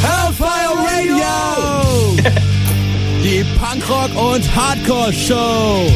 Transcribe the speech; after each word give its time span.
Hellfire 0.00 0.76
Radio! 0.86 2.16
Die 3.24 3.44
Punkrock- 3.58 4.14
und 4.14 4.54
Hardcore-Show! 4.54 5.90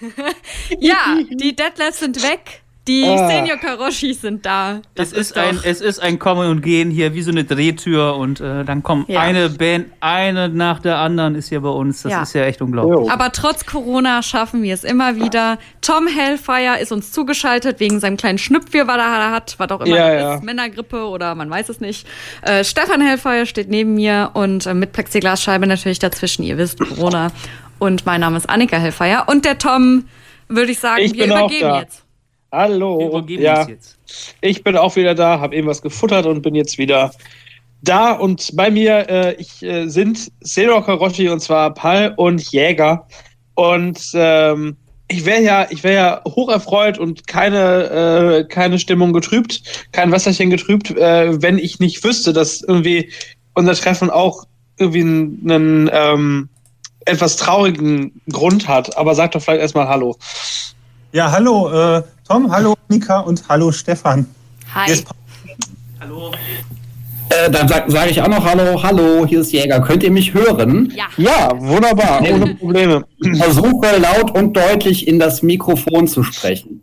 ja, 0.80 1.18
die 1.30 1.54
Deadlifts 1.54 2.00
sind 2.00 2.22
weg. 2.22 2.63
Die 2.86 3.04
Ah. 3.06 3.28
Senior 3.28 3.56
Karoshis 3.56 4.20
sind 4.20 4.44
da. 4.44 4.82
Das 4.94 5.12
Es 5.12 5.30
ist, 5.30 5.38
ein, 5.38 5.58
es 5.64 5.80
ist 5.80 6.00
ein 6.00 6.18
Kommen 6.18 6.50
und 6.50 6.60
Gehen 6.60 6.90
hier, 6.90 7.14
wie 7.14 7.22
so 7.22 7.30
eine 7.30 7.44
Drehtür 7.44 8.16
und 8.16 8.40
äh, 8.40 8.62
dann 8.64 8.82
kommt 8.82 9.08
Ja. 9.08 9.20
eine 9.20 9.48
Band, 9.48 9.86
eine 10.00 10.50
nach 10.50 10.80
der 10.80 10.98
anderen 10.98 11.34
ist 11.34 11.48
hier 11.48 11.62
bei 11.62 11.70
uns. 11.70 12.02
Das 12.02 12.12
Ja. 12.12 12.22
ist 12.22 12.34
ja 12.34 12.44
echt 12.44 12.60
unglaublich. 12.60 13.10
Aber 13.10 13.32
trotz 13.32 13.64
Corona 13.64 14.22
schaffen 14.22 14.62
wir 14.62 14.74
es 14.74 14.84
immer 14.84 15.16
wieder. 15.16 15.56
Tom 15.80 16.06
Hellfire 16.06 16.78
ist 16.78 16.92
uns 16.92 17.10
zugeschaltet 17.10 17.80
wegen 17.80 18.00
seinem 18.00 18.18
kleinen 18.18 18.36
Schnupfwir, 18.36 18.86
was 18.86 18.98
er 18.98 19.30
hat, 19.30 19.54
was 19.56 19.70
auch 19.70 19.80
immer 19.80 19.96
Ja, 19.96 20.34
ist, 20.34 20.44
Männergrippe 20.44 21.06
oder 21.08 21.34
man 21.34 21.48
weiß 21.48 21.70
es 21.70 21.80
nicht. 21.80 22.06
Äh, 22.42 22.64
Stefan 22.64 23.00
Hellfire 23.00 23.46
steht 23.46 23.70
neben 23.70 23.94
mir 23.94 24.30
und 24.34 24.66
äh, 24.66 24.74
mit 24.74 24.92
Plexiglasscheibe 24.92 25.66
natürlich 25.66 26.00
dazwischen. 26.00 26.42
Ihr 26.42 26.58
wisst, 26.58 26.78
Corona. 26.80 27.32
Und 27.78 28.04
mein 28.04 28.20
Name 28.20 28.36
ist 28.36 28.48
Annika 28.50 28.76
Hellfire. 28.76 29.24
Und 29.26 29.46
der 29.46 29.56
Tom, 29.56 30.04
würde 30.48 30.70
ich 30.70 30.78
sagen, 30.80 31.00
Ich 31.02 31.14
wir 31.14 31.24
übergeben 31.26 31.74
jetzt. 31.76 32.03
Hallo. 32.54 33.08
Übergeben 33.08 33.42
ja, 33.42 33.66
jetzt. 33.66 33.98
ich 34.40 34.62
bin 34.62 34.76
auch 34.76 34.94
wieder 34.94 35.16
da, 35.16 35.40
habe 35.40 35.56
eben 35.56 35.66
was 35.66 35.82
gefuttert 35.82 36.24
und 36.26 36.42
bin 36.42 36.54
jetzt 36.54 36.78
wieder 36.78 37.10
da. 37.82 38.12
Und 38.12 38.54
bei 38.54 38.70
mir 38.70 39.08
äh, 39.08 39.34
ich, 39.34 39.60
äh, 39.62 39.88
sind 39.88 40.30
Senior 40.40 40.84
Karoshi 40.84 41.28
und 41.28 41.40
zwar 41.40 41.74
Pal 41.74 42.14
und 42.16 42.40
Jäger. 42.52 43.08
Und 43.54 44.00
ähm, 44.14 44.76
ich 45.08 45.26
wäre 45.26 45.42
ja, 45.42 45.66
ich 45.70 45.82
wäre 45.82 45.94
ja 45.94 46.22
hoch 46.28 46.48
erfreut 46.48 46.96
und 46.96 47.26
keine, 47.26 48.44
äh, 48.44 48.44
keine 48.44 48.78
Stimmung 48.78 49.12
getrübt, 49.12 49.62
kein 49.90 50.12
Wasserchen 50.12 50.50
getrübt, 50.50 50.92
äh, 50.92 51.42
wenn 51.42 51.58
ich 51.58 51.80
nicht 51.80 52.04
wüsste, 52.04 52.32
dass 52.32 52.62
irgendwie 52.62 53.10
unser 53.54 53.74
Treffen 53.74 54.10
auch 54.10 54.44
irgendwie 54.78 55.02
einen, 55.02 55.50
einen 55.50 55.90
ähm, 55.92 56.48
etwas 57.04 57.36
traurigen 57.36 58.20
Grund 58.30 58.68
hat. 58.68 58.96
Aber 58.96 59.16
sag 59.16 59.32
doch 59.32 59.42
vielleicht 59.42 59.60
erstmal 59.60 59.88
Hallo. 59.88 60.16
Ja, 61.14 61.30
hallo 61.30 61.70
äh, 61.70 62.02
Tom, 62.26 62.50
hallo 62.50 62.74
Nika 62.88 63.20
und 63.20 63.48
hallo 63.48 63.70
Stefan. 63.70 64.26
Hi. 64.74 64.86
Hier 64.86 64.94
ist 64.94 65.06
Hallo. 66.00 66.32
Äh, 67.28 67.48
dann 67.52 67.68
sage 67.68 67.88
sag 67.88 68.10
ich 68.10 68.20
auch 68.20 68.26
noch 68.26 68.44
Hallo, 68.44 68.82
hallo, 68.82 69.24
hier 69.24 69.42
ist 69.42 69.52
Jäger. 69.52 69.78
Könnt 69.80 70.02
ihr 70.02 70.10
mich 70.10 70.34
hören? 70.34 70.92
Ja. 70.96 71.04
Ja, 71.16 71.52
wunderbar, 71.54 72.20
ohne 72.20 72.56
Probleme. 72.56 73.04
Ich 73.22 73.38
versuche 73.40 73.96
laut 73.96 74.32
und 74.32 74.56
deutlich 74.56 75.06
in 75.06 75.20
das 75.20 75.40
Mikrofon 75.44 76.08
zu 76.08 76.24
sprechen. 76.24 76.80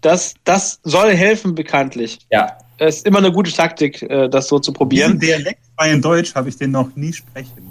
Das, 0.00 0.32
das 0.44 0.80
soll 0.84 1.14
helfen, 1.14 1.54
bekanntlich. 1.54 2.20
Ja. 2.30 2.56
Es 2.78 2.96
ist 2.96 3.06
immer 3.06 3.18
eine 3.18 3.32
gute 3.32 3.52
Taktik, 3.52 4.00
äh, 4.00 4.30
das 4.30 4.48
so 4.48 4.58
zu 4.60 4.70
diesen 4.70 4.76
probieren. 4.78 5.18
dialektfreien 5.18 6.00
Deutsch 6.00 6.34
habe 6.34 6.48
ich 6.48 6.56
den 6.56 6.70
noch 6.70 6.96
nie 6.96 7.12
sprechen. 7.12 7.68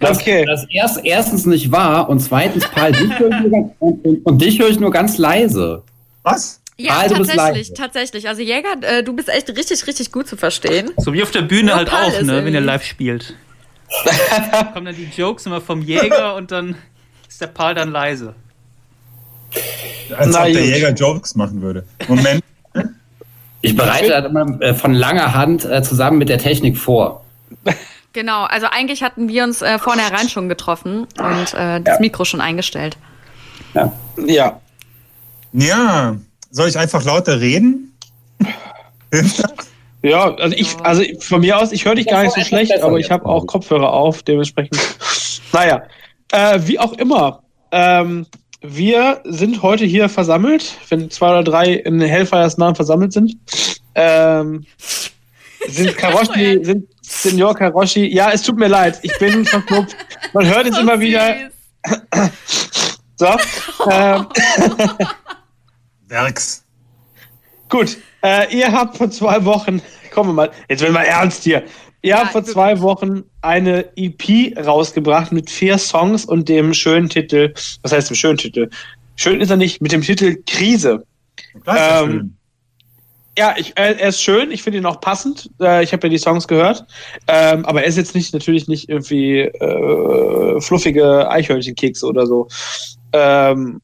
Das, 0.00 0.18
Okay. 0.18 0.44
das 0.46 0.66
erst, 0.70 1.00
erstens 1.04 1.46
nicht 1.46 1.70
wahr 1.72 2.08
und 2.08 2.20
zweitens, 2.20 2.66
Paul, 2.68 2.92
dich 2.92 3.18
höre 3.18 3.30
ich 3.30 3.40
nur 3.40 3.50
ganz, 3.50 3.72
und, 3.78 4.04
und, 4.04 4.26
und 4.26 4.42
dich 4.42 4.58
höre 4.58 4.68
ich 4.68 4.80
nur 4.80 4.90
ganz 4.90 5.18
leise. 5.18 5.82
Was? 6.22 6.60
Ja, 6.76 7.02
bist 7.08 7.30
tatsächlich, 7.30 7.74
tatsächlich. 7.74 8.28
Also 8.28 8.42
Jäger, 8.42 8.74
äh, 8.82 9.02
du 9.04 9.12
bist 9.14 9.28
echt 9.28 9.48
richtig, 9.50 9.86
richtig 9.86 10.10
gut 10.10 10.26
zu 10.26 10.36
verstehen. 10.36 10.90
So 10.96 11.12
wie 11.12 11.22
auf 11.22 11.30
der 11.30 11.42
Bühne 11.42 11.66
Nur 11.68 11.76
halt 11.76 11.88
Paul 11.90 12.00
auch, 12.04 12.12
ne, 12.12 12.18
wenn 12.18 12.28
ihr 12.28 12.36
irgendwie- 12.54 12.58
live 12.58 12.84
spielt. 12.84 13.34
kommen 14.72 14.86
dann 14.86 14.96
die 14.96 15.08
Jokes 15.16 15.46
immer 15.46 15.60
vom 15.60 15.82
Jäger 15.82 16.34
und 16.34 16.50
dann 16.50 16.76
ist 17.28 17.40
der 17.40 17.48
Paul 17.48 17.74
dann 17.74 17.90
leise. 17.92 18.34
Als 20.16 20.28
Na 20.32 20.40
ob 20.46 20.52
der 20.52 20.62
gut. 20.62 20.70
Jäger 20.70 20.90
Jokes 20.92 21.34
machen 21.34 21.60
würde. 21.60 21.84
Moment. 22.08 22.42
Ich 23.60 23.76
bereite 23.76 24.08
das 24.08 24.24
immer 24.24 24.60
äh, 24.60 24.74
von 24.74 24.92
langer 24.94 25.34
Hand 25.34 25.64
äh, 25.64 25.82
zusammen 25.82 26.18
mit 26.18 26.28
der 26.28 26.38
Technik 26.38 26.76
vor. 26.78 27.24
Genau, 28.12 28.44
also 28.44 28.66
eigentlich 28.70 29.02
hatten 29.02 29.28
wir 29.28 29.44
uns 29.44 29.62
äh, 29.62 29.78
vornherein 29.78 30.28
schon 30.28 30.48
getroffen 30.48 31.06
und 31.18 31.54
äh, 31.54 31.80
das 31.80 31.94
Ja. 31.94 32.00
Mikro 32.00 32.24
schon 32.24 32.40
eingestellt. 32.40 32.96
Ja. 33.74 34.60
Ja, 35.54 36.16
soll 36.50 36.68
ich 36.68 36.78
einfach 36.78 37.04
lauter 37.04 37.40
reden? 37.40 37.96
Ja, 40.04 40.34
also 40.34 40.56
ich, 40.56 40.76
also 40.82 41.04
von 41.20 41.42
mir 41.42 41.56
aus, 41.56 41.70
ich 41.70 41.84
höre 41.84 41.94
dich 41.94 42.08
gar 42.08 42.24
nicht 42.24 42.34
so 42.34 42.40
schlecht, 42.40 42.82
aber 42.82 42.98
ich 42.98 43.12
habe 43.12 43.24
auch 43.24 43.46
Kopfhörer 43.46 43.92
auf, 43.92 44.22
dementsprechend. 44.22 44.76
Naja, 45.52 45.82
äh, 46.32 46.58
wie 46.64 46.78
auch 46.78 46.94
immer. 46.94 47.42
Ähm, 47.70 48.26
wir 48.62 49.20
sind 49.24 49.62
heute 49.62 49.84
hier 49.84 50.08
versammelt, 50.08 50.78
wenn 50.88 51.10
zwei 51.10 51.28
oder 51.28 51.44
drei 51.44 51.74
in 51.74 52.00
Hellfires 52.00 52.56
Namen 52.56 52.74
versammelt 52.74 53.12
sind. 53.12 53.36
Ähm, 53.94 54.64
sind 55.68 55.96
Karoshi, 55.96 56.64
sind 56.64 56.86
Senior 57.02 57.54
Karoshi. 57.54 58.06
Ja, 58.12 58.30
es 58.32 58.42
tut 58.42 58.58
mir 58.58 58.68
leid, 58.68 58.98
ich 59.02 59.16
bin 59.18 59.44
verknüpft. 59.46 59.96
Man 60.32 60.46
hört 60.46 60.66
es 60.66 60.78
immer 60.78 60.98
wieder. 61.00 61.50
So. 63.16 63.28
Ähm, 63.88 64.26
Werks. 66.08 66.64
Gut, 67.68 67.98
äh, 68.24 68.52
ihr 68.52 68.72
habt 68.72 68.96
vor 68.96 69.10
zwei 69.10 69.44
Wochen, 69.44 69.80
kommen 70.12 70.30
wir 70.30 70.34
mal, 70.34 70.50
jetzt 70.68 70.82
werden 70.82 70.94
wir 70.94 71.04
ernst 71.04 71.44
hier. 71.44 71.62
Ihr 72.02 72.18
habt 72.18 72.32
vor 72.32 72.42
zwei 72.42 72.80
Wochen 72.80 73.22
eine 73.40 73.96
EP 73.96 74.56
rausgebracht 74.66 75.30
mit 75.30 75.50
vier 75.50 75.78
Songs 75.78 76.24
und 76.24 76.48
dem 76.48 76.74
schönen 76.74 77.08
Titel, 77.08 77.54
was 77.82 77.92
heißt 77.92 78.10
dem 78.10 78.16
schönen 78.16 78.38
Titel? 78.38 78.68
Schön 79.14 79.40
ist 79.40 79.50
er 79.50 79.56
nicht, 79.56 79.80
mit 79.80 79.92
dem 79.92 80.02
Titel 80.02 80.42
Krise. 80.46 81.06
Das 81.64 81.76
ist 81.76 81.80
ja 81.80 82.02
Ähm, 82.02 82.10
schön. 82.10 82.36
Ja, 83.38 83.54
ich, 83.56 83.70
äh, 83.78 83.94
er 83.98 84.08
ist 84.08 84.20
schön, 84.20 84.50
ich 84.50 84.62
finde 84.62 84.78
ihn 84.78 84.86
auch 84.86 85.00
passend. 85.00 85.48
Äh, 85.58 85.82
ich 85.82 85.92
habe 85.92 86.06
ja 86.06 86.10
die 86.10 86.18
Songs 86.18 86.46
gehört. 86.46 86.84
Ähm, 87.28 87.64
aber 87.64 87.82
er 87.82 87.88
ist 87.88 87.96
jetzt 87.96 88.14
nicht 88.14 88.34
natürlich 88.34 88.68
nicht 88.68 88.90
irgendwie 88.90 89.40
äh, 89.40 90.60
fluffige 90.60 91.30
Eichhörnchenkekse 91.30 92.06
oder 92.06 92.26
so. 92.26 92.48
Ähm, 93.12 93.80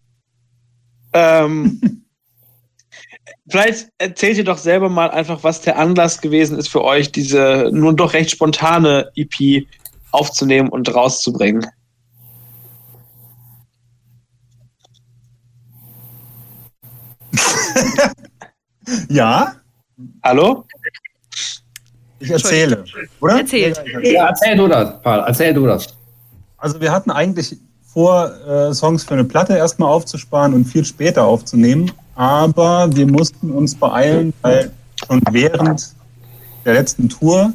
ähm, 1.15 1.81
vielleicht 3.49 3.89
erzählt 3.97 4.37
ihr 4.37 4.45
doch 4.45 4.59
selber 4.59 4.91
mal 4.91 5.11
einfach, 5.11 5.43
was 5.43 5.63
der 5.63 5.79
Anlass 5.79 6.21
gewesen 6.21 6.59
ist 6.59 6.69
für 6.69 6.85
euch, 6.85 7.11
diese 7.11 7.71
nun 7.73 7.97
doch 7.97 8.13
recht 8.13 8.31
spontane 8.31 9.11
EP 9.17 9.67
aufzunehmen 10.11 10.69
und 10.69 10.95
rauszubringen. 10.95 11.67
Ja, 19.09 19.55
Hallo? 20.23 20.65
ich 22.21 22.31
erzähle, 22.31 22.85
oder? 23.21 23.41
Erzähl. 23.41 23.73
Ja, 24.03 24.29
erzähl 24.29 24.57
du 24.57 24.69
das, 24.69 25.03
Paul, 25.03 25.25
erzähl 25.27 25.55
du 25.55 25.67
das. 25.67 25.89
Also 26.57 26.81
wir 26.81 26.91
hatten 26.91 27.11
eigentlich 27.11 27.57
vor, 27.87 28.31
äh, 28.47 28.75
Songs 28.75 29.05
für 29.05 29.15
eine 29.15 29.25
Platte 29.25 29.57
erstmal 29.57 29.91
aufzusparen 29.91 30.55
und 30.55 30.65
viel 30.65 30.85
später 30.85 31.25
aufzunehmen, 31.25 31.91
aber 32.15 32.95
wir 32.95 33.07
mussten 33.07 33.51
uns 33.51 33.75
beeilen, 33.75 34.33
weil 34.43 34.73
schon 35.07 35.21
während 35.31 35.95
der 36.65 36.75
letzten 36.75 37.09
Tour, 37.09 37.53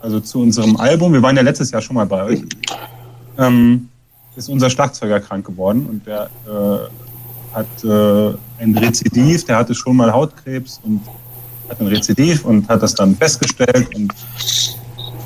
also 0.00 0.20
zu 0.20 0.40
unserem 0.40 0.76
Album, 0.76 1.12
wir 1.12 1.22
waren 1.22 1.36
ja 1.36 1.42
letztes 1.42 1.70
Jahr 1.70 1.82
schon 1.82 1.96
mal 1.96 2.06
bei 2.06 2.22
euch, 2.24 2.42
ähm, 3.38 3.88
ist 4.36 4.48
unser 4.48 4.68
Schlagzeuger 4.70 5.20
krank 5.20 5.46
geworden 5.46 5.86
und 5.86 6.06
der 6.06 6.30
äh, 6.46 6.88
hat 7.56 7.84
äh, 7.84 8.62
ein 8.62 8.76
Rezidiv, 8.76 9.44
der 9.46 9.56
hatte 9.56 9.74
schon 9.74 9.96
mal 9.96 10.12
Hautkrebs 10.12 10.78
und 10.84 11.00
hat 11.68 11.80
ein 11.80 11.86
Rezidiv 11.86 12.44
und 12.44 12.68
hat 12.68 12.82
das 12.82 12.94
dann 12.94 13.16
festgestellt 13.16 13.88
und 13.94 14.12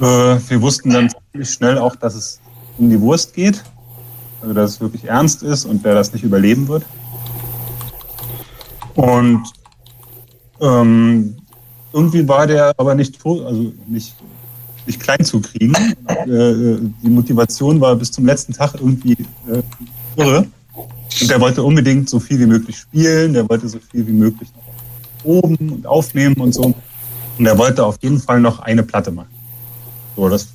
äh, 0.01 0.39
wir 0.49 0.63
wussten 0.63 0.91
dann 0.91 1.11
ziemlich 1.33 1.51
schnell 1.51 1.77
auch, 1.77 1.97
dass 1.97 2.15
es 2.15 2.41
um 2.79 2.89
die 2.89 3.01
Wurst 3.01 3.35
geht, 3.35 3.63
also 4.41 4.55
dass 4.55 4.71
es 4.71 4.81
wirklich 4.81 5.05
ernst 5.05 5.43
ist 5.43 5.65
und 5.65 5.83
wer 5.83 5.95
das 5.95 6.13
nicht 6.13 6.23
überleben 6.23 6.69
wird. 6.69 6.85
Und 8.95 9.43
ähm, 10.61 11.37
irgendwie 11.93 12.27
war 12.29 12.47
der 12.47 12.73
aber 12.77 12.95
nicht, 12.95 13.19
also 13.25 13.73
nicht, 13.89 14.15
nicht 14.87 15.01
klein 15.01 15.25
zu 15.25 15.41
kriegen. 15.41 15.75
äh, 15.75 16.79
die 17.03 17.11
Motivation 17.11 17.81
war 17.81 17.97
bis 17.97 18.13
zum 18.13 18.25
letzten 18.25 18.53
Tag 18.53 18.75
irgendwie 18.75 19.17
äh, 19.49 19.63
irre. 20.17 20.47
Und 21.21 21.31
der 21.31 21.41
wollte 21.41 21.63
unbedingt 21.63 22.09
so 22.09 22.19
viel 22.21 22.39
wie 22.39 22.47
möglich 22.47 22.77
spielen, 22.79 23.33
der 23.33 23.49
wollte 23.49 23.69
so 23.69 23.79
viel 23.91 24.07
wie 24.07 24.13
möglich 24.13 24.49
noch 24.55 24.71
oben 25.25 25.71
und 25.71 25.87
aufnehmen 25.87 26.37
und 26.37 26.55
so. 26.55 26.75
Und 27.39 27.47
er 27.47 27.59
wollte 27.59 27.85
auf 27.85 27.99
jeden 28.01 28.21
Fall 28.21 28.41
noch 28.41 28.61
eine 28.61 28.83
Platte 28.83 29.11
machen. 29.11 29.29
So, 30.17 30.29
das 30.29 30.49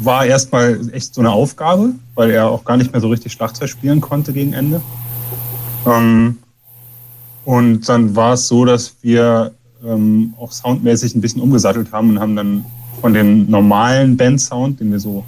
war 0.00 0.24
erstmal 0.24 0.80
echt 0.92 1.14
so 1.14 1.20
eine 1.20 1.30
Aufgabe, 1.30 1.94
weil 2.14 2.30
er 2.30 2.50
auch 2.50 2.64
gar 2.64 2.76
nicht 2.76 2.92
mehr 2.92 3.00
so 3.00 3.08
richtig 3.08 3.32
Schlagzeug 3.32 3.68
spielen 3.68 4.00
konnte 4.00 4.32
gegen 4.32 4.52
Ende. 4.52 4.80
Ähm, 5.86 6.38
und 7.44 7.88
dann 7.88 8.14
war 8.16 8.34
es 8.34 8.48
so, 8.48 8.64
dass 8.64 8.94
wir 9.02 9.52
ähm, 9.84 10.34
auch 10.38 10.52
soundmäßig 10.52 11.14
ein 11.14 11.20
bisschen 11.20 11.42
umgesattelt 11.42 11.92
haben 11.92 12.10
und 12.10 12.20
haben 12.20 12.36
dann 12.36 12.64
von 13.00 13.14
dem 13.14 13.50
normalen 13.50 14.16
Band-Sound, 14.16 14.80
den 14.80 14.92
wir 14.92 15.00
so 15.00 15.24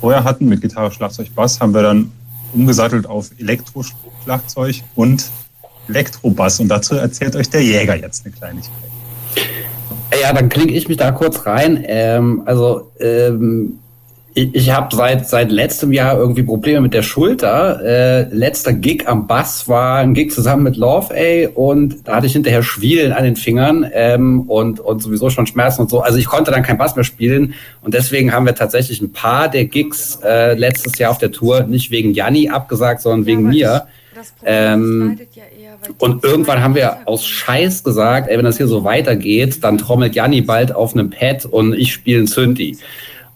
vorher 0.00 0.24
hatten, 0.24 0.46
mit 0.46 0.60
Gitarre, 0.60 0.90
Schlagzeug, 0.90 1.34
Bass, 1.34 1.60
haben 1.60 1.74
wir 1.74 1.82
dann 1.82 2.10
umgesattelt 2.52 3.06
auf 3.06 3.30
Elektroschlagzeug 3.38 4.82
und 4.94 5.30
Elektrobass. 5.88 6.60
Und 6.60 6.68
dazu 6.68 6.94
erzählt 6.96 7.36
euch 7.36 7.50
der 7.50 7.62
Jäger 7.62 7.96
jetzt 7.96 8.24
eine 8.24 8.34
Kleinigkeit. 8.34 8.90
Ja, 10.20 10.32
dann 10.32 10.48
klinge 10.48 10.72
ich 10.72 10.88
mich 10.88 10.96
da 10.96 11.12
kurz 11.12 11.46
rein. 11.46 11.82
Ähm, 11.86 12.42
also 12.46 12.92
ähm, 13.00 13.78
ich, 14.36 14.54
ich 14.54 14.70
habe 14.70 14.94
seit 14.94 15.26
seit 15.26 15.50
letztem 15.50 15.92
Jahr 15.92 16.18
irgendwie 16.18 16.42
Probleme 16.42 16.82
mit 16.82 16.92
der 16.92 17.02
Schulter. 17.02 17.80
Äh, 17.82 18.22
letzter 18.34 18.74
Gig 18.74 19.08
am 19.08 19.26
Bass 19.26 19.66
war 19.66 19.96
ein 19.96 20.12
Gig 20.12 20.30
zusammen 20.30 20.62
mit 20.62 20.76
Love 20.76 21.14
A 21.14 21.48
und 21.54 22.06
da 22.06 22.16
hatte 22.16 22.26
ich 22.26 22.34
hinterher 22.34 22.62
Schwielen 22.62 23.12
an 23.12 23.24
den 23.24 23.36
Fingern 23.36 23.86
ähm, 23.94 24.42
und 24.42 24.78
und 24.78 25.02
sowieso 25.02 25.30
schon 25.30 25.46
Schmerzen 25.46 25.80
und 25.80 25.90
so. 25.90 26.00
Also 26.00 26.18
ich 26.18 26.26
konnte 26.26 26.50
dann 26.50 26.62
kein 26.62 26.76
Bass 26.76 26.96
mehr 26.96 27.04
spielen 27.04 27.54
und 27.80 27.94
deswegen 27.94 28.34
haben 28.34 28.44
wir 28.44 28.54
tatsächlich 28.54 29.00
ein 29.00 29.10
paar 29.10 29.48
der 29.48 29.64
Gigs 29.64 30.18
äh, 30.22 30.52
letztes 30.52 30.98
Jahr 30.98 31.12
auf 31.12 31.18
der 31.18 31.32
Tour 31.32 31.62
nicht 31.62 31.90
wegen 31.90 32.12
Janni 32.12 32.50
abgesagt, 32.50 33.00
sondern 33.00 33.22
ja, 33.22 33.26
wegen 33.26 33.48
mir. 33.48 33.86
Ähm, 34.44 35.18
ja 35.34 35.42
und 35.98 36.24
irgendwann 36.24 36.62
haben 36.62 36.74
wir 36.74 37.06
aus 37.06 37.26
Scheiß 37.26 37.84
gesagt, 37.84 38.28
ey, 38.28 38.36
wenn 38.36 38.44
das 38.44 38.56
hier 38.56 38.66
so 38.66 38.84
weitergeht, 38.84 39.62
dann 39.62 39.78
trommelt 39.78 40.14
Janni 40.14 40.40
bald 40.40 40.74
auf 40.74 40.94
einem 40.94 41.10
Pad 41.10 41.46
und 41.46 41.74
ich 41.74 41.92
spiele 41.92 42.20
ein 42.20 42.26
Synthi. 42.26 42.76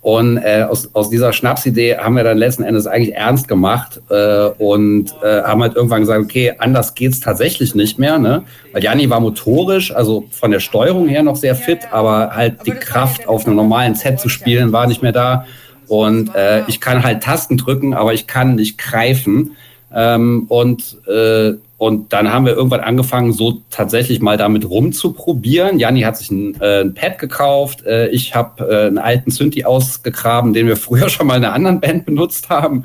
Und 0.02 0.38
äh, 0.38 0.62
aus, 0.62 0.88
aus 0.94 1.10
dieser 1.10 1.32
Schnapsidee 1.32 1.98
haben 1.98 2.16
wir 2.16 2.24
dann 2.24 2.38
letzten 2.38 2.62
Endes 2.62 2.86
eigentlich 2.86 3.14
ernst 3.14 3.48
gemacht 3.48 4.00
äh, 4.08 4.46
und 4.46 5.12
äh, 5.22 5.42
haben 5.42 5.60
halt 5.60 5.76
irgendwann 5.76 6.00
gesagt, 6.00 6.24
okay, 6.24 6.54
anders 6.56 6.94
geht's 6.94 7.20
tatsächlich 7.20 7.74
nicht 7.74 7.98
mehr, 7.98 8.18
ne? 8.18 8.42
Weil 8.72 8.82
Janni 8.82 9.10
war 9.10 9.20
motorisch, 9.20 9.94
also 9.94 10.24
von 10.30 10.52
der 10.52 10.60
Steuerung 10.60 11.06
her 11.06 11.22
noch 11.22 11.36
sehr 11.36 11.54
fit, 11.54 11.80
aber 11.90 12.34
halt 12.34 12.66
die 12.66 12.70
Kraft 12.70 13.28
auf 13.28 13.46
einem 13.46 13.56
normalen 13.56 13.94
Set 13.94 14.20
zu 14.20 14.30
spielen 14.30 14.72
war 14.72 14.86
nicht 14.86 15.02
mehr 15.02 15.12
da. 15.12 15.44
Und 15.86 16.34
äh, 16.34 16.62
ich 16.66 16.80
kann 16.80 17.02
halt 17.02 17.22
Tasten 17.22 17.58
drücken, 17.58 17.92
aber 17.92 18.14
ich 18.14 18.26
kann 18.26 18.54
nicht 18.54 18.78
greifen. 18.78 19.56
Ähm, 19.94 20.46
und 20.48 20.96
äh, 21.06 21.54
und 21.80 22.12
dann 22.12 22.30
haben 22.30 22.44
wir 22.44 22.52
irgendwann 22.52 22.80
angefangen, 22.80 23.32
so 23.32 23.62
tatsächlich 23.70 24.20
mal 24.20 24.36
damit 24.36 24.68
rumzuprobieren. 24.68 25.78
Janni 25.78 26.02
hat 26.02 26.18
sich 26.18 26.30
ein, 26.30 26.60
äh, 26.60 26.82
ein 26.82 26.92
Pad 26.92 27.18
gekauft. 27.18 27.86
Äh, 27.86 28.08
ich 28.08 28.34
habe 28.34 28.68
äh, 28.68 28.86
einen 28.88 28.98
alten 28.98 29.30
Synthi 29.30 29.64
ausgegraben, 29.64 30.52
den 30.52 30.66
wir 30.66 30.76
früher 30.76 31.08
schon 31.08 31.26
mal 31.26 31.38
in 31.38 31.44
einer 31.44 31.54
anderen 31.54 31.80
Band 31.80 32.04
benutzt 32.04 32.50
haben. 32.50 32.84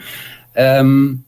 Ähm, 0.55 1.25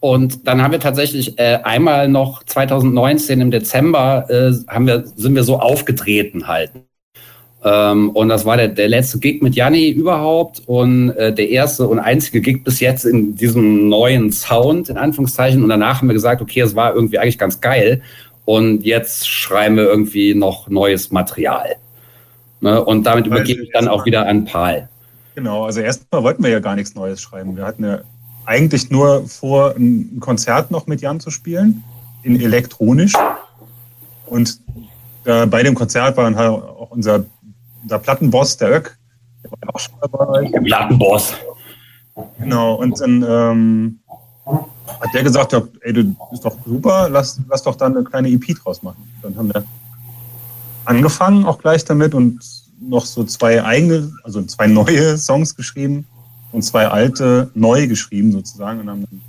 und 0.00 0.46
dann 0.46 0.62
haben 0.62 0.72
wir 0.72 0.80
tatsächlich 0.80 1.38
äh, 1.38 1.60
einmal 1.64 2.08
noch 2.08 2.42
2019 2.44 3.40
im 3.40 3.50
Dezember 3.50 4.26
äh, 4.28 4.52
haben 4.68 4.86
wir, 4.86 5.04
sind 5.16 5.34
wir 5.34 5.44
so 5.44 5.58
aufgetreten 5.58 6.46
halt. 6.46 6.72
Ähm, 7.66 8.10
und 8.10 8.28
das 8.28 8.44
war 8.44 8.56
der, 8.56 8.68
der 8.68 8.88
letzte 8.88 9.18
Gig 9.18 9.42
mit 9.42 9.56
Janni 9.56 9.88
überhaupt 9.88 10.62
und 10.66 11.10
äh, 11.10 11.34
der 11.34 11.48
erste 11.48 11.88
und 11.88 11.98
einzige 11.98 12.40
Gig 12.40 12.62
bis 12.62 12.78
jetzt 12.78 13.04
in 13.04 13.34
diesem 13.34 13.88
neuen 13.88 14.30
Sound, 14.30 14.88
in 14.88 14.96
Anführungszeichen. 14.96 15.64
Und 15.64 15.68
danach 15.68 16.00
haben 16.00 16.06
wir 16.06 16.14
gesagt, 16.14 16.40
okay, 16.40 16.60
es 16.60 16.76
war 16.76 16.94
irgendwie 16.94 17.18
eigentlich 17.18 17.38
ganz 17.38 17.60
geil. 17.60 18.02
Und 18.44 18.84
jetzt 18.84 19.28
schreiben 19.28 19.74
wir 19.74 19.82
irgendwie 19.82 20.32
noch 20.32 20.68
neues 20.68 21.10
Material. 21.10 21.74
Ne? 22.60 22.84
Und 22.84 23.04
damit 23.04 23.26
übergebe 23.26 23.64
ich 23.64 23.70
dann 23.72 23.88
auch 23.88 24.06
wieder 24.06 24.28
an 24.28 24.44
Paul. 24.44 24.88
Genau, 25.34 25.64
also 25.64 25.80
erstmal 25.80 26.22
wollten 26.22 26.44
wir 26.44 26.50
ja 26.50 26.60
gar 26.60 26.76
nichts 26.76 26.94
Neues 26.94 27.20
schreiben. 27.20 27.56
Wir 27.56 27.64
hatten 27.64 27.84
ja 27.84 27.98
eigentlich 28.44 28.90
nur 28.90 29.26
vor, 29.26 29.74
ein 29.76 30.18
Konzert 30.20 30.70
noch 30.70 30.86
mit 30.86 31.00
Jan 31.00 31.18
zu 31.18 31.32
spielen, 31.32 31.82
in 32.22 32.40
elektronisch. 32.40 33.14
Und 34.26 34.60
äh, 35.24 35.46
bei 35.46 35.64
dem 35.64 35.74
Konzert 35.74 36.16
war 36.16 36.22
dann 36.22 36.36
halt 36.36 36.50
auch 36.50 36.92
unser 36.92 37.24
unser 37.86 38.00
Plattenboss, 38.00 38.56
der 38.56 38.72
Öck, 38.72 38.98
der 39.44 39.52
war 39.52 39.74
auch 39.74 39.78
schon 39.78 39.94
dabei. 40.00 40.48
Der 40.48 40.60
Plattenboss. 40.60 41.34
Genau, 42.40 42.74
und 42.74 43.00
dann 43.00 43.24
ähm, 43.28 43.98
hat 44.46 45.14
der 45.14 45.22
gesagt, 45.22 45.52
ja, 45.52 45.62
ey, 45.82 45.92
du 45.92 46.16
bist 46.30 46.44
doch 46.44 46.56
super, 46.66 47.08
lass, 47.08 47.40
lass 47.48 47.62
doch 47.62 47.76
da 47.76 47.86
eine 47.86 48.02
kleine 48.02 48.28
EP 48.28 48.44
draus 48.60 48.82
machen. 48.82 49.08
Dann 49.22 49.36
haben 49.36 49.54
wir 49.54 49.64
angefangen 50.84 51.44
auch 51.44 51.58
gleich 51.58 51.84
damit 51.84 52.12
und 52.14 52.40
noch 52.80 53.04
so 53.04 53.22
zwei 53.22 53.62
eigene, 53.62 54.12
also 54.24 54.42
zwei 54.42 54.66
neue 54.66 55.16
Songs 55.16 55.54
geschrieben 55.54 56.06
und 56.50 56.62
zwei 56.62 56.88
alte 56.88 57.50
neu 57.54 57.86
geschrieben 57.86 58.32
sozusagen 58.32 58.80
und 58.80 58.90
haben 58.90 59.06
dann, 59.08 59.20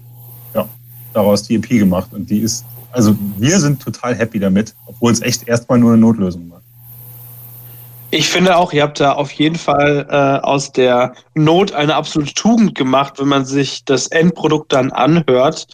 ja, 0.56 0.70
daraus 1.14 1.44
die 1.44 1.56
EP 1.56 1.70
gemacht. 1.70 2.12
Und 2.12 2.30
die 2.30 2.40
ist, 2.40 2.66
also 2.92 3.16
wir 3.38 3.60
sind 3.60 3.82
total 3.82 4.16
happy 4.16 4.40
damit, 4.40 4.74
obwohl 4.88 5.12
es 5.12 5.22
echt 5.22 5.48
erstmal 5.48 5.78
nur 5.78 5.92
eine 5.92 6.02
Notlösung 6.02 6.50
war. 6.50 6.57
Ich 8.10 8.30
finde 8.30 8.56
auch, 8.56 8.72
ihr 8.72 8.84
habt 8.84 9.00
da 9.00 9.14
auf 9.14 9.32
jeden 9.32 9.58
Fall 9.58 10.08
äh, 10.10 10.46
aus 10.46 10.72
der 10.72 11.14
Not 11.36 11.74
eine 11.74 11.96
absolute 11.96 12.34
Tugend 12.34 12.76
gemacht, 12.76 13.16
wenn 13.18 13.28
man 13.28 13.46
sich 13.46 13.84
das 13.84 14.08
Endprodukt 14.08 14.72
dann 14.72 14.92
anhört. 14.92 15.68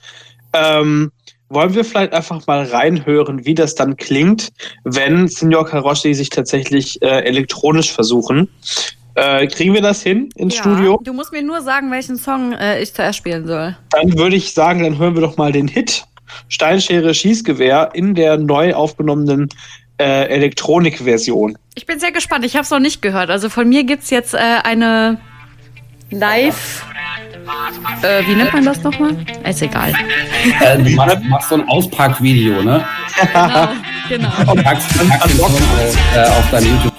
Ähm, 0.54 1.12
wollen 1.50 1.76
wir 1.76 1.86
vielleicht 1.86 2.14
einfach 2.14 2.46
mal 2.48 2.64
reinhören, 2.64 3.46
wie 3.46 3.54
das 3.54 3.76
dann 3.76 3.96
klingt, 3.98 4.50
wenn 4.84 5.28
Signor 5.28 5.66
Karoshi 5.66 6.16
sich 6.16 6.30
tatsächlich 6.30 7.00
äh, 7.04 7.24
elektronisch 7.24 7.92
versuchen? 7.92 8.50
Äh, 9.14 9.46
kriegen 9.46 9.76
wir 9.76 9.82
das 9.82 10.02
hin 10.02 10.30
ins 10.36 10.56
ja, 10.56 10.62
Studio? 10.64 11.00
Du 11.04 11.14
musst 11.14 11.32
mir 11.32 11.44
nur 11.44 11.62
sagen, 11.62 11.92
welchen 11.92 12.18
Song 12.18 12.54
äh, 12.54 12.82
ich 12.82 12.94
zuerst 12.96 13.20
spielen 13.20 13.46
soll. 13.46 13.78
Dann 13.92 14.18
würde 14.18 14.36
ich 14.36 14.54
sagen, 14.54 14.82
dann 14.82 14.98
hören 14.98 15.14
wir 15.14 15.22
doch 15.22 15.38
mal 15.38 15.52
den 15.52 15.68
Hit 15.68 16.04
Steinschere 16.48 17.14
Schießgewehr 17.14 17.92
in 17.94 18.16
der 18.16 18.38
neu 18.38 18.74
aufgenommenen 18.74 19.50
äh, 20.00 20.28
Elektronik-Version. 20.28 21.58
Ich 21.76 21.86
bin 21.86 22.00
sehr 22.00 22.12
gespannt. 22.12 22.46
Ich 22.46 22.56
habe 22.56 22.64
es 22.64 22.70
noch 22.70 22.80
nicht 22.80 23.02
gehört. 23.02 23.30
Also 23.30 23.50
von 23.50 23.68
mir 23.68 23.84
gibt 23.84 24.04
es 24.04 24.10
jetzt 24.10 24.34
äh, 24.34 24.38
eine 24.38 25.20
Live. 26.12 26.86
Äh, 28.04 28.26
wie 28.28 28.36
nennt 28.36 28.54
man 28.54 28.64
das 28.64 28.82
nochmal? 28.84 29.16
Ist 29.44 29.62
egal. 29.62 29.94
Äh, 30.62 30.78
du 30.78 30.90
machst, 30.92 31.50
so 31.50 31.56
ein 31.56 31.68
Auspackvideo, 31.68 32.62
ne? 32.62 32.86
Genau, 33.20 33.70
genau. 34.08 34.30
Und 34.52 34.64
packst, 34.64 34.98
packst 35.10 35.30
den 35.30 35.38
Song 35.38 35.46
auf, 35.46 36.16
äh, 36.16 36.22
auf 36.22 36.52
dein 36.52 36.66
YouTube. 36.66 36.94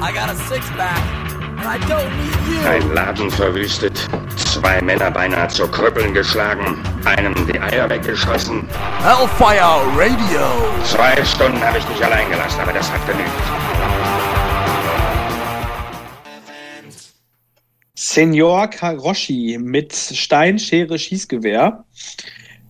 I 0.00 0.12
got 0.12 0.30
a 0.30 0.34
six-pack. 0.48 1.27
Ein 1.60 2.94
Laden 2.94 3.30
verwüstet, 3.30 4.08
zwei 4.36 4.80
Männer 4.80 5.10
beinahe 5.10 5.48
zu 5.48 5.66
Krüppeln 5.66 6.14
geschlagen, 6.14 6.80
einem 7.04 7.34
die 7.48 7.58
Eier 7.58 7.90
weggeschossen. 7.90 8.68
Hellfire 9.02 9.82
Radio! 9.96 10.46
Zwei 10.84 11.24
Stunden 11.24 11.60
habe 11.60 11.78
ich 11.78 11.84
dich 11.84 12.04
allein 12.04 12.30
gelassen, 12.30 12.60
aber 12.60 12.72
das 12.72 12.90
hat 12.92 13.04
genügt. 13.08 13.28
Senior 17.96 18.68
Karoshi 18.68 19.58
mit 19.60 19.92
Steinschere 19.92 20.96
Schießgewehr 20.96 21.84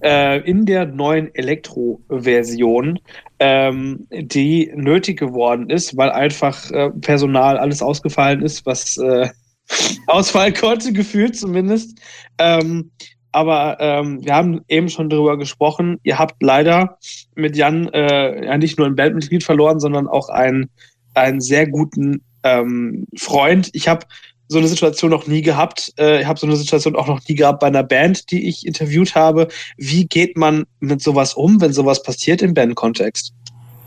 äh, 0.02 0.40
in 0.48 0.66
der 0.66 0.86
neuen 0.86 1.34
Elektro-Version, 1.34 2.98
ähm, 3.38 4.06
die 4.10 4.72
nötig 4.74 5.18
geworden 5.18 5.70
ist, 5.70 5.96
weil 5.96 6.10
einfach 6.10 6.70
äh, 6.70 6.90
Personal 6.90 7.58
alles 7.58 7.82
ausgefallen 7.82 8.42
ist, 8.42 8.66
was 8.66 8.96
äh, 8.96 9.28
ausfallen 10.06 10.54
konnte, 10.54 10.92
gefühlt 10.92 11.36
zumindest. 11.36 11.98
Ähm, 12.38 12.90
aber 13.32 13.76
ähm, 13.80 14.24
wir 14.24 14.34
haben 14.34 14.62
eben 14.68 14.88
schon 14.88 15.10
darüber 15.10 15.38
gesprochen. 15.38 15.98
Ihr 16.02 16.18
habt 16.18 16.42
leider 16.42 16.98
mit 17.34 17.56
Jan 17.56 17.88
äh, 17.88 18.46
ja 18.46 18.56
nicht 18.56 18.78
nur 18.78 18.86
ein 18.86 18.96
Bandmitglied 18.96 19.44
verloren, 19.44 19.80
sondern 19.80 20.08
auch 20.08 20.28
einen, 20.28 20.70
einen 21.14 21.40
sehr 21.40 21.68
guten 21.68 22.22
ähm, 22.42 23.06
Freund. 23.16 23.70
Ich 23.74 23.88
habe 23.88 24.06
so 24.48 24.58
eine 24.58 24.68
Situation 24.68 25.10
noch 25.10 25.26
nie 25.26 25.42
gehabt. 25.42 25.92
Äh, 25.98 26.22
ich 26.22 26.26
habe 26.26 26.38
so 26.38 26.46
eine 26.46 26.56
Situation 26.56 26.96
auch 26.96 27.06
noch 27.06 27.20
nie 27.28 27.34
gehabt 27.34 27.60
bei 27.60 27.66
einer 27.66 27.82
Band, 27.82 28.30
die 28.30 28.48
ich 28.48 28.66
interviewt 28.66 29.14
habe. 29.14 29.48
Wie 29.76 30.06
geht 30.06 30.36
man 30.36 30.64
mit 30.80 31.02
sowas 31.02 31.34
um, 31.34 31.60
wenn 31.60 31.72
sowas 31.72 32.02
passiert 32.02 32.42
im 32.42 32.54
Bandkontext? 32.54 33.32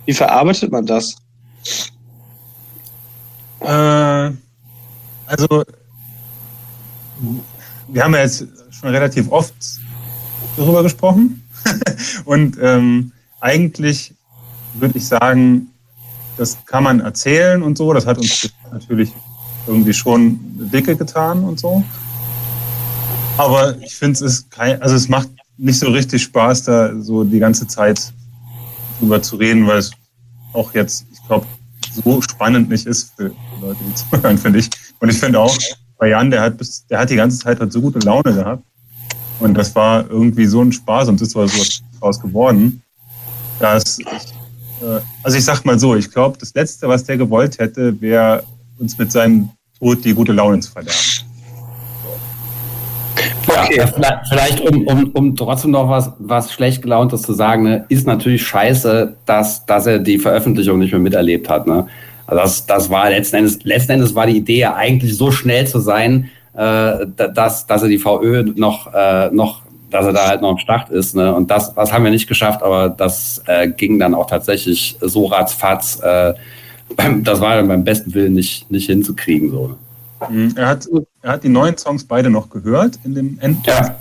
Wie 0.06 0.14
verarbeitet 0.14 0.72
man 0.72 0.86
das? 0.86 1.16
Äh, 3.62 4.32
also, 5.26 5.64
wir 7.88 8.04
haben 8.04 8.14
ja 8.14 8.22
jetzt 8.22 8.48
schon 8.72 8.90
relativ 8.90 9.32
oft 9.32 9.54
darüber 10.58 10.84
gesprochen. 10.84 11.44
Und 12.26 12.58
ähm, 12.62 13.12
eigentlich 13.40 14.14
würde 14.76 14.98
ich 14.98 15.08
sagen, 15.08 15.72
das 16.38 16.58
kann 16.66 16.84
man 16.84 17.02
erzählen 17.02 17.62
und 17.62 17.78
so. 17.78 17.94
Das 17.94 18.08
hat 18.08 18.18
uns 18.18 18.50
natürlich 18.72 19.12
irgendwie 19.68 19.94
schon 19.94 20.40
dicke 20.72 20.96
getan 20.96 21.44
und 21.44 21.60
so. 21.60 21.84
Aber 23.38 23.78
ich 23.82 23.96
finde, 23.96 24.14
es 24.14 24.22
ist 24.22 24.52
kein, 24.52 24.82
also 24.82 24.96
es 24.96 25.08
macht 25.08 25.30
nicht 25.58 25.80
so 25.80 25.90
richtig 25.90 26.24
Spaß, 26.24 26.64
da 26.64 26.92
so 27.02 27.24
die 27.24 27.40
ganze 27.40 27.68
Zeit 27.68 28.12
drüber 29.00 29.22
zu 29.22 29.36
reden, 29.38 29.68
weil 29.68 29.80
es 29.80 29.92
auch 30.54 30.74
jetzt, 30.74 31.06
ich 31.12 31.26
glaube, 31.28 31.46
so 32.04 32.22
spannend 32.22 32.70
nicht 32.70 32.86
ist 32.86 33.14
für 33.16 33.32
Leute, 33.62 33.80
die 33.88 33.94
zuhören, 34.12 34.38
finde 34.38 34.60
ich. 34.60 34.70
Und 35.00 35.10
ich 35.10 35.20
finde 35.20 35.40
auch, 35.40 35.58
bei 35.98 36.10
Jan, 36.10 36.32
der 36.32 36.42
hat 36.42 36.58
bis, 36.58 36.86
der 36.88 37.00
hat 37.00 37.10
die 37.10 37.16
ganze 37.16 37.38
Zeit 37.38 37.60
halt 37.60 37.72
so 37.72 37.80
gute 37.80 38.00
Laune 38.00 38.34
gehabt. 38.34 38.64
Und 39.40 39.54
das 39.54 39.74
war 39.76 40.10
irgendwie 40.10 40.46
so 40.46 40.62
ein 40.62 40.72
Spaß 40.72 41.10
und 41.10 41.22
ist 41.22 41.32
so 41.32 41.46
was 42.00 42.20
geworden, 42.20 42.82
dass 43.60 44.00
ich, 44.00 44.08
äh, 44.08 45.00
also 45.24 45.38
ich 45.38 45.46
sag 45.46 45.64
mal 45.64 45.80
so, 45.80 45.96
ich 45.96 46.12
glaube, 46.12 46.38
das 46.40 46.54
Letzte, 46.54 46.88
was 46.88 47.04
der 47.04 47.18
gewollt 47.18 47.60
hätte, 47.60 48.00
wäre 48.02 48.44
uns 48.82 48.98
mit 48.98 49.12
seinem 49.12 49.50
Tod 49.80 50.04
die 50.04 50.14
gute 50.14 50.34
Laune 50.34 50.60
zu 50.60 50.72
verderben. 50.72 51.00
Ja, 53.48 53.64
okay. 53.64 53.86
vielleicht 54.30 54.62
um, 54.62 54.88
um, 54.88 55.12
um 55.12 55.36
trotzdem 55.36 55.72
noch 55.72 55.90
was, 55.90 56.12
was 56.20 56.52
schlecht 56.52 56.82
gelauntes 56.82 57.22
zu 57.22 57.34
sagen, 57.34 57.64
ne, 57.64 57.86
ist 57.90 58.08
natürlich 58.08 58.44
scheiße, 58.44 59.16
dass, 59.26 59.66
dass 59.66 59.86
er 59.88 60.00
die 60.00 60.18
Veröffentlichung 60.18 60.80
nicht 60.80 60.92
mehr 60.92 61.02
miterlebt 61.02 61.50
hat. 61.50 61.68
Ne? 61.68 61.88
Also 62.26 62.42
das, 62.42 62.66
das 62.66 62.90
war 62.90 63.10
letzten 63.10 63.38
Endes, 63.38 63.60
letzten 63.64 63.94
Endes 63.94 64.16
war 64.16 64.28
die 64.28 64.38
Idee 64.38 64.60
ja 64.60 64.76
eigentlich 64.76 65.16
so 65.18 65.32
schnell 65.32 65.68
zu 65.68 65.80
sein, 65.80 66.30
äh, 66.54 67.06
dass, 67.34 67.68
dass 67.68 67.84
er 67.84 67.90
die 67.90 67.98
VÖ 67.98 68.44
noch, 68.56 68.94
äh, 68.94 69.30
noch, 69.32 69.62
dass 69.90 70.06
er 70.06 70.14
da 70.14 70.28
halt 70.28 70.42
noch 70.42 70.52
am 70.52 70.58
Start 70.58 70.90
ist. 70.90 71.16
Ne? 71.16 71.34
Und 71.34 71.52
das, 71.52 71.74
das 71.74 71.92
haben 71.92 72.04
wir 72.04 72.12
nicht 72.12 72.28
geschafft, 72.28 72.64
aber 72.64 72.90
das 72.90 73.44
äh, 73.48 73.68
ging 73.68 74.00
dann 74.00 74.14
auch 74.14 74.28
tatsächlich 74.28 74.98
so 75.02 75.26
ratzfatz. 75.26 76.00
Äh, 76.02 76.34
das 77.24 77.42
war 77.42 77.56
dann 77.56 77.68
beim 77.68 77.84
besten 77.84 78.14
Willen 78.14 78.34
nicht, 78.34 78.70
nicht 78.72 78.88
hinzukriegen. 78.88 79.52
So. 79.52 79.76
Mhm. 80.30 80.54
Er 80.56 80.68
hat, 80.68 80.88
er 81.22 81.32
hat 81.32 81.44
die 81.44 81.50
neuen 81.50 81.78
Songs 81.78 82.04
beide 82.04 82.30
noch 82.30 82.50
gehört 82.50 83.00
in 83.04 83.16
dem 83.16 83.40
End. 83.40 83.66
Ja. 83.66 83.96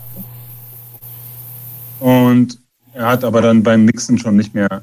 Und 2.00 2.58
er 2.94 3.06
hat 3.06 3.24
aber 3.24 3.42
dann 3.42 3.62
beim 3.62 3.84
Mixen 3.84 4.18
schon 4.18 4.36
nicht 4.36 4.54
mehr 4.54 4.82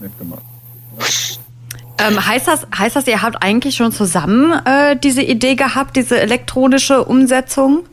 mitgemacht. 0.00 0.42
Ähm, 1.98 2.26
heißt, 2.26 2.48
das, 2.48 2.66
heißt 2.76 2.96
das, 2.96 3.06
ihr 3.06 3.22
habt 3.22 3.42
eigentlich 3.42 3.76
schon 3.76 3.92
zusammen 3.92 4.52
äh, 4.64 4.96
diese 4.96 5.22
Idee 5.22 5.54
gehabt, 5.54 5.96
diese 5.96 6.20
elektronische 6.20 7.04
Umsetzung? 7.04 7.84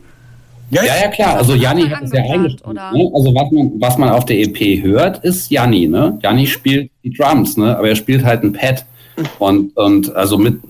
Ja, 0.70 0.84
ja, 0.84 0.94
ja 1.02 1.08
klar. 1.08 1.36
Also 1.36 1.54
Janni 1.54 1.88
hat 1.88 2.04
es 2.04 2.12
ja 2.12 2.22
eingespielt. 2.22 2.74
Ne? 2.74 3.10
Also 3.12 3.34
was 3.34 3.50
man, 3.50 3.72
was 3.80 3.98
man 3.98 4.08
auf 4.10 4.24
der 4.24 4.38
EP 4.38 4.82
hört, 4.82 5.24
ist 5.24 5.50
Janni. 5.50 5.86
Ne? 5.88 6.18
Janni 6.22 6.46
spielt 6.46 6.90
die 7.04 7.12
Drums, 7.12 7.56
ne? 7.56 7.76
aber 7.76 7.88
er 7.88 7.96
spielt 7.96 8.24
halt 8.24 8.42
ein 8.42 8.52
Pad. 8.52 8.84
Und, 9.38 9.76
und 9.76 10.14
also 10.14 10.38
mit 10.38 10.60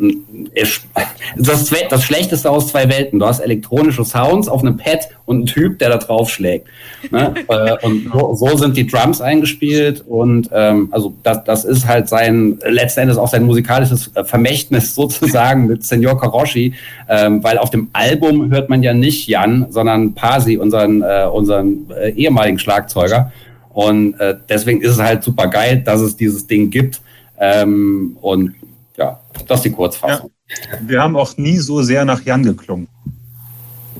das, 1.37 1.73
das 1.89 2.03
Schlechteste 2.03 2.51
aus 2.51 2.69
zwei 2.69 2.89
Welten. 2.89 3.19
Du 3.19 3.27
hast 3.27 3.41
elektronische 3.41 4.05
Sounds 4.05 4.49
auf 4.49 4.63
einem 4.63 4.77
Pad 4.77 5.09
und 5.27 5.37
einen 5.37 5.47
Typ, 5.47 5.79
der 5.79 5.91
da 5.91 5.97
drauf 5.99 6.31
schlägt. 6.31 6.69
Ne? 7.11 7.35
Äh, 7.51 7.77
und 7.85 8.11
so, 8.13 8.35
so, 8.35 8.57
sind 8.57 8.77
die 8.77 8.87
Drums 8.87 9.21
eingespielt 9.21 10.05
und 10.07 10.51
ähm, 10.53 10.89
also 10.93 11.15
das, 11.23 11.43
das 11.45 11.65
ist 11.65 11.87
halt 11.87 12.09
sein 12.09 12.59
letzten 12.65 13.01
Endes 13.01 13.17
auch 13.17 13.27
sein 13.29 13.45
musikalisches 13.45 14.11
Vermächtnis 14.25 14.95
sozusagen 14.95 15.67
mit 15.67 15.85
Senor 15.85 16.21
Karoshi, 16.21 16.75
ähm, 17.09 17.43
weil 17.43 17.59
auf 17.59 17.71
dem 17.71 17.89
Album 17.93 18.51
hört 18.53 18.69
man 18.69 18.83
ja 18.83 18.93
nicht 18.95 19.27
Jan, 19.27 19.67
sondern 19.71 20.15
Pasi, 20.15 20.59
unseren, 20.59 21.03
äh, 21.03 21.27
unseren 21.33 21.91
äh, 21.91 22.11
ehemaligen 22.11 22.59
Schlagzeuger. 22.59 23.33
Und 23.73 24.21
äh, 24.21 24.37
deswegen 24.49 24.83
ist 24.83 24.93
es 24.93 25.01
halt 25.01 25.25
super 25.25 25.49
geil, 25.49 25.83
dass 25.85 26.01
es 26.01 26.17
dieses 26.17 26.47
Ding 26.47 26.71
gibt. 26.71 27.01
Ähm, 27.41 28.17
und 28.21 28.55
ja, 28.97 29.19
das 29.49 29.59
ist 29.59 29.65
die 29.65 29.73
Kurzfassung. 29.73 30.31
Ja. 30.49 30.79
Wir 30.87 31.03
haben 31.03 31.17
auch 31.17 31.37
nie 31.37 31.57
so 31.57 31.83
sehr 31.83 32.05
nach 32.05 32.23
Jan 32.23 32.43
geklungen. 32.43 32.87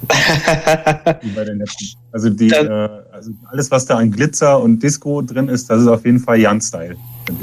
Also, 2.13 2.29
die, 2.29 2.49
äh, 2.49 2.89
also 3.13 3.31
alles, 3.53 3.71
was 3.71 3.87
da 3.87 3.99
an 3.99 4.11
Glitzer 4.11 4.61
und 4.61 4.83
Disco 4.83 5.23
drin 5.23 5.49
ist, 5.49 5.71
das 5.71 5.83
ist 5.83 5.87
auf 5.87 6.05
jeden 6.05 6.19
Fall 6.19 6.41
Jan-Style. 6.41 6.97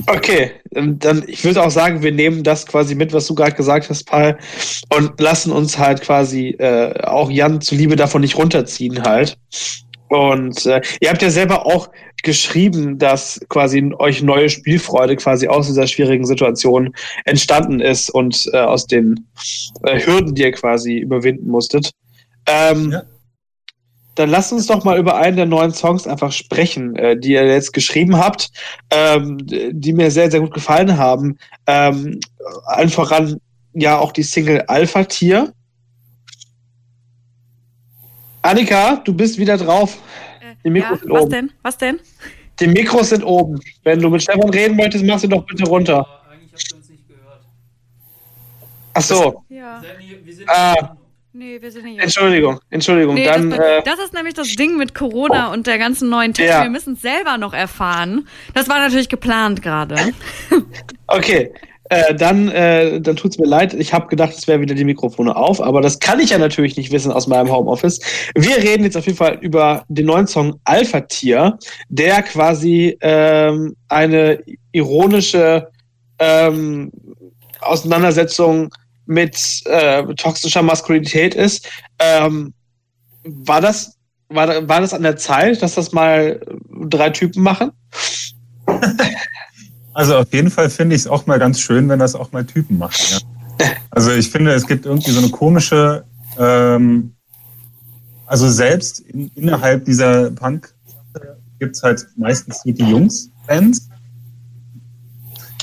Okay, 0.08 0.51
dann 0.72 1.24
ich 1.25 1.46
würde 1.46 1.63
auch 1.63 1.72
sagen, 1.72 2.01
wir 2.01 2.12
nehmen 2.12 2.44
das 2.44 2.66
quasi 2.66 2.94
mit, 2.94 3.13
was 3.13 3.27
du 3.27 3.36
gerade 3.36 3.54
gesagt 3.54 3.89
hast, 3.89 4.06
Paul, 4.06 4.38
und 4.94 5.18
lassen 5.22 5.54
uns 5.54 5.77
halt 5.77 6.01
quasi 6.01 6.50
äh, 6.60 7.01
auch 7.04 7.32
Jan 7.32 7.62
zuliebe 7.62 7.96
davon 7.96 8.20
nicht 8.20 8.38
runterziehen 8.38 9.01
halt. 9.04 9.38
Und 10.10 10.66
äh, 10.66 10.82
ihr 11.00 11.10
habt 11.10 11.22
ja 11.22 11.30
selber 11.30 11.66
auch 11.66 11.89
geschrieben, 12.24 12.98
dass 12.98 13.40
quasi 13.50 13.92
euch 14.00 14.22
neue 14.22 14.50
Spielfreude 14.50 15.16
quasi 15.16 15.48
aus 15.48 15.68
dieser 15.68 15.88
schwierigen 15.88 16.26
Situation 16.26 16.94
entstanden 17.26 17.80
ist 17.80 18.10
und 18.10 18.50
äh, 18.54 18.58
aus 18.58 18.88
den 18.88 19.28
äh, 19.84 20.00
Hürden, 20.06 20.36
die 20.36 20.44
ihr 20.44 20.52
quasi 20.52 20.98
überwinden 20.98 21.50
musstet. 21.50 21.92
Ähm, 22.48 22.92
ja. 22.92 23.04
Dann 24.16 24.32
lasst 24.32 24.52
uns 24.52 24.66
doch 24.66 24.84
mal 24.84 24.98
über 24.98 25.16
einen 25.18 25.38
der 25.38 25.46
neuen 25.46 25.72
Songs 25.72 26.08
einfach 26.08 26.32
sprechen, 26.32 26.96
äh, 26.96 27.16
die 27.20 27.34
ihr 27.34 27.46
jetzt 27.46 27.72
geschrieben 27.72 28.18
habt, 28.18 28.50
ähm, 28.90 29.38
die 29.46 29.94
mir 29.94 30.10
sehr, 30.10 30.32
sehr 30.32 30.40
gut 30.40 30.56
gefallen 30.56 30.98
haben. 30.98 31.38
Ähm, 31.68 32.20
allen 32.66 32.90
voran 32.90 33.40
ja 33.74 34.00
auch 34.00 34.12
die 34.12 34.24
Single 34.24 34.62
Alpha 34.62 35.04
Tier. 35.04 35.54
Annika, 38.42 38.96
du 39.04 39.14
bist 39.14 39.38
wieder 39.38 39.58
drauf. 39.58 40.00
Die 40.64 40.70
Mikros 40.70 40.92
ja, 40.92 40.98
sind 41.00 41.12
was 41.12 41.22
oben. 41.22 41.32
denn? 41.32 41.52
Was 41.62 41.78
denn? 41.78 42.00
Die 42.60 42.68
Mikros 42.68 43.10
sind 43.10 43.24
oben. 43.24 43.60
Wenn 43.84 44.02
du 44.02 44.10
mit 44.10 44.24
Stefan 44.24 44.50
reden 44.50 44.76
möchtest, 44.76 45.06
mach 45.06 45.20
sie 45.20 45.30
doch 45.30 45.46
bitte 45.46 45.64
runter. 45.66 46.06
Eigentlich 46.30 46.52
habt 46.54 46.72
ihr 46.72 46.78
uns 46.78 46.90
nicht 46.90 47.08
gehört. 47.08 47.42
Ach 48.94 49.02
so. 49.02 49.44
Ja. 49.50 49.82
Wir 50.24 50.34
sind 50.34 50.50
ah. 50.50 50.98
Nee, 51.34 51.62
wir 51.62 51.72
sind 51.72 51.84
nicht. 51.84 52.00
Entschuldigung, 52.00 52.60
Entschuldigung. 52.72 53.14
Nee, 53.14 53.26
dann, 53.26 53.52
das, 53.52 53.60
äh, 53.60 53.82
das, 53.84 54.00
ist 54.00 54.12
nämlich 54.12 54.34
das 54.34 54.48
Ding 54.56 54.76
mit 54.76 54.96
Corona 54.96 55.54
und 55.54 55.68
der 55.68 55.78
ganzen 55.78 56.10
neuen 56.10 56.34
Tipps. 56.34 56.50
Ja. 56.50 56.64
Wir 56.64 56.72
müssen 56.72 56.94
es 56.94 57.02
selber 57.02 57.38
noch 57.38 57.54
erfahren. 57.54 58.28
Das 58.56 58.68
war 58.68 58.80
natürlich 58.80 59.08
geplant 59.08 59.62
gerade. 59.62 59.98
okay, 61.06 61.54
äh, 61.89 62.13
dann, 62.15 62.50
äh, 62.50 63.00
dann 63.00 63.15
tut 63.15 63.32
es 63.32 63.38
mir 63.38 63.48
leid. 63.48 63.74
Ich 63.74 63.94
habe 63.94 64.08
gedacht, 64.08 64.34
es 64.38 64.48
wäre 64.48 64.62
wieder 64.62 64.75
die 64.75 64.84
Mikrofone 64.84 65.36
auf, 65.36 65.62
aber 65.62 65.82
das 65.82 66.00
kann 66.00 66.20
ich 66.20 66.32
ja 66.32 66.38
natürlich 66.38 66.77
nicht 66.77 66.91
wissen 66.91 67.12
aus 67.12 67.27
meinem 67.27 67.51
Homeoffice. 67.51 68.00
Wir 68.36 68.58
reden 68.58 68.84
jetzt 68.84 68.98
auf 68.98 69.06
jeden 69.06 69.17
Fall 69.17 69.38
über 69.41 69.84
den 69.88 70.06
neuen 70.06 70.27
Song 70.27 70.60
Alpha 70.63 71.01
Tier, 71.01 71.58
der 71.89 72.22
quasi 72.24 72.98
ähm, 73.01 73.75
eine 73.89 74.44
ironische 74.72 75.67
ähm, 76.20 76.91
Auseinandersetzung 77.62 78.70
mit 79.06 79.62
äh, 79.65 80.03
toxischer 80.15 80.62
Maskulinität 80.62 81.36
ist. 81.36 81.70
Ähm, 82.00 82.53
war 83.24 83.62
das 83.62 83.98
war, 84.29 84.67
war 84.67 84.82
das 84.82 84.94
an 84.94 85.03
der 85.03 85.15
Zeit, 85.15 85.62
dass 85.62 85.75
das 85.75 85.91
mal 85.94 86.41
drei 86.89 87.10
Typen 87.12 87.44
machen? 87.44 87.72
Also 89.98 90.16
auf 90.16 90.32
jeden 90.32 90.51
Fall 90.51 90.70
finde 90.70 90.96
ich 90.96 91.01
es 91.01 91.08
auch 91.08 91.25
mal 91.25 91.39
ganz 91.39 91.60
schön, 91.60 91.89
wenn 91.89 91.98
das 91.98 92.13
auch 92.13 92.32
mal 92.32 92.46
Typen 92.46 92.77
machen. 92.77 93.20
Ja. 93.60 93.66
Also 93.89 94.12
ich 94.12 94.30
finde, 94.30 94.51
es 94.51 94.68
gibt 94.68 94.86
irgendwie 94.86 95.10
so 95.10 95.18
eine 95.18 95.30
komische, 95.30 96.06
ähm, 96.38 97.16
also 98.27 98.48
selbst 98.48 99.00
in, 99.00 99.32
innerhalb 99.34 99.86
dieser 99.86 100.30
Punk 100.30 100.72
gibt 101.58 101.75
es 101.75 101.82
halt 101.82 102.06
meistens 102.16 102.62
die 102.62 102.74
Jungs-Fans. 102.74 103.89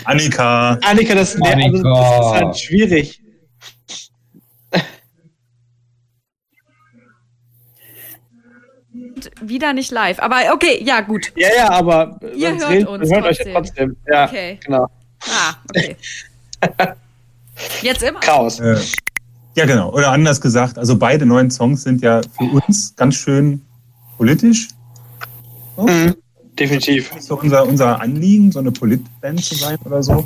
Annika. 0.04 0.80
Annika, 0.82 1.14
das, 1.14 1.40
Annika. 1.40 1.68
Also, 1.68 1.82
das 1.84 2.26
ist 2.26 2.42
halt 2.42 2.58
schwierig. 2.58 3.22
Wieder 9.40 9.72
nicht 9.72 9.90
live. 9.90 10.18
Aber 10.20 10.36
okay, 10.52 10.82
ja, 10.84 11.00
gut. 11.00 11.32
Ja, 11.36 11.48
ja, 11.56 11.70
aber 11.70 12.18
ihr 12.34 12.50
hört 12.50 12.68
reden, 12.68 12.86
uns 12.86 13.10
hört 13.10 13.24
trotzdem. 13.24 13.46
euch 13.46 13.52
trotzdem. 13.54 13.96
Ja, 14.10 14.24
okay. 14.24 14.58
genau. 14.64 14.86
Ah, 15.22 15.54
okay. 15.70 15.96
Jetzt 17.82 18.02
immer. 18.02 18.20
Chaos. 18.20 18.60
Äh, 18.60 18.76
ja, 19.56 19.66
genau. 19.66 19.92
Oder 19.92 20.10
anders 20.10 20.40
gesagt, 20.40 20.78
also 20.78 20.96
beide 20.98 21.26
neuen 21.26 21.50
Songs 21.50 21.82
sind 21.82 22.02
ja 22.02 22.20
für 22.36 22.44
uns 22.44 22.94
ganz 22.96 23.14
schön 23.14 23.62
politisch. 24.16 24.68
So. 25.76 25.86
Mhm, 25.86 26.14
definitiv. 26.58 27.10
Das 27.10 27.20
ist 27.20 27.26
so 27.26 27.38
unser, 27.38 27.66
unser 27.66 28.00
Anliegen, 28.00 28.50
so 28.50 28.58
eine 28.58 28.72
Politband 28.72 29.44
zu 29.44 29.54
sein 29.54 29.78
oder 29.84 30.02
so. 30.02 30.24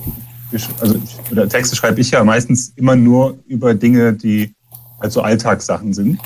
Also, 0.80 0.98
oder 1.30 1.46
Texte 1.48 1.76
schreibe 1.76 2.00
ich 2.00 2.10
ja 2.10 2.24
meistens 2.24 2.72
immer 2.76 2.96
nur 2.96 3.38
über 3.46 3.74
Dinge, 3.74 4.14
die 4.14 4.54
halt 5.00 5.12
so 5.12 5.20
Alltagssachen 5.20 5.92
sind. 5.92 6.18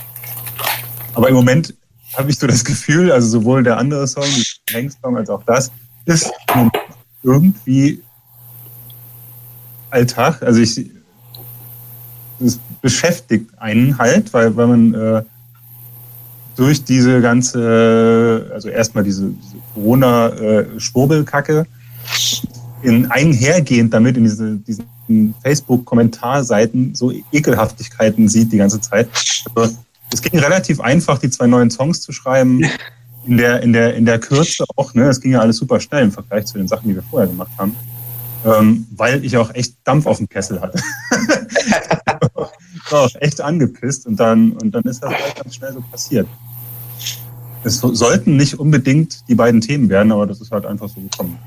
Aber 1.14 1.28
im 1.28 1.34
Moment 1.34 1.74
habe 2.14 2.31
ich 2.31 2.38
so 2.38 2.47
das 2.47 2.64
Gefühl, 2.64 3.11
also 3.11 3.28
sowohl 3.28 3.62
der 3.62 3.78
andere 3.78 4.07
Song, 4.07 4.25
der 4.69 4.83
Hank-Song, 4.83 5.16
als 5.16 5.31
auch 5.31 5.42
das, 5.45 5.71
ist 6.04 6.31
irgendwie 7.23 8.02
Alltag. 9.90 10.42
Also 10.42 10.61
ich, 10.61 10.90
es 12.40 12.59
beschäftigt 12.81 13.50
einen 13.59 13.99
halt, 13.99 14.33
weil, 14.33 14.57
weil 14.57 14.66
man 14.66 14.95
äh, 14.95 15.23
durch 16.57 16.85
diese 16.85 17.21
ganze, 17.21 18.50
also 18.52 18.69
erstmal 18.69 19.04
diese, 19.04 19.31
diese 19.31 19.57
Corona-Schwurbelkacke 19.75 21.66
in 22.83 23.11
einhergehend 23.11 23.95
damit 23.95 24.16
in 24.16 24.25
diese, 24.25 24.57
diesen 24.57 25.35
Facebook-Kommentarseiten 25.42 26.95
so 26.95 27.12
Ekelhaftigkeiten 27.31 28.28
sieht 28.28 28.52
die 28.52 28.59
ganze 28.59 28.81
Zeit. 28.81 29.09
Also 29.54 29.76
es 30.12 30.23
ging 30.23 30.38
relativ 30.38 30.81
einfach, 30.81 31.19
die 31.19 31.31
zwei 31.31 31.47
neuen 31.47 31.71
Songs 31.71 32.00
zu 32.00 32.12
schreiben. 32.12 32.62
In 33.25 33.37
der, 33.37 33.62
in 33.62 33.73
der, 33.73 33.95
in 33.95 34.04
der 34.04 34.19
Kürze 34.19 34.64
auch, 34.75 34.95
ne? 34.95 35.04
Es 35.04 35.21
ging 35.21 35.31
ja 35.33 35.38
alles 35.38 35.57
super 35.59 35.78
schnell 35.78 36.02
im 36.02 36.11
Vergleich 36.11 36.47
zu 36.47 36.59
den 36.59 36.66
Sachen, 36.66 36.88
die 36.88 36.97
wir 36.97 37.04
vorher 37.04 37.28
gemacht 37.28 37.52
haben. 37.57 37.76
Ähm, 38.45 38.87
weil 38.97 39.25
ich 39.25 39.37
auch 39.37 39.54
echt 39.54 39.76
Dampf 39.85 40.07
auf 40.07 40.19
dem 40.19 40.28
Kessel 40.28 40.61
hatte. 40.61 40.81
war 42.90 43.02
auch 43.02 43.14
echt 43.21 43.40
angepisst 43.40 44.07
und 44.07 44.19
dann, 44.19 44.52
und 44.52 44.73
dann 44.73 44.83
ist 44.83 45.02
das 45.02 45.12
halt 45.12 45.37
ganz 45.37 45.54
schnell 45.54 45.73
so 45.73 45.81
passiert. 45.90 46.26
Es 47.64 47.78
sollten 47.78 48.37
nicht 48.37 48.59
unbedingt 48.59 49.28
die 49.28 49.37
beiden 49.37 49.61
Themen 49.61 49.88
werden, 49.88 50.11
aber 50.11 50.26
das 50.26 50.40
ist 50.40 50.50
halt 50.50 50.66
einfach 50.66 50.88
so 50.88 51.00
gekommen. 51.00 51.38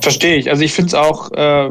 Verstehe 0.00 0.36
ich. 0.36 0.50
Also 0.50 0.62
ich 0.62 0.72
finde 0.72 0.88
es 0.88 0.94
auch 0.94 1.30
äh, 1.32 1.70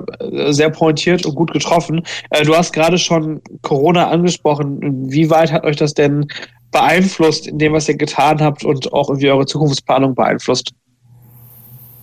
sehr 0.51 0.69
pointiert 0.69 1.25
und 1.25 1.36
gut 1.36 1.51
getroffen. 1.51 2.03
Äh, 2.29 2.43
du 2.43 2.55
hast 2.55 2.74
gerade 2.74 2.98
schon 2.98 3.41
Corona 3.62 4.09
angesprochen. 4.09 5.12
Wie 5.12 5.29
weit 5.29 5.51
hat 5.51 5.63
euch 5.63 5.77
das 5.77 5.93
denn 5.93 6.27
beeinflusst 6.71 7.48
in 7.48 7.57
dem, 7.57 7.74
was 7.74 7.89
ihr 7.89 7.98
getan 7.98 8.41
habt 8.41 8.63
und 8.63 8.93
auch 8.93 9.09
irgendwie 9.09 9.31
eure 9.31 9.45
Zukunftsplanung 9.45 10.13
beeinflusst? 10.13 10.71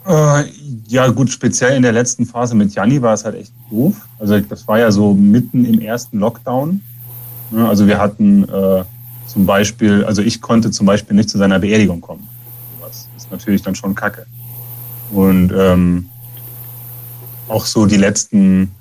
Äh, 0.07 0.45
ja, 0.89 1.09
gut, 1.09 1.31
speziell 1.31 1.77
in 1.77 1.83
der 1.83 1.93
letzten 1.93 2.27
Phase 2.27 2.55
mit 2.55 2.75
Janni 2.75 3.01
war 3.03 3.15
es 3.15 3.25
halt 3.25 3.37
echt 3.37 3.53
doof. 3.71 3.95
Also 4.19 4.39
das 4.41 4.67
war 4.67 4.79
ja 4.79 4.91
so 4.91 5.15
mitten 5.15 5.65
im 5.65 5.81
ersten 5.81 6.19
Lockdown. 6.19 6.81
Also 7.53 7.87
wir 7.87 7.99
hatten 7.99 8.45
äh, 8.49 8.85
zum 9.27 9.47
Beispiel, 9.47 10.05
also 10.05 10.23
ich 10.23 10.41
konnte 10.41 10.71
zum 10.71 10.87
Beispiel 10.87 11.17
nicht 11.17 11.31
zu 11.31 11.39
seiner 11.39 11.61
Beerdigung 11.61 12.01
kommen. 12.01 12.29
Das 12.81 13.09
ist 13.17 13.31
natürlich 13.31 13.63
dann 13.63 13.75
schon 13.75 13.95
kacke. 13.95 14.27
Und 15.13 15.53
ähm, 15.57 16.09
auch 17.49 17.67
so 17.67 17.87
die 17.87 17.97
letzten 17.97 18.75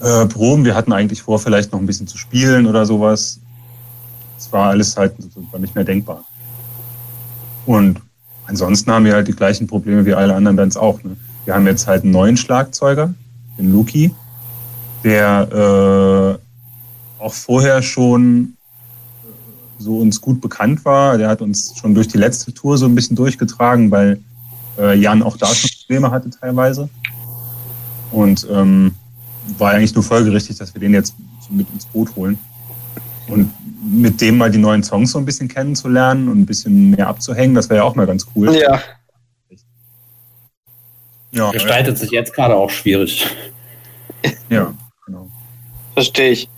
äh, 0.00 0.26
Proben, 0.26 0.64
wir 0.64 0.74
hatten 0.74 0.92
eigentlich 0.92 1.22
vor, 1.22 1.38
vielleicht 1.38 1.72
noch 1.72 1.80
ein 1.80 1.86
bisschen 1.86 2.06
zu 2.06 2.18
spielen 2.18 2.66
oder 2.66 2.84
sowas. 2.84 3.40
Das 4.36 4.52
war 4.52 4.70
alles 4.70 4.96
halt 4.96 5.14
war 5.50 5.60
nicht 5.60 5.74
mehr 5.74 5.84
denkbar. 5.84 6.24
Und 7.66 8.00
ansonsten 8.46 8.90
haben 8.90 9.04
wir 9.04 9.14
halt 9.14 9.28
die 9.28 9.32
gleichen 9.32 9.66
Probleme 9.66 10.04
wie 10.04 10.14
alle 10.14 10.34
anderen 10.34 10.56
Bands 10.56 10.76
auch. 10.76 11.02
Ne? 11.02 11.16
Wir 11.44 11.54
haben 11.54 11.66
jetzt 11.66 11.86
halt 11.86 12.02
einen 12.02 12.12
neuen 12.12 12.36
Schlagzeuger, 12.36 13.14
den 13.58 13.72
Luki, 13.72 14.14
der 15.02 16.38
äh, 17.18 17.22
auch 17.22 17.32
vorher 17.32 17.82
schon 17.82 18.56
äh, 19.22 19.82
so 19.82 19.98
uns 19.98 20.20
gut 20.20 20.40
bekannt 20.40 20.84
war. 20.84 21.16
Der 21.16 21.28
hat 21.28 21.40
uns 21.40 21.74
schon 21.78 21.94
durch 21.94 22.08
die 22.08 22.18
letzte 22.18 22.52
Tour 22.52 22.76
so 22.76 22.86
ein 22.86 22.94
bisschen 22.94 23.16
durchgetragen, 23.16 23.90
weil 23.90 24.20
äh, 24.78 24.98
Jan 24.98 25.22
auch 25.22 25.36
da 25.36 25.46
schon 25.46 25.70
Probleme 25.80 26.10
hatte 26.10 26.30
teilweise. 26.30 26.88
Und 28.14 28.46
ähm, 28.50 28.94
war 29.58 29.72
eigentlich 29.72 29.94
nur 29.94 30.04
folgerichtig, 30.04 30.56
dass 30.56 30.74
wir 30.74 30.80
den 30.80 30.94
jetzt 30.94 31.14
mit 31.50 31.66
ins 31.72 31.86
Boot 31.86 32.14
holen. 32.16 32.38
Und 33.28 33.50
mit 33.84 34.20
dem 34.20 34.38
mal 34.38 34.50
die 34.50 34.58
neuen 34.58 34.82
Songs 34.82 35.12
so 35.12 35.18
ein 35.18 35.24
bisschen 35.24 35.48
kennenzulernen 35.48 36.28
und 36.28 36.40
ein 36.40 36.46
bisschen 36.46 36.90
mehr 36.90 37.08
abzuhängen, 37.08 37.54
das 37.54 37.68
wäre 37.68 37.78
ja 37.78 37.84
auch 37.84 37.94
mal 37.94 38.06
ganz 38.06 38.26
cool. 38.34 38.54
Ja. 38.54 38.80
Ja, 41.32 41.50
Gestaltet 41.50 41.98
sich 41.98 42.10
jetzt 42.10 42.32
gerade 42.32 42.54
auch 42.54 42.70
schwierig. 42.70 43.26
ja 44.48 44.72
genau. 45.04 45.28
Verstehe 45.94 46.30
ich. 46.30 46.48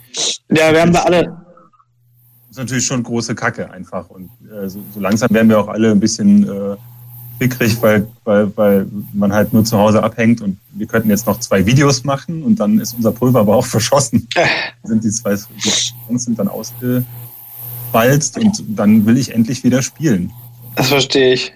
Ja, 0.51 0.73
wir 0.73 0.83
haben 0.83 0.93
da 0.93 1.03
alle. 1.03 1.23
Das 1.23 2.51
ist 2.51 2.59
natürlich 2.59 2.87
schon 2.87 3.03
große 3.03 3.35
Kacke 3.35 3.71
einfach. 3.71 4.11
Und 4.11 4.31
äh, 4.51 4.69
so, 4.69 4.83
so 4.93 5.01
langsam 5.01 5.31
werden 5.31 5.49
wir 5.49 5.59
auch 5.59 5.69
alle 5.69 5.91
ein 5.91 6.01
bisschen 6.01 6.45
äh, 6.45 6.77
fickrig, 7.39 7.81
weil, 7.83 8.07
weil, 8.25 8.57
weil 8.57 8.87
man 9.13 9.33
halt 9.33 9.53
nur 9.53 9.65
zu 9.65 9.79
Hause 9.79 10.03
abhängt 10.03 10.41
und 10.41 10.59
wir 10.73 10.87
könnten 10.87 11.11
jetzt 11.11 11.27
noch 11.27 11.41
zwei 11.41 11.65
Videos 11.67 12.05
machen 12.05 12.43
und 12.43 12.61
dann 12.61 12.79
ist 12.79 12.95
unser 12.95 13.13
Pulver 13.13 13.41
aber 13.41 13.57
auch 13.57 13.67
verschossen. 13.67 14.29
sind 14.85 15.05
die 15.05 15.11
zwei 15.11 15.37
Songs 15.37 16.25
sind 16.25 16.39
dann 16.39 16.49
ausgewalzt 16.49 18.39
und 18.39 18.63
dann 18.69 19.07
will 19.07 19.19
ich 19.19 19.35
endlich 19.35 19.65
wieder 19.65 19.83
spielen. 19.83 20.33
Das 20.77 20.89
verstehe 20.89 21.35
ich. 21.35 21.53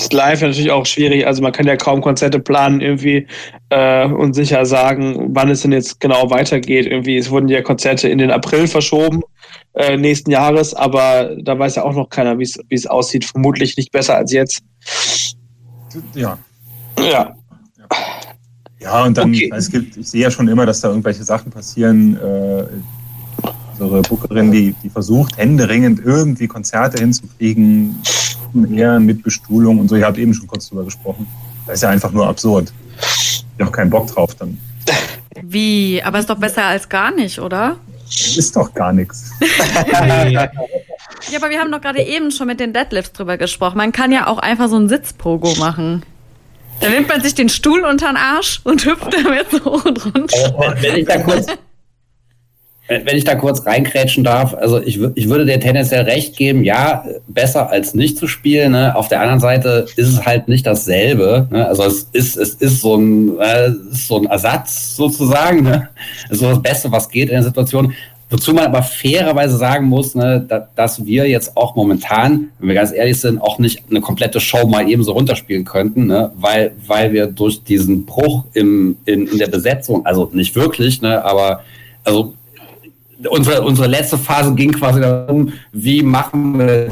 Ist 0.00 0.12
live 0.12 0.40
natürlich 0.40 0.70
auch 0.70 0.86
schwierig. 0.86 1.26
Also 1.26 1.42
man 1.42 1.52
kann 1.52 1.66
ja 1.66 1.76
kaum 1.76 2.00
Konzerte 2.00 2.40
planen 2.40 2.80
irgendwie 2.80 3.26
äh, 3.68 4.06
und 4.06 4.34
sicher 4.34 4.64
sagen, 4.64 5.28
wann 5.34 5.50
es 5.50 5.62
denn 5.62 5.72
jetzt 5.72 6.00
genau 6.00 6.30
weitergeht. 6.30 6.86
Irgendwie, 6.86 7.16
es 7.18 7.30
wurden 7.30 7.48
ja 7.48 7.60
Konzerte 7.60 8.08
in 8.08 8.18
den 8.18 8.30
April 8.30 8.66
verschoben 8.66 9.22
äh, 9.74 9.96
nächsten 9.96 10.30
Jahres, 10.30 10.74
aber 10.74 11.36
da 11.42 11.58
weiß 11.58 11.76
ja 11.76 11.84
auch 11.84 11.94
noch 11.94 12.08
keiner, 12.08 12.38
wie 12.38 12.44
es 12.44 12.58
wie 12.68 12.74
es 12.74 12.86
aussieht. 12.86 13.24
Vermutlich 13.24 13.76
nicht 13.76 13.92
besser 13.92 14.16
als 14.16 14.32
jetzt. 14.32 14.62
Ja. 16.14 16.38
Ja. 16.98 17.34
Ja, 18.80 19.04
und 19.04 19.18
dann, 19.18 19.28
Okay. 19.28 19.52
es 19.54 19.70
gibt, 19.70 19.98
ich 19.98 20.08
sehe 20.08 20.22
ja 20.22 20.30
schon 20.30 20.48
immer, 20.48 20.64
dass 20.64 20.80
da 20.80 20.88
irgendwelche 20.88 21.22
Sachen 21.22 21.52
passieren. 21.52 22.16
Äh, 22.16 22.64
unsere 23.78 24.02
Bookerin, 24.02 24.50
die, 24.50 24.74
die 24.82 24.90
versucht 24.90 25.36
händeringend 25.38 26.00
irgendwie 26.04 26.46
Konzerte 26.46 26.98
hinzukriegen, 26.98 27.98
eher 28.72 29.00
mit 29.00 29.22
Bestuhlung 29.22 29.78
und 29.78 29.88
so. 29.88 29.96
Ihr 29.96 30.06
habt 30.06 30.18
eben 30.18 30.34
schon 30.34 30.46
kurz 30.46 30.68
drüber 30.68 30.84
gesprochen. 30.84 31.26
Das 31.66 31.76
ist 31.76 31.82
ja 31.82 31.90
einfach 31.90 32.12
nur 32.12 32.26
absurd. 32.26 32.72
Ich 33.00 33.44
habe 33.58 33.70
auch 33.70 33.72
keinen 33.72 33.90
Bock 33.90 34.06
drauf 34.08 34.34
dann. 34.34 34.58
Wie? 35.42 36.02
Aber 36.02 36.18
ist 36.18 36.30
doch 36.30 36.38
besser 36.38 36.64
als 36.64 36.88
gar 36.88 37.10
nicht, 37.14 37.38
oder? 37.38 37.76
Ist 38.08 38.56
doch 38.56 38.72
gar 38.74 38.92
nichts. 38.92 39.30
Ja, 41.30 41.38
aber 41.38 41.50
wir 41.50 41.60
haben 41.60 41.70
doch 41.70 41.82
gerade 41.82 42.02
eben 42.02 42.30
schon 42.30 42.46
mit 42.46 42.60
den 42.60 42.72
Deadlifts 42.72 43.12
drüber 43.12 43.36
gesprochen. 43.36 43.76
Man 43.76 43.92
kann 43.92 44.10
ja 44.10 44.26
auch 44.26 44.38
einfach 44.38 44.68
so 44.68 44.76
ein 44.76 44.88
Sitzpogo 44.88 45.54
machen. 45.58 46.02
Da 46.80 46.88
nimmt 46.88 47.08
man 47.08 47.20
sich 47.20 47.34
den 47.34 47.50
Stuhl 47.50 47.84
unter 47.84 48.08
den 48.08 48.16
Arsch 48.16 48.60
und 48.64 48.84
hüpft 48.86 49.12
damit 49.12 49.50
so 49.50 49.64
hoch 49.64 49.84
und 49.84 50.04
runter. 50.04 50.76
Wenn 50.80 50.96
ich 50.96 51.06
da 51.06 51.18
kurz, 51.18 51.46
wenn 52.90 53.16
ich 53.16 53.22
da 53.22 53.36
kurz 53.36 53.64
reinkrätschen 53.66 54.24
darf, 54.24 54.52
also 54.52 54.82
ich, 54.82 55.00
ich 55.14 55.28
würde 55.28 55.46
dir 55.46 55.60
tendenziell 55.60 56.02
recht 56.02 56.36
geben, 56.36 56.64
ja, 56.64 57.04
besser 57.28 57.70
als 57.70 57.94
nicht 57.94 58.18
zu 58.18 58.26
spielen. 58.26 58.72
Ne? 58.72 58.96
Auf 58.96 59.06
der 59.06 59.20
anderen 59.20 59.38
Seite 59.38 59.86
ist 59.94 60.08
es 60.08 60.26
halt 60.26 60.48
nicht 60.48 60.66
dasselbe. 60.66 61.46
Ne? 61.50 61.66
Also 61.66 61.84
es 61.84 62.08
ist, 62.12 62.36
es 62.36 62.54
ist 62.54 62.80
so 62.80 62.96
ein, 62.96 63.38
äh, 63.38 63.70
so 63.92 64.18
ein 64.18 64.26
Ersatz 64.26 64.96
sozusagen. 64.96 65.62
Ne? 65.62 65.88
Also 66.28 66.48
das 66.48 66.62
Beste, 66.62 66.90
was 66.90 67.08
geht 67.08 67.28
in 67.28 67.36
der 67.36 67.44
Situation. 67.44 67.94
Wozu 68.28 68.54
man 68.54 68.64
aber 68.64 68.82
fairerweise 68.82 69.56
sagen 69.56 69.86
muss, 69.86 70.14
ne, 70.14 70.44
da, 70.46 70.68
dass 70.76 71.04
wir 71.04 71.28
jetzt 71.28 71.56
auch 71.56 71.74
momentan, 71.74 72.50
wenn 72.60 72.68
wir 72.68 72.76
ganz 72.76 72.92
ehrlich 72.92 73.20
sind, 73.20 73.40
auch 73.40 73.58
nicht 73.58 73.82
eine 73.90 74.00
komplette 74.00 74.38
Show 74.38 74.68
mal 74.68 74.88
eben 74.88 75.02
so 75.02 75.12
runterspielen 75.12 75.64
könnten, 75.64 76.06
ne, 76.06 76.30
weil, 76.36 76.70
weil 76.86 77.12
wir 77.12 77.26
durch 77.26 77.64
diesen 77.64 78.06
Bruch 78.06 78.44
im, 78.52 78.98
in, 79.04 79.26
in 79.26 79.38
der 79.38 79.48
Besetzung, 79.48 80.06
also 80.06 80.30
nicht 80.32 80.54
wirklich, 80.54 81.02
ne, 81.02 81.24
aber 81.24 81.64
also 82.04 82.34
unsere, 83.28 83.62
unsere 83.62 83.88
letzte 83.88 84.18
Phase 84.18 84.54
ging 84.54 84.72
quasi 84.72 85.00
darum, 85.00 85.52
wie 85.72 86.02
machen 86.02 86.58
wir 86.58 86.90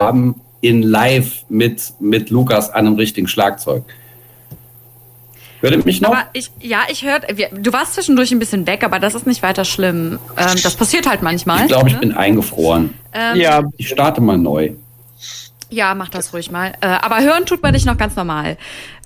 haben 0.00 0.40
in 0.60 0.82
live 0.82 1.44
mit, 1.48 1.92
mit 2.00 2.30
Lukas 2.30 2.70
an 2.70 2.86
einem 2.86 2.96
richtigen 2.96 3.28
Schlagzeug. 3.28 3.84
Hört 5.60 5.84
mich 5.84 6.00
noch? 6.00 6.10
Aber 6.10 6.24
ich, 6.32 6.50
ja, 6.60 6.80
ich 6.90 7.04
hört, 7.04 7.26
du 7.52 7.72
warst 7.72 7.94
zwischendurch 7.94 8.30
ein 8.32 8.38
bisschen 8.38 8.66
weg, 8.66 8.82
aber 8.82 8.98
das 8.98 9.14
ist 9.14 9.26
nicht 9.26 9.42
weiter 9.42 9.66
schlimm. 9.66 10.18
Ähm, 10.36 10.56
das 10.62 10.74
passiert 10.74 11.06
halt 11.06 11.22
manchmal. 11.22 11.62
Ich 11.62 11.68
glaube, 11.68 11.88
ich 11.88 11.94
ne? 11.94 12.00
bin 12.00 12.12
eingefroren. 12.12 12.94
Ähm, 13.12 13.36
Ja, 13.36 13.62
Ich 13.76 13.90
starte 13.90 14.22
mal 14.22 14.38
neu. 14.38 14.72
Ja, 15.68 15.94
mach 15.94 16.08
das 16.08 16.32
ruhig 16.32 16.50
mal. 16.50 16.72
Äh, 16.80 16.86
aber 16.86 17.20
hören 17.20 17.44
tut 17.44 17.62
man 17.62 17.74
dich 17.74 17.84
noch 17.84 17.98
ganz 17.98 18.16
normal. 18.16 18.56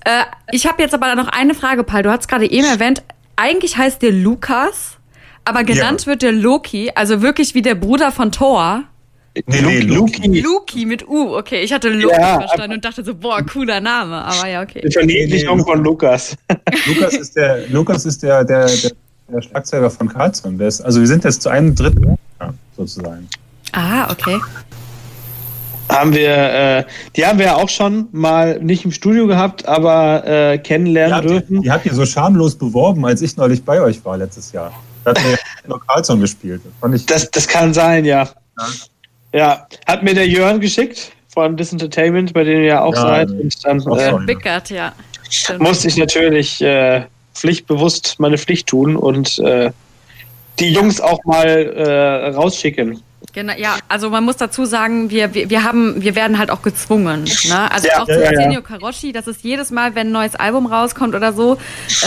Äh, 0.05 0.23
ich 0.51 0.65
habe 0.65 0.81
jetzt 0.81 0.93
aber 0.93 1.13
noch 1.15 1.27
eine 1.27 1.53
Frage, 1.53 1.83
Paul. 1.83 2.03
Du 2.03 2.09
hast 2.09 2.27
gerade 2.27 2.49
eben 2.49 2.65
erwähnt, 2.65 3.03
eigentlich 3.35 3.77
heißt 3.77 4.01
der 4.01 4.11
Lukas, 4.11 4.97
aber 5.45 5.63
genannt 5.63 6.07
wird 6.07 6.21
der 6.21 6.31
Loki, 6.31 6.91
also 6.95 7.21
wirklich 7.21 7.53
wie 7.55 7.61
der 7.61 7.75
Bruder 7.75 8.11
von 8.11 8.31
Thor. 8.31 8.83
Nee, 9.47 9.61
nee, 9.61 9.79
Luki. 9.81 10.39
Luki 10.39 10.85
mit 10.85 11.07
U, 11.07 11.35
okay. 11.35 11.61
Ich 11.61 11.73
hatte 11.73 11.89
Loki 11.89 12.15
Ja, 12.15 12.39
verstanden 12.39 12.75
und 12.75 12.85
dachte 12.85 13.03
so, 13.03 13.13
boah, 13.15 13.41
cooler 13.43 13.81
Name. 13.81 14.23
Aber 14.23 14.47
ja, 14.47 14.61
okay. 14.61 14.81
die 14.81 14.91
Verniedlichung 14.91 15.63
von 15.65 15.83
Lukas. 15.83 16.37
Lukas 16.87 17.15
ist 17.15 17.35
der, 17.35 17.67
Lukas 17.67 18.05
ist 18.05 18.23
der, 18.23 18.45
der, 18.45 18.65
der, 18.67 18.91
der 19.27 19.41
Schlagzeuger 19.41 19.89
von 19.89 20.07
Karlsson. 20.07 20.57
Der 20.57 20.69
ist, 20.69 20.81
also 20.81 21.01
wir 21.01 21.07
sind 21.07 21.25
jetzt 21.25 21.41
zu 21.41 21.49
einem 21.49 21.75
Drittel, 21.75 22.15
ja, 22.39 22.53
sozusagen. 22.77 23.27
Ah, 23.73 24.09
okay. 24.09 24.39
haben 25.89 26.13
wir, 26.13 26.29
äh, 26.29 26.83
die 27.17 27.25
haben 27.25 27.37
wir 27.37 27.47
ja 27.47 27.55
auch 27.55 27.69
schon 27.69 28.07
mal 28.13 28.59
nicht 28.61 28.85
im 28.85 28.91
Studio 28.93 29.27
gehabt, 29.27 29.67
aber 29.67 30.25
äh, 30.25 30.57
Die 30.57 30.63
kennenlernen 30.63 31.23
ihr, 31.23 31.29
dürfen. 31.41 31.61
die 31.61 31.71
habt 31.71 31.85
ihr 31.85 31.93
so 31.93 32.05
schamlos 32.05 32.55
beworben, 32.55 33.05
als 33.05 33.21
ich 33.21 33.35
neulich 33.35 33.65
bei 33.65 33.81
euch 33.81 34.03
war 34.05 34.17
letztes 34.17 34.53
Jahr. 34.53 34.71
Hat 35.05 35.17
mir 35.23 35.37
noch 35.67 35.85
Karlsson 35.87 36.19
gespielt. 36.19 36.61
Das 36.63 36.73
fand 36.79 36.95
ich, 36.95 37.05
Das, 37.05 37.29
das 37.31 37.47
kann 37.47 37.73
sein, 37.73 38.05
ja. 38.05 38.27
Ja, 39.33 39.67
hat 39.85 40.03
mir 40.03 40.13
der 40.13 40.27
Jörn 40.27 40.59
geschickt 40.59 41.11
von 41.33 41.57
Dis 41.57 41.71
Entertainment, 41.71 42.33
bei 42.33 42.43
denen 42.43 42.61
ihr 42.61 42.67
ja 42.67 42.81
auch 42.81 42.93
Ja, 42.95 43.01
seid. 43.01 43.29
ja. 43.29 43.35
Und 43.37 43.65
dann 43.65 43.81
Auch 43.87 43.97
äh, 43.97 44.11
so. 44.11 44.17
Bickert, 44.25 44.69
ja. 44.69 44.93
Musste 45.59 45.87
ich 45.87 45.97
natürlich 45.97 46.61
äh, 46.61 47.03
pflichtbewusst 47.33 48.15
meine 48.19 48.37
Pflicht 48.37 48.67
tun 48.67 48.95
und 48.95 49.39
äh, 49.39 49.71
die 50.59 50.71
Jungs 50.71 51.01
auch 51.01 51.19
mal 51.25 51.45
äh, 51.47 52.27
rausschicken. 52.29 53.01
Genau, 53.35 53.51
ja, 53.57 53.75
also 53.89 54.09
man 54.09 54.23
muss 54.23 54.37
dazu 54.37 54.63
sagen, 54.63 55.09
wir, 55.09 55.33
wir, 55.33 55.49
wir 55.49 55.63
haben, 55.65 56.01
wir 56.01 56.15
werden 56.15 56.39
halt 56.39 56.49
auch 56.49 56.61
gezwungen. 56.61 57.25
Ne? 57.25 57.69
Also 57.69 57.89
Ja, 57.89 58.01
auch 58.01 58.07
ja, 58.07 58.15
zu 58.15 58.23
ja, 58.23 58.31
ja. 58.31 58.39
Arsenio 58.39 58.61
Karoshi, 58.61 59.11
das 59.11 59.27
ist 59.27 59.43
jedes 59.43 59.71
Mal, 59.71 59.93
wenn 59.93 60.07
ein 60.07 60.13
neues 60.13 60.35
Album 60.35 60.67
rauskommt 60.67 61.13
oder 61.15 61.33
so, 61.33 61.57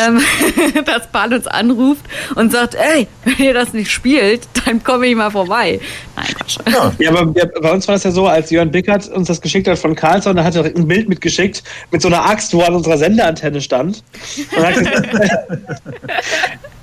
ähm, 0.06 0.22
dass 0.86 1.06
Paul 1.08 1.34
uns 1.34 1.46
anruft 1.46 2.00
und 2.34 2.50
sagt, 2.50 2.76
ey, 2.76 3.08
wenn 3.24 3.44
ihr 3.44 3.52
das 3.52 3.74
nicht 3.74 3.90
spielt, 3.90 4.48
dann 4.64 4.82
komme 4.82 5.06
ich 5.06 5.16
mal 5.16 5.30
vorbei. 5.30 5.80
Nein, 6.16 6.26
Quatsch. 6.34 6.56
ja, 6.66 6.92
Ja, 6.98 7.10
aber 7.10 7.34
wir, 7.34 7.52
bei 7.60 7.72
uns 7.72 7.86
war 7.86 7.96
es 7.96 8.04
ja 8.04 8.10
so, 8.10 8.26
als 8.26 8.48
Jörn 8.48 8.70
Bickert 8.70 9.06
uns 9.08 9.28
das 9.28 9.42
geschickt 9.42 9.68
hat 9.68 9.78
von 9.78 9.94
Carlsson, 9.94 10.34
da 10.34 10.44
hat 10.44 10.56
er 10.56 10.64
ein 10.64 10.88
Bild 10.88 11.10
mitgeschickt 11.10 11.62
mit 11.90 12.00
so 12.00 12.08
einer 12.08 12.24
Axt, 12.24 12.54
wo 12.54 12.62
an 12.62 12.74
unserer 12.74 12.96
Sendeantenne 12.96 13.60
stand. 13.60 14.02
Und 14.56 14.66
hat 14.66 14.74
gesagt, 14.76 15.08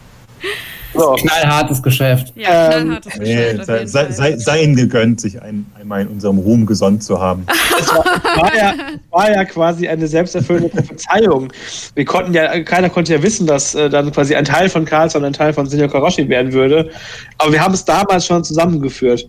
So. 0.95 1.13
Knallhartes 1.13 1.81
Geschäft. 1.83 2.33
Ja, 2.35 2.71
Ähm, 2.71 2.83
knallhartes 2.83 3.17
Nee, 3.17 3.35
Geschäft 3.35 3.59
auf 3.59 3.65
sei, 3.65 3.85
sei, 3.85 4.11
sei, 4.11 4.37
sei 4.37 4.63
ihnen 4.63 4.75
gegönnt, 4.75 5.21
sich 5.21 5.41
ein, 5.41 5.65
einmal 5.79 6.01
in 6.01 6.07
unserem 6.07 6.37
Ruhm 6.37 6.65
gesonnt 6.65 7.03
zu 7.03 7.19
haben. 7.19 7.45
war 8.35 8.55
ja, 8.55 8.73
war 9.11 9.31
ja 9.31 9.45
quasi 9.45 9.87
eine 9.87 10.07
selbsterfüllende 10.07 10.69
Prophezeiung. 10.69 11.51
Wir 11.95 12.05
konnten 12.05 12.33
ja, 12.33 12.61
keiner 12.63 12.89
konnte 12.89 13.13
ja 13.13 13.21
wissen, 13.21 13.45
dass 13.47 13.75
äh, 13.75 13.89
dann 13.89 14.11
quasi 14.11 14.35
ein 14.35 14.45
Teil 14.45 14.69
von 14.69 14.85
Carlson 14.85 15.23
ein 15.25 15.33
Teil 15.33 15.53
von 15.53 15.67
Senior 15.67 15.89
Karoshi 15.89 16.27
werden 16.29 16.53
würde. 16.53 16.89
Aber 17.37 17.51
wir 17.51 17.61
haben 17.61 17.73
es 17.73 17.83
damals 17.85 18.25
schon 18.25 18.43
zusammengeführt. 18.43 19.27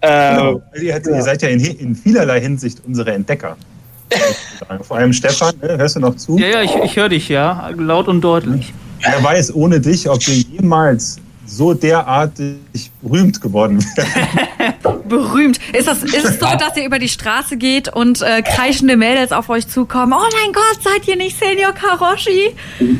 Äh, 0.00 0.36
Genau. 0.36 0.62
Also 0.72 0.84
ihr, 0.84 0.94
ihr 0.94 1.22
seid 1.22 1.42
ja 1.42 1.48
in, 1.48 1.60
in 1.64 1.94
vielerlei 1.94 2.40
Hinsicht 2.40 2.82
unsere 2.86 3.12
Entdecker. 3.12 3.56
Vor 4.82 4.96
allem 4.96 5.12
Stefan, 5.12 5.54
ne? 5.60 5.76
hörst 5.78 5.96
du 5.96 6.00
noch 6.00 6.14
zu? 6.16 6.38
Ja, 6.38 6.46
ja, 6.46 6.62
ich, 6.62 6.74
ich 6.76 6.96
höre 6.96 7.08
dich, 7.08 7.28
ja. 7.28 7.70
Laut 7.76 8.06
und 8.08 8.20
deutlich. 8.20 8.72
Wer 9.00 9.22
weiß 9.22 9.54
ohne 9.54 9.80
dich, 9.80 10.08
ob 10.08 10.26
wir 10.26 10.34
jemals 10.34 11.18
so 11.46 11.74
derartig 11.74 12.90
berühmt 13.00 13.40
geworden 13.40 13.84
wären. 13.94 14.74
Berühmt. 15.08 15.60
Ist, 15.72 15.86
das, 15.86 16.02
ist 16.02 16.24
es 16.24 16.40
so, 16.40 16.46
dass 16.58 16.76
ihr 16.76 16.84
über 16.84 16.98
die 16.98 17.08
Straße 17.08 17.56
geht 17.56 17.88
und 17.88 18.20
äh, 18.22 18.42
kreischende 18.42 18.96
Mädels 18.96 19.30
auf 19.30 19.48
euch 19.48 19.68
zukommen? 19.68 20.12
Oh 20.12 20.28
mein 20.42 20.52
Gott, 20.52 20.82
seid 20.82 21.06
ihr 21.06 21.16
nicht 21.16 21.38
Senior 21.38 21.72
Karoshi? 21.72 22.54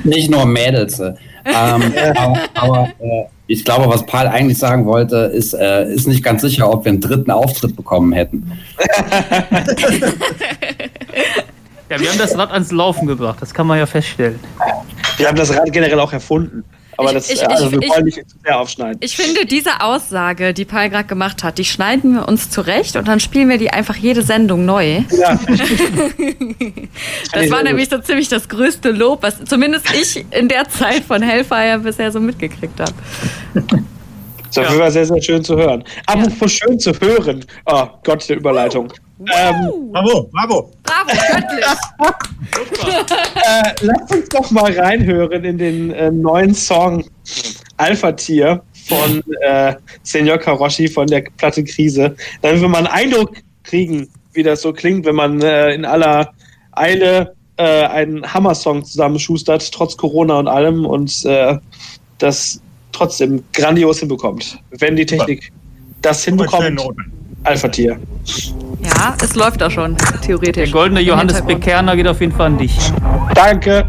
Nicht 0.04 0.30
nur 0.30 0.46
Mädels. 0.46 1.00
äh. 1.00 1.14
ähm, 1.44 1.92
aber 2.14 2.38
aber 2.54 2.88
äh, 3.00 3.24
ich 3.48 3.64
glaube, 3.64 3.88
was 3.88 4.04
Paul 4.06 4.26
eigentlich 4.26 4.58
sagen 4.58 4.86
wollte, 4.86 5.16
ist, 5.16 5.54
äh, 5.54 5.92
ist 5.92 6.06
nicht 6.06 6.22
ganz 6.22 6.42
sicher, 6.42 6.70
ob 6.70 6.84
wir 6.84 6.92
einen 6.92 7.00
dritten 7.00 7.30
Auftritt 7.30 7.76
bekommen 7.76 8.12
hätten. 8.12 8.52
Ja, 11.88 12.00
wir 12.00 12.10
haben 12.10 12.18
das 12.18 12.36
Rad 12.36 12.50
ans 12.52 12.72
Laufen 12.72 13.06
gebracht, 13.06 13.38
das 13.40 13.54
kann 13.54 13.66
man 13.66 13.78
ja 13.78 13.86
feststellen. 13.86 14.40
wir 15.18 15.28
haben 15.28 15.36
das 15.36 15.50
Rad 15.54 15.72
generell 15.72 16.00
auch 16.00 16.12
erfunden. 16.12 16.64
Aber 16.98 17.08
Ich- 17.10 17.14
das, 17.14 17.30
ich- 17.30 17.46
also 17.46 17.70
wir 17.70 17.82
ich- 17.82 17.90
wollen 17.90 18.04
nicht 18.06 18.16
zu 18.28 18.36
sehr 18.42 18.58
aufschneiden. 18.58 18.96
Ich 19.02 19.14
finde, 19.16 19.44
diese 19.44 19.82
Aussage, 19.82 20.54
die 20.54 20.64
Paul 20.64 20.88
gerade 20.88 21.04
gemacht 21.06 21.44
hat, 21.44 21.58
die 21.58 21.64
schneiden 21.66 22.14
wir 22.14 22.26
uns 22.26 22.48
zurecht 22.48 22.96
und 22.96 23.06
dann 23.06 23.20
spielen 23.20 23.50
wir 23.50 23.58
die 23.58 23.70
einfach 23.70 23.96
jede 23.96 24.22
Sendung 24.22 24.64
neu. 24.64 25.02
Ja, 25.10 25.38
Das 27.32 27.50
war 27.50 27.62
nämlich 27.62 27.88
so 27.90 27.98
ziemlich 27.98 28.28
das 28.28 28.48
größte 28.48 28.90
Lob, 28.92 29.22
was 29.22 29.44
zumindest 29.44 29.86
ich 29.94 30.24
in 30.30 30.48
der 30.48 30.68
Zeit 30.70 31.04
von 31.04 31.20
Hellfire 31.22 31.80
bisher 31.80 32.10
so 32.10 32.18
mitgekriegt 32.20 32.80
habe. 32.80 32.94
Das 34.62 34.78
war 34.78 34.90
sehr, 34.90 35.06
sehr 35.06 35.22
schön 35.22 35.44
zu 35.44 35.56
hören. 35.56 35.84
Apropos 36.06 36.52
schön 36.52 36.78
zu 36.78 36.92
hören. 37.00 37.44
Oh 37.66 37.86
Gott, 38.04 38.28
die 38.28 38.34
Überleitung. 38.34 38.92
Ähm, 39.20 39.90
Bravo, 39.92 40.28
bravo. 40.30 40.70
Bravo, 40.82 41.10
göttlich! 41.32 41.64
äh, 43.46 43.74
lasst 43.80 44.14
uns 44.14 44.28
doch 44.28 44.50
mal 44.50 44.78
reinhören 44.78 45.44
in 45.44 45.56
den 45.56 45.90
äh, 45.92 46.10
neuen 46.10 46.54
Song 46.54 47.04
Alpha 47.78 48.12
Tier 48.12 48.62
von 48.88 49.22
äh, 49.40 49.74
Senior 50.02 50.38
Karoshi 50.38 50.88
von 50.88 51.06
der 51.06 51.24
Platte 51.38 51.64
Krise, 51.64 52.14
damit 52.42 52.60
wir 52.60 52.68
mal 52.68 52.78
einen 52.78 52.86
Eindruck 52.88 53.36
kriegen, 53.64 54.08
wie 54.32 54.42
das 54.42 54.62
so 54.62 54.72
klingt, 54.72 55.06
wenn 55.06 55.16
man 55.16 55.40
äh, 55.40 55.74
in 55.74 55.84
aller 55.84 56.32
Eile 56.72 57.34
äh, 57.56 57.84
einen 57.86 58.32
Hammer-Song 58.32 58.84
zusammenschustert, 58.84 59.72
trotz 59.72 59.96
Corona 59.96 60.38
und 60.38 60.48
allem 60.48 60.84
und 60.84 61.24
äh, 61.24 61.58
das 62.18 62.60
trotzdem 62.96 63.42
grandios 63.52 64.00
hinbekommt. 64.00 64.58
Wenn 64.78 64.96
die 64.96 65.06
Technik 65.06 65.52
das 66.02 66.24
hinbekommt, 66.24 66.74
Noten. 66.74 67.12
Alpha 67.44 67.68
Tier. 67.68 67.98
Ja, 68.80 69.14
es 69.22 69.34
läuft 69.34 69.60
doch 69.60 69.70
schon, 69.70 69.96
theoretisch. 70.22 70.70
Der 70.70 70.72
goldene 70.72 71.00
Johannes. 71.00 71.40
Bekerner 71.42 71.96
geht 71.96 72.08
auf 72.08 72.20
jeden 72.20 72.32
Fall 72.32 72.46
an 72.46 72.58
dich. 72.58 72.76
Danke. 73.34 73.88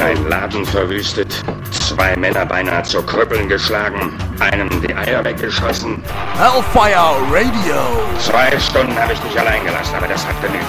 Ein 0.00 0.28
Laden 0.28 0.64
verwüstet, 0.64 1.42
zwei 1.70 2.16
Männer 2.16 2.46
beinahe 2.46 2.82
zu 2.84 3.02
Krüppeln 3.02 3.48
geschlagen, 3.48 4.12
einem 4.38 4.68
die 4.80 4.94
Eier 4.94 5.24
weggeschossen. 5.24 6.02
Hellfire 6.36 7.16
Radio. 7.30 7.80
Zwei 8.18 8.58
Stunden 8.60 8.96
habe 8.96 9.12
ich 9.14 9.18
dich 9.20 9.38
allein 9.40 9.64
gelassen, 9.64 9.94
aber 9.96 10.06
das 10.06 10.26
hat 10.26 10.40
genügt. 10.40 10.64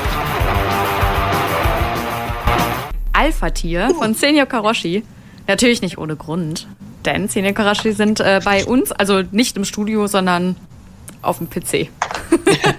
Alpha-Tier 3.14 3.92
von 3.98 4.14
Senior 4.14 4.46
Karoshi. 4.46 5.04
Natürlich 5.48 5.82
nicht 5.82 5.98
ohne 5.98 6.16
Grund. 6.16 6.68
Denn 7.06 7.28
Senior 7.28 7.54
Karoshi 7.54 7.92
sind 7.94 8.20
äh, 8.20 8.42
bei 8.44 8.66
uns, 8.66 8.92
also 8.92 9.22
nicht 9.32 9.58
im 9.58 9.66
Studio, 9.66 10.08
sondern 10.08 10.56
auf 11.22 11.38
dem 11.38 11.50
PC. 11.50 11.90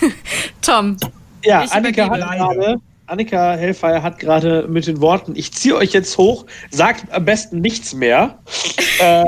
Tom, 0.62 0.96
Ja, 1.44 1.64
Ich 1.64 1.72
Annika 1.72 2.08
hat 2.10 2.20
gerade, 2.20 2.80
Annika 3.10 3.56
Hellfire 3.56 4.04
hat 4.04 4.20
gerade 4.20 4.68
mit 4.68 4.86
den 4.86 5.00
Worten, 5.00 5.32
ich 5.34 5.52
ziehe 5.52 5.74
euch 5.74 5.92
jetzt 5.92 6.16
hoch, 6.16 6.46
sagt 6.70 7.12
am 7.12 7.24
besten 7.24 7.60
nichts 7.60 7.92
mehr. 7.92 8.38
äh, 9.00 9.24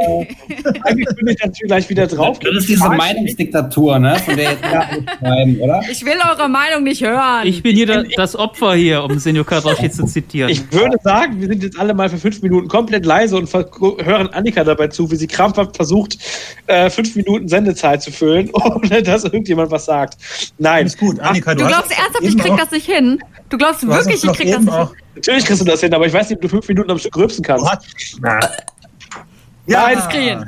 eigentlich 0.85 1.09
bin 1.16 1.27
ich 1.27 1.38
natürlich 1.40 1.62
gleich 1.66 1.90
wieder 1.90 2.07
drauf. 2.07 2.38
Das 2.38 2.55
ist 2.55 2.68
diese 2.68 2.88
Meinungsdiktatur, 2.88 3.99
ne? 3.99 4.16
Von 4.21 4.37
der 4.37 4.53
jetzt 4.53 4.62
alle 4.62 5.05
schreiben, 5.18 5.61
oder? 5.61 5.83
ich 5.90 6.05
will 6.05 6.14
eure 6.31 6.49
Meinung 6.49 6.85
nicht 6.85 7.03
hören. 7.03 7.45
Ich 7.45 7.64
bin 7.64 7.75
hier 7.75 7.87
da, 7.87 8.05
das 8.16 8.37
Opfer 8.37 8.75
hier, 8.75 9.03
um 9.03 9.18
Senor 9.18 9.45
Karoshi 9.45 9.90
zu 9.90 10.07
zitieren. 10.07 10.49
Ich 10.49 10.73
würde 10.73 10.99
sagen, 11.03 11.40
wir 11.40 11.49
sind 11.49 11.64
jetzt 11.64 11.77
alle 11.77 11.92
mal 11.92 12.09
für 12.09 12.18
fünf 12.18 12.40
Minuten 12.40 12.68
komplett 12.68 13.05
leise 13.05 13.37
und 13.37 13.53
hören 13.53 14.29
Annika 14.29 14.62
dabei 14.62 14.88
zu, 14.88 15.11
wie 15.11 15.16
sie 15.16 15.27
krampfhaft 15.27 15.75
versucht, 15.75 16.18
äh, 16.68 16.88
fünf 16.88 17.16
Minuten 17.16 17.49
Sendezeit 17.49 18.01
zu 18.01 18.12
füllen, 18.12 18.49
ohne 18.53 19.03
dass 19.03 19.25
irgendjemand 19.25 19.73
was 19.73 19.87
sagt. 19.87 20.18
Nein, 20.59 20.83
Alles 20.83 20.97
gut, 20.97 21.18
Annika, 21.18 21.57
du 21.57 21.64
hast 21.64 21.73
glaubst 21.73 21.99
ernsthaft, 21.99 22.25
ich 22.25 22.38
krieg 22.38 22.57
das 22.57 22.71
nicht 22.71 22.87
hin? 22.87 23.18
Du 23.49 23.59
glaubst 23.59 23.71
du 23.80 23.92
hast 23.92 24.06
wirklich, 24.06 24.24
ich 24.24 24.32
krieg 24.32 24.52
das 24.52 24.61
nicht 24.61 24.72
auch. 24.72 24.92
natürlich 25.14 25.44
kriegst 25.44 25.61
du 25.61 25.64
das 25.64 25.80
hin, 25.80 25.92
aber 25.94 26.06
ich 26.06 26.12
weiß 26.12 26.28
nicht, 26.30 26.37
ob 26.37 26.42
du 26.42 26.48
fünf 26.48 26.68
Minuten 26.68 26.90
am 26.90 26.98
Stück 26.98 27.16
rülpsen 27.16 27.44
kannst. 27.44 27.66
Na. 28.20 28.38
Nein, 29.66 29.96
das 29.96 30.08
kriegen. 30.08 30.44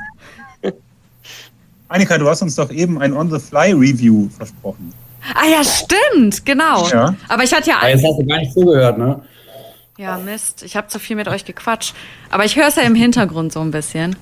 Annika, 1.89 2.19
du 2.19 2.29
hast 2.29 2.43
uns 2.43 2.57
doch 2.57 2.71
eben 2.71 3.01
ein 3.01 3.13
On-the-Fly-Review 3.13 4.29
versprochen. 4.37 4.93
Ah 5.35 5.47
ja, 5.47 5.63
stimmt, 5.65 6.45
genau. 6.45 6.89
Ja. 6.89 7.15
Aber 7.29 7.45
ich 7.45 7.55
hatte 7.55 7.71
ja 7.71 7.77
Aber 7.79 7.89
jetzt 7.91 8.05
hast 8.05 8.19
du 8.19 8.27
gar 8.27 8.39
nicht 8.39 8.53
zugehört, 8.53 8.99
ne? 8.99 9.23
Ja, 9.97 10.19
Mist. 10.19 10.65
Ich 10.65 10.77
habe 10.77 10.89
zu 10.89 10.99
viel 10.99 11.15
mit 11.15 11.29
euch 11.29 11.45
gequatscht. 11.45 11.95
Aber 12.31 12.45
ich 12.45 12.57
höre 12.57 12.67
es 12.67 12.75
ja 12.75 12.83
im 12.83 12.97
Hintergrund 12.97 13.53
so 13.53 13.61
ein 13.61 13.71
bisschen. 13.71 14.17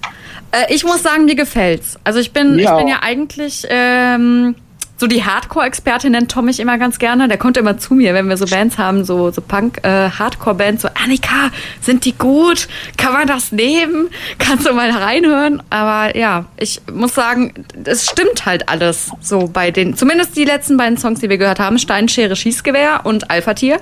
Äh, 0.51 0.73
ich 0.75 0.85
muss 0.85 1.03
sagen, 1.03 1.25
mir 1.25 1.35
gefällt's. 1.35 1.99
Also 2.05 2.19
ich 2.19 2.33
bin, 2.33 2.59
Ja. 2.59 2.73
ich 2.77 2.79
bin 2.85 2.89
ja 2.89 2.99
eigentlich 3.01 3.67
ähm, 3.71 4.55
so 5.03 5.09
die 5.09 5.25
Hardcore-Expertin 5.25 6.13
nennt 6.13 6.31
Tom 6.31 6.45
mich 6.45 6.61
immer 6.61 6.79
ganz 6.79 7.01
gerne. 7.01 7.27
Der 7.27 7.37
kommt 7.37 7.57
immer 7.57 7.77
zu 7.77 7.95
mir, 7.95 8.15
wenn 8.15 8.29
wir 8.29 8.37
so 8.37 8.47
Bands 8.47 8.79
haben, 8.79 9.05
so, 9.05 9.33
so 9.33 9.41
Punk-Hardcore-Bands, 9.41 10.83
so 10.83 10.89
Annika, 10.95 11.51
sind 11.81 12.05
die 12.05 12.13
gut? 12.13 12.69
Kann 12.97 13.13
man 13.13 13.27
das 13.27 13.51
nehmen? 13.51 14.11
Kannst 14.39 14.65
du 14.65 14.73
mal 14.73 14.93
reinhören? 14.93 15.61
Aber 15.71 16.17
ja, 16.17 16.45
ich 16.57 16.81
muss 16.93 17.17
sagen, 17.17 17.53
es 17.83 18.09
stimmt 18.09 18.47
halt 18.47 18.69
alles 18.69 19.11
so 19.21 19.49
bei 19.53 19.73
den, 19.73 19.97
zumindest 19.97 20.37
die 20.37 20.45
letzten 20.45 20.77
beiden 20.77 20.97
Songs, 20.97 21.19
die 21.19 21.29
wir 21.29 21.39
gehört 21.39 21.59
haben, 21.59 21.81
Stein, 21.81 22.09
Schere, 22.09 22.37
Schießgewehr 22.37 23.01
und 23.03 23.29
Alpha-Tier. 23.29 23.81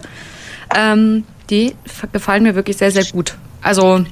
Ähm, 0.74 1.24
die 1.50 1.74
gefallen 2.12 2.44
mir 2.44 2.54
wirklich 2.54 2.78
sehr, 2.78 2.92
sehr 2.92 3.04
gut. 3.04 3.35
Also 3.61 4.06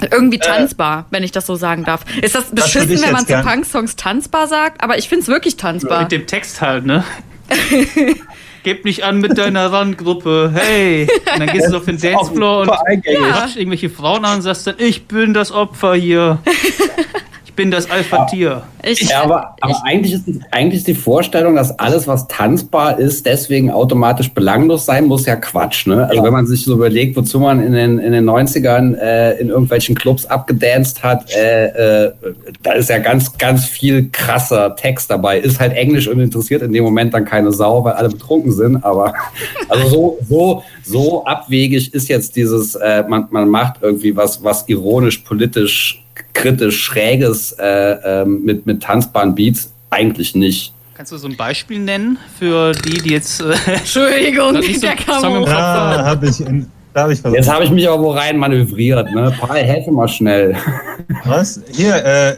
irgendwie 0.00 0.38
tanzbar, 0.38 1.06
wenn 1.10 1.22
ich 1.22 1.32
das 1.32 1.46
so 1.46 1.54
sagen 1.54 1.84
darf. 1.84 2.04
Ist 2.22 2.34
das 2.34 2.50
beschissen, 2.50 3.02
wenn 3.02 3.12
man 3.12 3.26
zu 3.26 3.40
Punk-Songs 3.40 3.96
tanzbar 3.96 4.46
sagt? 4.46 4.82
Aber 4.82 4.98
ich 4.98 5.08
finde 5.08 5.22
es 5.22 5.28
wirklich 5.28 5.56
tanzbar. 5.56 6.02
Mit 6.02 6.12
dem 6.12 6.26
Text 6.26 6.60
halt, 6.60 6.86
ne? 6.86 7.04
Gebt 8.64 8.84
nicht 8.84 9.04
an 9.04 9.18
mit 9.18 9.38
deiner 9.38 9.72
Randgruppe, 9.72 10.50
hey! 10.54 11.08
Und 11.32 11.40
dann 11.40 11.48
gehst 11.48 11.72
du 11.72 11.76
auf 11.76 11.84
den 11.84 11.98
Dancefloor 12.00 12.62
und 12.62 12.68
quatsch 12.68 13.56
irgendwelche 13.56 13.88
Frauen 13.88 14.24
an 14.24 14.36
und 14.36 14.42
sagst 14.42 14.66
dann, 14.66 14.74
ich 14.78 15.06
bin 15.06 15.32
das 15.32 15.52
Opfer 15.52 15.94
hier. 15.94 16.40
Ich 17.58 17.64
bin 17.64 17.72
das 17.72 17.90
Alpha-Tier. 17.90 18.62
Ja, 18.84 19.24
aber, 19.24 19.56
aber 19.60 19.82
eigentlich, 19.84 20.12
ist 20.12 20.28
die, 20.28 20.40
eigentlich 20.52 20.78
ist 20.78 20.86
die 20.86 20.94
Vorstellung, 20.94 21.56
dass 21.56 21.76
alles, 21.80 22.06
was 22.06 22.28
tanzbar 22.28 23.00
ist, 23.00 23.26
deswegen 23.26 23.72
automatisch 23.72 24.30
belanglos 24.30 24.86
sein 24.86 25.06
muss, 25.06 25.26
ja 25.26 25.34
Quatsch. 25.34 25.88
Ne? 25.88 26.08
Also 26.08 26.22
wenn 26.22 26.32
man 26.32 26.46
sich 26.46 26.62
so 26.62 26.74
überlegt, 26.74 27.16
wozu 27.16 27.40
man 27.40 27.60
in 27.60 27.72
den, 27.72 27.98
in 27.98 28.12
den 28.12 28.30
90ern 28.30 28.94
äh, 28.94 29.40
in 29.40 29.48
irgendwelchen 29.48 29.96
Clubs 29.96 30.24
abgedanced 30.24 31.02
hat, 31.02 31.34
äh, 31.34 32.06
äh, 32.06 32.12
da 32.62 32.74
ist 32.74 32.90
ja 32.90 32.98
ganz, 32.98 33.36
ganz 33.36 33.64
viel 33.64 34.08
krasser 34.10 34.76
Text 34.76 35.10
dabei. 35.10 35.40
Ist 35.40 35.58
halt 35.58 35.72
Englisch 35.72 36.06
und 36.06 36.20
interessiert 36.20 36.62
in 36.62 36.72
dem 36.72 36.84
Moment 36.84 37.12
dann 37.12 37.24
keine 37.24 37.50
Sau, 37.50 37.82
weil 37.82 37.94
alle 37.94 38.10
betrunken 38.10 38.52
sind. 38.52 38.84
Aber 38.84 39.14
also 39.68 39.88
so, 39.88 40.18
so, 40.28 40.62
so 40.84 41.24
abwegig 41.24 41.92
ist 41.92 42.08
jetzt 42.08 42.36
dieses, 42.36 42.76
äh, 42.76 43.02
man, 43.08 43.26
man 43.32 43.48
macht 43.48 43.82
irgendwie 43.82 44.14
was, 44.14 44.44
was 44.44 44.68
ironisch, 44.68 45.18
politisch, 45.18 46.04
kritisch, 46.38 46.82
schräges 46.84 47.52
äh, 47.52 47.66
ähm, 48.22 48.42
mit, 48.44 48.66
mit 48.66 48.82
tanzbaren 48.82 49.34
Beats 49.34 49.72
eigentlich 49.90 50.34
nicht. 50.34 50.72
Kannst 50.94 51.12
du 51.12 51.16
so 51.16 51.28
ein 51.28 51.36
Beispiel 51.36 51.78
nennen 51.78 52.18
für 52.38 52.72
die, 52.72 52.98
die 53.02 53.10
jetzt. 53.10 53.40
Äh, 53.40 53.54
Entschuldigung, 53.66 54.60
so 54.62 54.80
der 54.80 54.96
kam 54.96 55.20
Song. 55.20 55.34
Kopf 55.40 55.50
Da 55.50 56.04
habe 56.04 56.26
ich, 56.28 56.40
in- 56.40 56.70
da 56.92 57.04
hab 57.04 57.10
ich 57.10 57.20
versucht. 57.20 57.38
Jetzt 57.38 57.48
habe 57.52 57.64
ich 57.64 57.70
mich 57.70 57.88
aber 57.88 58.02
wo 58.02 58.10
rein 58.10 58.36
manövriert. 58.36 59.12
Ne? 59.14 59.32
Paul, 59.38 59.56
helfe 59.58 59.92
mal 59.92 60.08
schnell. 60.08 60.56
Was? 61.24 61.60
Hier, 61.72 61.94
äh, 62.04 62.30
äh, 62.30 62.36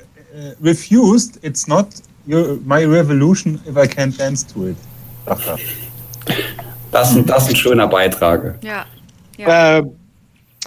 refused, 0.63 1.39
it's 1.43 1.67
not 1.67 1.87
your, 2.29 2.59
my 2.67 2.85
revolution 2.85 3.59
if 3.67 3.77
I 3.77 3.87
can't 3.89 4.17
dance 4.19 4.47
to 4.53 4.69
it. 4.69 4.77
Ach, 5.27 5.39
ja. 5.47 5.57
Das, 6.93 7.17
das 7.25 7.45
ist 7.45 7.51
ein 7.51 7.57
schöner 7.57 7.87
Beitrag. 7.87 8.59
Ja. 8.63 8.85
Äh, 9.79 9.83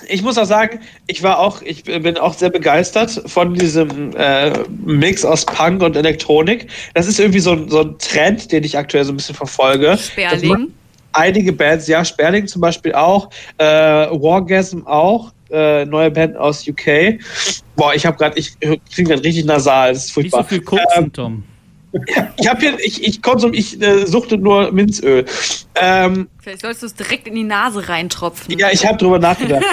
ich 0.09 0.21
muss 0.21 0.37
auch 0.37 0.45
sagen, 0.45 0.79
ich 1.07 1.23
war 1.23 1.39
auch, 1.39 1.61
ich 1.61 1.83
bin 1.83 2.17
auch 2.17 2.33
sehr 2.33 2.49
begeistert 2.49 3.21
von 3.25 3.53
diesem 3.53 4.15
äh, 4.15 4.51
Mix 4.85 5.23
aus 5.25 5.45
Punk 5.45 5.81
und 5.83 5.95
Elektronik. 5.95 6.67
Das 6.93 7.07
ist 7.07 7.19
irgendwie 7.19 7.39
so, 7.39 7.51
ein- 7.53 7.69
so 7.69 7.81
ein 7.81 7.97
Trend, 7.99 8.51
den 8.51 8.63
ich 8.63 8.77
aktuell 8.77 9.03
so 9.05 9.13
ein 9.13 9.17
bisschen 9.17 9.35
verfolge. 9.35 9.97
Sperling. 9.97 10.71
Einige 11.13 11.53
Bands, 11.53 11.87
ja, 11.87 12.03
Sperling 12.03 12.47
zum 12.47 12.61
Beispiel 12.61 12.93
auch, 12.93 13.29
äh, 13.59 13.63
Wargasm 13.65 14.81
auch, 14.87 15.31
äh, 15.51 15.85
neue 15.85 16.09
Band 16.09 16.35
aus 16.35 16.67
UK. 16.67 17.19
Boah, 17.75 17.93
ich 17.93 18.05
habe 18.05 18.17
gerade, 18.17 18.37
ich 18.39 18.57
klinge 18.59 19.09
gerade 19.09 19.23
richtig 19.23 19.45
nasal, 19.45 19.93
das 19.93 20.05
ist 20.05 20.17
Nicht 20.17 20.31
so 20.31 20.37
furchtbar. 20.37 20.43
viel 20.45 20.61
Koksen, 20.61 21.13
Tom. 21.13 21.43
Ich 22.37 22.49
habe 22.49 22.59
hier, 22.59 22.79
ich, 22.79 23.03
ich 23.03 23.21
konsum, 23.21 23.53
ich 23.53 23.79
äh, 23.81 24.05
suchte 24.05 24.37
nur 24.37 24.71
Minzöl. 24.71 25.25
Ähm, 25.75 26.27
Vielleicht 26.39 26.61
solltest 26.61 26.81
du 26.81 26.87
es 26.87 26.95
direkt 26.95 27.27
in 27.27 27.35
die 27.35 27.43
Nase 27.43 27.87
reintropfen. 27.87 28.57
ja, 28.57 28.69
ich 28.71 28.85
habe 28.85 28.97
drüber 28.97 29.19
nachgedacht. 29.19 29.63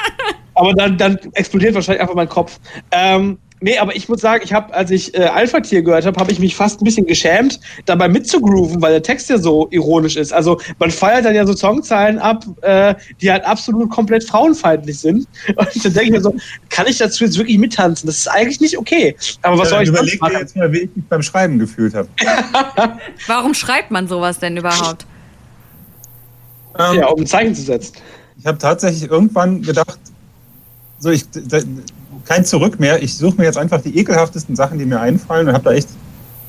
aber 0.54 0.72
dann, 0.72 0.96
dann 0.96 1.18
explodiert 1.34 1.74
wahrscheinlich 1.74 2.00
einfach 2.00 2.14
mein 2.14 2.28
Kopf. 2.28 2.58
Ähm, 2.90 3.38
nee, 3.60 3.78
aber 3.78 3.96
ich 3.96 4.08
muss 4.08 4.20
sagen, 4.20 4.42
ich 4.44 4.52
habe, 4.52 4.72
als 4.74 4.90
ich 4.90 5.14
äh, 5.14 5.24
Alpha 5.24 5.60
Tier 5.60 5.82
gehört 5.82 6.06
habe, 6.06 6.18
habe 6.20 6.30
ich 6.32 6.38
mich 6.38 6.54
fast 6.54 6.80
ein 6.80 6.84
bisschen 6.84 7.06
geschämt, 7.06 7.60
dabei 7.84 8.08
mitzugrooven, 8.08 8.80
weil 8.82 8.92
der 8.92 9.02
Text 9.02 9.30
ja 9.30 9.38
so 9.38 9.68
ironisch 9.70 10.16
ist. 10.16 10.32
Also 10.32 10.60
man 10.78 10.90
feiert 10.90 11.24
dann 11.24 11.34
ja 11.34 11.46
so 11.46 11.54
Songzeilen 11.54 12.18
ab, 12.18 12.44
äh, 12.62 12.94
die 13.20 13.30
halt 13.30 13.44
absolut 13.44 13.90
komplett 13.90 14.24
frauenfeindlich 14.24 14.98
sind. 14.98 15.26
Und 15.56 15.84
dann 15.84 15.92
denke 15.92 16.04
ich 16.04 16.10
mir 16.10 16.20
so, 16.20 16.34
kann 16.68 16.86
ich 16.86 16.98
dazu 16.98 17.24
jetzt 17.24 17.38
wirklich 17.38 17.58
mittanzen? 17.58 18.06
Das 18.06 18.18
ist 18.18 18.28
eigentlich 18.28 18.60
nicht 18.60 18.78
okay. 18.78 19.16
Aber 19.42 19.58
was 19.58 19.70
Ja, 19.70 19.76
soll 19.76 19.82
ich 19.84 19.88
überleg 19.88 20.20
dir 20.20 20.38
jetzt 20.38 20.56
mal, 20.56 20.72
wie 20.72 20.78
ich 20.78 20.90
mich 20.94 21.06
beim 21.06 21.22
Schreiben 21.22 21.58
gefühlt 21.58 21.94
habe. 21.94 22.08
Warum 23.26 23.54
schreibt 23.54 23.90
man 23.90 24.08
sowas 24.08 24.38
denn 24.38 24.56
überhaupt? 24.56 25.06
Ja, 26.78 27.06
um 27.06 27.22
ein 27.22 27.26
Zeichen 27.26 27.54
zu 27.54 27.62
setzen. 27.62 27.94
Ich 28.38 28.46
habe 28.46 28.58
tatsächlich 28.58 29.10
irgendwann 29.10 29.62
gedacht, 29.62 29.98
so 30.98 31.10
ich 31.10 31.24
da, 31.30 31.60
kein 32.26 32.44
Zurück 32.44 32.78
mehr. 32.78 33.02
Ich 33.02 33.16
suche 33.16 33.36
mir 33.38 33.44
jetzt 33.44 33.58
einfach 33.58 33.80
die 33.80 33.96
ekelhaftesten 33.98 34.56
Sachen, 34.56 34.78
die 34.78 34.84
mir 34.84 35.00
einfallen 35.00 35.48
und 35.48 35.54
habe 35.54 35.64
da 35.64 35.72
echt 35.72 35.88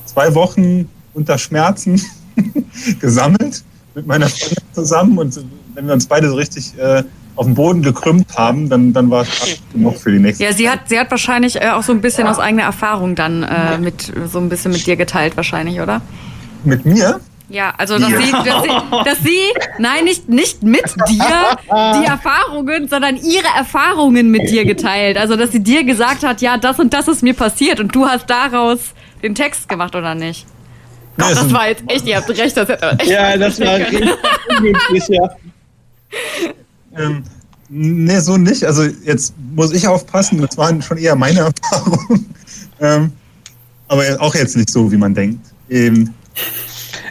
zwei 0.06 0.34
Wochen 0.36 0.90
unter 1.14 1.38
Schmerzen 1.38 2.02
gesammelt 3.00 3.64
mit 3.96 4.06
meiner 4.06 4.28
Freundin 4.28 4.64
zusammen 4.74 5.18
und 5.18 5.40
wenn 5.74 5.88
wir 5.88 5.94
uns 5.94 6.06
beide 6.08 6.30
so 6.30 6.36
richtig 6.36 6.78
äh, 6.78 7.04
auf 7.36 7.46
den 7.46 7.56
Boden 7.56 7.82
gekrümmt 7.84 8.36
haben, 8.36 8.68
dann, 8.68 8.94
dann 8.94 9.10
war 9.10 9.22
es 9.22 9.60
genug 9.72 9.98
für 9.98 10.12
die 10.12 10.20
nächste. 10.20 10.44
Ja, 10.44 10.54
sie 10.54 10.70
hat, 10.70 10.90
sie 10.90 11.00
hat 11.00 11.12
wahrscheinlich 11.12 11.62
äh, 11.62 11.70
auch 11.70 11.84
so 11.84 11.92
ein 11.92 12.02
bisschen 12.02 12.28
aus 12.28 12.40
eigener 12.40 12.64
Erfahrung 12.64 13.16
dann 13.16 13.44
äh, 13.44 13.78
mit 13.78 14.12
so 14.26 14.40
ein 14.40 14.50
bisschen 14.50 14.72
mit 14.72 14.86
dir 14.86 14.96
geteilt, 14.96 15.38
wahrscheinlich, 15.38 15.80
oder? 15.80 16.02
Mit 16.64 16.86
mir? 16.86 17.20
Ja, 17.50 17.74
also 17.78 17.98
dass 17.98 18.10
sie, 18.10 18.32
dass 18.32 18.64
sie, 18.64 18.70
dass 19.06 19.18
sie, 19.20 19.40
nein, 19.80 20.04
nicht, 20.04 20.28
nicht 20.28 20.64
mit 20.64 20.84
dir 21.08 21.58
die 21.70 22.06
Erfahrungen, 22.06 22.90
sondern 22.90 23.16
ihre 23.16 23.48
Erfahrungen 23.56 24.32
mit 24.32 24.50
dir 24.50 24.66
geteilt. 24.66 25.18
Also 25.18 25.38
dass 25.38 25.54
sie 25.54 25.64
dir 25.64 25.86
gesagt 25.86 26.24
hat, 26.24 26.42
ja, 26.42 26.58
das 26.58 26.78
und 26.78 26.94
das 26.94 27.08
ist 27.08 27.24
mir 27.24 27.34
passiert 27.34 27.80
und 27.80 27.96
du 27.96 28.06
hast 28.06 28.30
daraus 28.30 28.80
den 29.24 29.34
Text 29.34 29.70
gemacht, 29.70 29.96
oder 29.96 30.14
nicht? 30.14 30.46
Gott, 31.18 31.32
das 31.32 31.52
war 31.54 31.70
jetzt 31.70 31.84
echt, 31.88 32.06
ihr 32.06 32.18
habt 32.18 32.30
recht, 32.30 32.56
das 32.56 32.68
hätte 32.68 32.98
echt 33.00 33.10
Ja, 33.10 33.38
das 33.38 33.60
war 33.60 33.78
richtig 33.78 35.08
ja. 35.10 35.30
Ähm, 36.96 37.24
nee, 37.70 38.20
so 38.20 38.38
nicht. 38.38 38.64
Also 38.64 38.84
jetzt 38.84 39.34
muss 39.56 39.72
ich 39.74 39.88
aufpassen, 39.88 40.42
das 40.42 40.58
waren 40.58 40.82
schon 40.82 40.98
eher 40.98 41.16
meine 41.16 41.40
Erfahrungen. 41.72 42.34
ähm, 42.80 43.12
aber 43.88 44.04
auch 44.20 44.36
jetzt 44.36 44.58
nicht 44.58 44.70
so, 44.70 44.92
wie 44.92 44.98
man 44.98 45.14
denkt. 45.14 45.46
Ähm, 45.70 46.14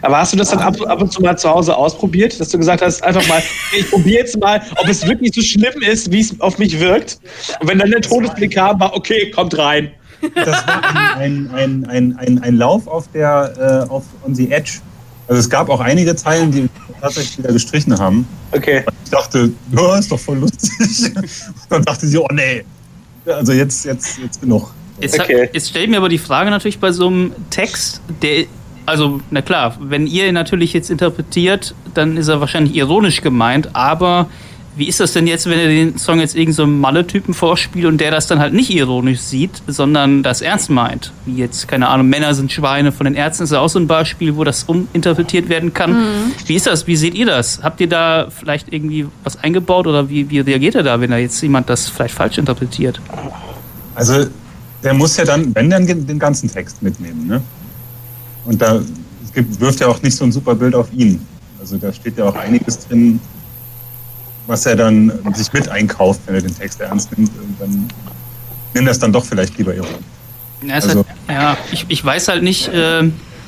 Aber 0.07 0.19
hast 0.19 0.33
du 0.33 0.37
das 0.37 0.51
dann 0.51 0.61
ab, 0.61 0.77
ab 0.87 1.03
und 1.03 1.13
zu 1.13 1.21
mal 1.21 1.37
zu 1.37 1.51
Hause 1.51 1.77
ausprobiert, 1.77 2.39
dass 2.39 2.51
du 2.51 2.59
gesagt 2.59 2.81
hast, 2.81 3.03
einfach 3.03 3.27
mal, 3.27 3.43
ich 3.77 3.91
probiere 3.91 4.21
jetzt 4.21 4.39
mal, 4.39 4.63
ob 4.77 4.89
es 4.89 5.05
wirklich 5.05 5.35
so 5.35 5.43
schlimm 5.43 5.83
ist, 5.83 6.13
wie 6.13 6.21
es 6.21 6.41
auf 6.41 6.59
mich 6.59 6.79
wirkt? 6.79 7.19
Und 7.61 7.69
wenn 7.69 7.81
dann 7.81 7.91
der 7.91 8.03
Todesblick 8.03 8.55
kam, 8.55 8.79
war, 8.79 8.95
okay, 8.95 9.33
kommt 9.33 9.59
rein. 9.59 9.91
das 10.37 10.65
war 10.65 11.17
ein, 11.17 11.51
ein, 11.53 11.85
ein, 11.87 12.17
ein, 12.19 12.39
ein 12.39 12.57
Lauf 12.57 12.87
auf 12.87 13.11
der 13.13 13.85
äh, 13.89 13.91
auf 13.91 14.05
on 14.25 14.33
the 14.37 14.49
Edge. 14.49 14.79
Also 15.27 15.41
es 15.41 15.51
gab 15.51 15.69
auch 15.69 15.81
einige 15.81 16.15
Zeilen, 16.15 16.53
die 16.53 16.63
wir 16.63 16.71
tatsächlich 17.01 17.39
wieder 17.39 17.53
gestrichen 17.53 17.99
haben. 17.99 18.29
Okay. 18.53 18.85
Ich 19.05 19.11
dachte, 19.11 19.51
ja, 19.73 19.99
ist 19.99 20.13
doch 20.13 20.21
voll 20.21 20.39
lustig. 20.39 20.71
Und 21.17 21.27
dann 21.69 21.83
dachte 21.83 22.07
sie, 22.07 22.17
oh 22.17 22.29
nee. 22.33 22.65
Also 23.27 23.53
jetzt, 23.53 23.85
jetzt, 23.85 24.19
jetzt 24.19 24.41
genug. 24.41 24.73
Jetzt, 25.01 25.19
Okay. 25.19 25.51
jetzt 25.53 25.69
stelle 25.69 25.85
ich 25.85 25.91
mir 25.91 25.97
aber 25.97 26.09
die 26.09 26.17
Frage 26.17 26.49
natürlich 26.49 26.79
bei 26.79 26.93
so 26.93 27.09
einem 27.09 27.33
Text, 27.51 28.01
der, 28.23 28.47
also, 28.87 29.21
na 29.31 29.43
klar, 29.43 29.77
wenn 29.81 30.07
ihr 30.07 30.27
ihn 30.27 30.35
natürlich 30.35 30.73
jetzt 30.73 30.91
interpretiert, 30.91 31.75
dann 31.95 32.17
ist 32.17 32.29
er 32.29 32.41
wahrscheinlich 32.41 32.75
ironisch 32.75 33.21
gemeint, 33.21 33.71
aber 33.75 34.29
wie 34.77 34.87
ist 34.87 35.01
das 35.01 35.15
denn 35.15 35.27
jetzt, 35.27 35.49
wenn 35.49 35.59
ihr 35.59 35.69
den 35.69 35.97
Song 35.97 36.21
jetzt 36.21 36.37
irgendeinem 36.37 36.55
so 36.55 36.67
Malle-Typen 36.67 37.33
vorspielt 37.33 37.87
und 37.87 37.99
der 37.99 38.11
das 38.11 38.27
dann 38.27 38.39
halt 38.39 38.53
nicht 38.53 38.71
ironisch 38.71 39.21
sieht, 39.21 39.63
sondern 39.67 40.23
das 40.23 40.43
ernst 40.43 40.69
meint? 40.69 41.13
Wie 41.25 41.37
jetzt, 41.37 41.67
keine 41.67 41.89
Ahnung, 41.89 42.09
Männer 42.09 42.35
sind 42.35 42.53
Schweine 42.53 42.93
von 42.93 43.07
den 43.07 43.15
Ärzten 43.15 43.45
ist 43.45 43.53
ja 43.53 43.61
auch 43.61 43.71
so 43.71 43.79
ein 43.79 43.87
Beispiel, 43.87 44.37
wo 44.37 44.45
das 44.45 44.65
uminterpretiert 44.65 45.49
werden 45.49 45.73
kann. 45.73 45.97
Wie 46.45 46.55
ist 46.55 46.67
das? 46.67 46.87
Wie 46.87 46.97
seht 46.97 47.15
ihr 47.15 47.25
das? 47.25 47.61
Habt 47.63 47.81
ihr 47.81 47.89
da 47.89 48.29
vielleicht 48.29 48.71
irgendwie 48.71 49.07
was 49.25 49.43
eingebaut 49.43 49.87
oder 49.87 50.11
wie, 50.11 50.29
wie 50.29 50.41
reagiert 50.41 50.75
ihr 50.75 50.83
da, 50.83 51.01
wenn 51.01 51.11
da 51.11 51.17
jetzt 51.17 51.41
jemand 51.41 51.71
das 51.71 51.89
vielleicht 51.89 52.15
falsch 52.15 52.37
interpretiert? 52.37 53.01
Also 53.95 54.27
der 54.85 54.93
muss 54.93 55.17
ja 55.17 55.25
dann, 55.25 55.55
wenn 55.55 55.71
dann 55.71 55.87
den 55.87 56.19
ganzen 56.19 56.51
Text 56.51 56.83
mitnehmen. 56.83 57.27
Ne? 57.27 57.43
Und 58.47 58.61
da 58.63 58.77
es 58.77 59.33
gibt, 59.35 59.61
wirft 59.61 59.81
ja 59.81 59.89
auch 59.89 60.01
nicht 60.03 60.17
so 60.17 60.25
ein 60.25 60.33
super 60.33 60.55
Bild 60.55 60.75
auf 60.75 60.89
ihn. 60.93 61.21
Also 61.61 61.77
da 61.77 61.93
steht 61.93 62.17
ja 62.19 62.25
auch 62.25 62.37
einiges 62.37 62.87
drin, 62.87 63.21
was 64.47 64.65
er 64.67 64.77
dann 64.77 65.13
sich 65.35 65.53
mit 65.53 65.69
einkauft, 65.69 66.21
wenn 66.27 66.37
er 66.37 66.43
den 66.43 66.57
Text 66.57 66.81
ernst 66.81 67.17
nimmt. 67.17 67.31
Und 67.39 67.57
dann 67.61 67.89
nimm 68.75 68.87
das 68.87 68.99
dann 68.99 69.13
doch 69.13 69.25
vielleicht 69.25 69.59
lieber 69.59 69.75
ironisch. 69.75 69.97
Ja, 70.67 70.77
es 70.77 70.85
Also- 70.85 71.01
hat, 71.01 71.07
ja 71.29 71.57
ich, 71.73 71.85
ich 71.89 72.05
weiß 72.05 72.29
halt 72.29 72.43
nicht, 72.43 72.69
äh, 72.69 73.03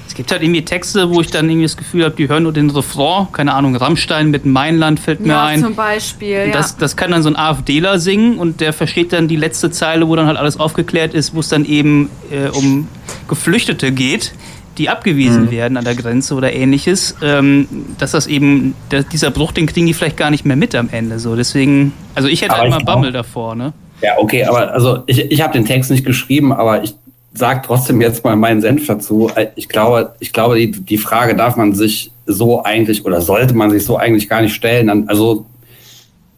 es 0.06 0.14
gibt 0.14 0.30
halt 0.32 0.42
irgendwie 0.42 0.64
Texte, 0.64 1.10
wo 1.10 1.20
ich 1.20 1.30
dann 1.30 1.48
irgendwie 1.48 1.66
das 1.66 1.76
Gefühl 1.76 2.04
habe, 2.04 2.16
die 2.16 2.28
hören 2.28 2.42
nur 2.42 2.52
den 2.52 2.70
Refrain, 2.70 3.28
keine 3.30 3.54
Ahnung, 3.54 3.76
Rammstein 3.76 4.30
mit 4.30 4.44
Mainland 4.46 4.98
fällt 4.98 5.20
mir 5.20 5.28
Ja, 5.28 5.44
ein. 5.46 5.60
zum 5.62 5.74
Beispiel, 5.74 6.46
ja. 6.46 6.50
Das, 6.52 6.76
das 6.76 6.96
kann 6.96 7.10
dann 7.12 7.22
so 7.22 7.28
ein 7.28 7.36
AfDler 7.36 7.98
singen 7.98 8.38
und 8.38 8.60
der 8.60 8.72
versteht 8.72 9.12
dann 9.12 9.28
die 9.28 9.36
letzte 9.36 9.70
Zeile, 9.70 10.08
wo 10.08 10.16
dann 10.16 10.26
halt 10.26 10.38
alles 10.38 10.58
aufgeklärt 10.58 11.14
ist, 11.14 11.34
wo 11.34 11.40
es 11.40 11.48
dann 11.48 11.64
eben 11.64 12.10
äh, 12.30 12.48
um 12.48 12.88
Geflüchtete 13.28 13.92
geht, 13.92 14.32
die 14.78 14.88
abgewiesen 14.88 15.46
Mhm. 15.46 15.50
werden 15.50 15.76
an 15.76 15.84
der 15.84 15.94
Grenze 15.94 16.34
oder 16.34 16.52
ähnliches. 16.52 17.14
Ähm, 17.22 17.68
dass 17.98 18.12
das 18.12 18.26
eben, 18.26 18.74
der, 18.90 19.02
dieser 19.02 19.30
Bruch, 19.30 19.52
den 19.52 19.66
kriegen 19.66 19.86
die 19.86 19.94
vielleicht 19.94 20.16
gar 20.16 20.30
nicht 20.30 20.44
mehr 20.44 20.56
mit 20.56 20.74
am 20.74 20.88
Ende. 20.90 21.18
So, 21.18 21.36
deswegen, 21.36 21.92
also 22.14 22.28
ich 22.28 22.42
hätte 22.42 22.54
Aber 22.54 22.62
halt 22.62 22.70
mal 22.70 22.84
Bammel 22.84 23.12
davor, 23.12 23.54
ne? 23.54 23.72
Ja, 24.00 24.12
okay, 24.18 24.44
aber 24.44 24.72
also 24.72 25.02
ich, 25.06 25.18
ich 25.30 25.40
habe 25.40 25.52
den 25.52 25.64
Text 25.64 25.90
nicht 25.90 26.04
geschrieben, 26.06 26.52
aber 26.52 26.84
ich 26.84 26.94
sage 27.34 27.62
trotzdem 27.66 28.00
jetzt 28.00 28.24
mal 28.24 28.36
meinen 28.36 28.60
Senf 28.60 28.86
dazu. 28.86 29.30
Ich 29.56 29.68
glaube, 29.68 30.14
ich 30.20 30.32
glaube, 30.32 30.56
die, 30.56 30.70
die 30.70 30.98
Frage 30.98 31.34
darf 31.34 31.56
man 31.56 31.74
sich 31.74 32.10
so 32.26 32.62
eigentlich 32.62 33.04
oder 33.04 33.20
sollte 33.20 33.54
man 33.54 33.70
sich 33.70 33.84
so 33.84 33.96
eigentlich 33.96 34.28
gar 34.28 34.40
nicht 34.40 34.54
stellen. 34.54 35.08
Also, 35.08 35.46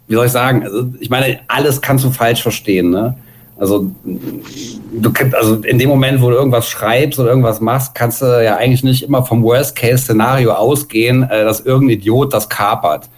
wie 0.08 0.14
soll 0.14 0.26
ich 0.26 0.32
sagen? 0.32 0.62
Also, 0.64 0.92
ich 1.00 1.10
meine, 1.10 1.40
alles 1.48 1.80
kannst 1.80 2.04
du 2.04 2.10
falsch 2.10 2.42
verstehen, 2.42 2.90
ne? 2.90 3.14
Also, 3.60 3.90
du 4.04 5.12
kannst, 5.12 5.34
also 5.34 5.56
in 5.56 5.78
dem 5.78 5.90
Moment, 5.90 6.22
wo 6.22 6.30
du 6.30 6.36
irgendwas 6.36 6.66
schreibst 6.66 7.20
oder 7.20 7.28
irgendwas 7.28 7.60
machst, 7.60 7.94
kannst 7.94 8.22
du 8.22 8.42
ja 8.42 8.56
eigentlich 8.56 8.82
nicht 8.82 9.02
immer 9.02 9.22
vom 9.22 9.42
Worst-Case-Szenario 9.42 10.52
ausgehen, 10.52 11.24
äh, 11.24 11.44
dass 11.44 11.60
irgendein 11.60 11.98
Idiot 11.98 12.32
das 12.32 12.48
kapert. 12.48 13.10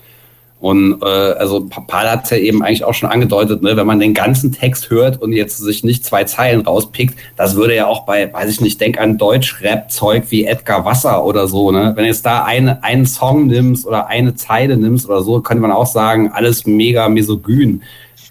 Und 0.58 1.00
äh, 1.00 1.06
also 1.06 1.68
Paul 1.68 2.08
hat 2.08 2.28
ja 2.32 2.36
eben 2.38 2.64
eigentlich 2.64 2.84
auch 2.84 2.94
schon 2.94 3.08
angedeutet, 3.08 3.62
ne, 3.62 3.76
wenn 3.76 3.86
man 3.86 4.00
den 4.00 4.14
ganzen 4.14 4.50
Text 4.50 4.90
hört 4.90 5.22
und 5.22 5.32
jetzt 5.32 5.58
sich 5.58 5.84
nicht 5.84 6.04
zwei 6.04 6.24
Zeilen 6.24 6.62
rauspickt, 6.62 7.16
das 7.36 7.54
würde 7.54 7.76
ja 7.76 7.86
auch 7.86 8.04
bei, 8.04 8.32
weiß 8.32 8.50
ich 8.50 8.60
nicht, 8.60 8.80
denk 8.80 9.00
an 9.00 9.18
Deutsch-Rap-Zeug 9.18 10.24
wie 10.30 10.44
Edgar 10.44 10.84
Wasser 10.84 11.24
oder 11.24 11.46
so, 11.46 11.70
ne? 11.70 11.92
Wenn 11.94 12.04
jetzt 12.04 12.26
da 12.26 12.44
eine, 12.44 12.82
einen 12.82 13.06
Song 13.06 13.46
nimmst 13.46 13.86
oder 13.86 14.08
eine 14.08 14.34
Zeile 14.34 14.76
nimmst 14.76 15.08
oder 15.08 15.22
so, 15.22 15.40
könnte 15.40 15.62
man 15.62 15.72
auch 15.72 15.86
sagen, 15.86 16.32
alles 16.32 16.66
mega 16.66 17.08
misogyn. 17.08 17.82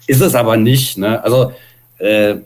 Ist 0.06 0.20
es 0.20 0.34
aber 0.34 0.58
nicht, 0.58 0.98
ne? 0.98 1.22
Also 1.24 1.52
äh, 2.02 2.36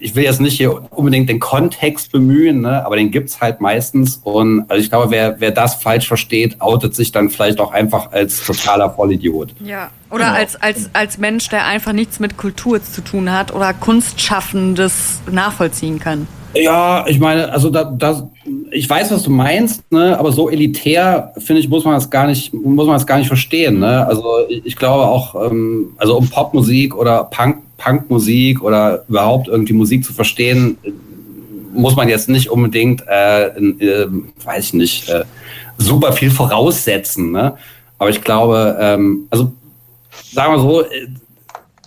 ich 0.00 0.16
will 0.16 0.24
jetzt 0.24 0.40
nicht 0.40 0.56
hier 0.56 0.82
unbedingt 0.90 1.28
den 1.28 1.38
Kontext 1.38 2.10
bemühen, 2.10 2.62
ne, 2.62 2.84
aber 2.84 2.96
den 2.96 3.10
gibt's 3.10 3.40
halt 3.40 3.60
meistens. 3.60 4.20
Und 4.24 4.64
also 4.68 4.82
ich 4.82 4.90
glaube, 4.90 5.10
wer, 5.10 5.40
wer 5.40 5.52
das 5.52 5.76
falsch 5.76 6.08
versteht, 6.08 6.60
outet 6.60 6.94
sich 6.94 7.12
dann 7.12 7.30
vielleicht 7.30 7.60
auch 7.60 7.72
einfach 7.72 8.10
als 8.12 8.44
totaler 8.44 8.90
Vollidiot. 8.90 9.54
Ja. 9.64 9.90
Oder 10.10 10.24
Genau. 10.26 10.36
als, 10.36 10.56
als, 10.60 10.90
als 10.92 11.18
Mensch, 11.18 11.48
der 11.48 11.66
einfach 11.66 11.92
nichts 11.92 12.20
mit 12.20 12.36
Kultur 12.36 12.82
zu 12.82 13.00
tun 13.00 13.32
hat 13.32 13.54
oder 13.54 13.72
Kunstschaffendes 13.74 15.20
nachvollziehen 15.30 15.98
kann. 15.98 16.26
Ja, 16.56 17.04
ich 17.08 17.18
meine, 17.18 17.52
also 17.52 17.68
da, 17.68 17.84
da, 17.84 18.28
ich 18.70 18.88
weiß, 18.88 19.10
was 19.10 19.24
du 19.24 19.30
meinst, 19.30 19.90
ne, 19.90 20.16
aber 20.16 20.30
so 20.30 20.48
elitär, 20.48 21.32
finde 21.38 21.60
ich, 21.60 21.68
muss 21.68 21.84
man 21.84 21.94
das 21.94 22.10
gar 22.10 22.28
nicht, 22.28 22.54
muss 22.54 22.86
man 22.86 22.94
das 22.94 23.06
gar 23.06 23.18
nicht 23.18 23.26
verstehen, 23.26 23.80
ne. 23.80 24.06
Also 24.06 24.24
ich, 24.48 24.64
ich 24.64 24.76
glaube 24.76 25.04
auch, 25.04 25.50
ähm, 25.50 25.94
also 25.96 26.16
um 26.16 26.28
Popmusik 26.28 26.94
oder 26.94 27.24
Punk, 27.24 27.63
Punkmusik 27.76 28.62
oder 28.62 29.04
überhaupt 29.08 29.48
irgendwie 29.48 29.72
Musik 29.72 30.04
zu 30.04 30.12
verstehen, 30.12 30.78
muss 31.72 31.96
man 31.96 32.08
jetzt 32.08 32.28
nicht 32.28 32.50
unbedingt, 32.50 33.02
äh, 33.08 33.46
äh, 33.46 34.08
weiß 34.44 34.66
ich 34.66 34.74
nicht, 34.74 35.08
äh, 35.08 35.24
super 35.78 36.12
viel 36.12 36.30
voraussetzen, 36.30 37.32
ne. 37.32 37.56
Aber 37.98 38.10
ich 38.10 38.22
glaube, 38.22 38.76
ähm, 38.80 39.26
also 39.30 39.52
sagen 40.32 40.54
wir 40.54 40.60
so, 40.60 40.82
äh, 40.82 41.08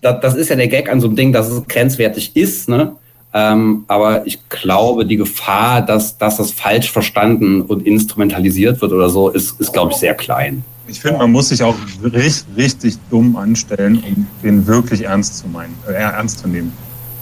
das, 0.01 0.19
das 0.21 0.35
ist 0.35 0.49
ja 0.49 0.55
der 0.55 0.67
Gag 0.67 0.89
an 0.89 1.01
so 1.01 1.07
einem 1.07 1.15
Ding, 1.15 1.31
dass 1.31 1.49
es 1.49 1.67
grenzwertig 1.67 2.35
ist, 2.35 2.69
ne? 2.69 2.95
Ähm, 3.33 3.85
aber 3.87 4.25
ich 4.25 4.49
glaube, 4.49 5.05
die 5.05 5.17
Gefahr, 5.17 5.81
dass, 5.81 6.17
dass 6.17 6.37
das 6.37 6.51
falsch 6.51 6.91
verstanden 6.91 7.61
und 7.61 7.85
instrumentalisiert 7.85 8.81
wird 8.81 8.93
oder 8.93 9.09
so, 9.09 9.29
ist, 9.29 9.59
ist 9.59 9.73
glaube 9.73 9.91
ich, 9.91 9.97
sehr 9.97 10.15
klein. 10.15 10.63
Ich 10.87 11.01
finde, 11.01 11.17
man 11.19 11.31
muss 11.31 11.49
sich 11.49 11.61
auch 11.61 11.75
richtig, 12.01 12.45
richtig 12.55 12.97
dumm 13.09 13.35
anstellen, 13.35 14.01
um 14.07 14.25
den 14.41 14.65
wirklich 14.65 15.03
ernst 15.03 15.37
zu 15.37 15.47
meinen, 15.47 15.75
äh, 15.87 15.93
ernst 15.93 16.39
zu 16.39 16.47
nehmen. 16.47 16.71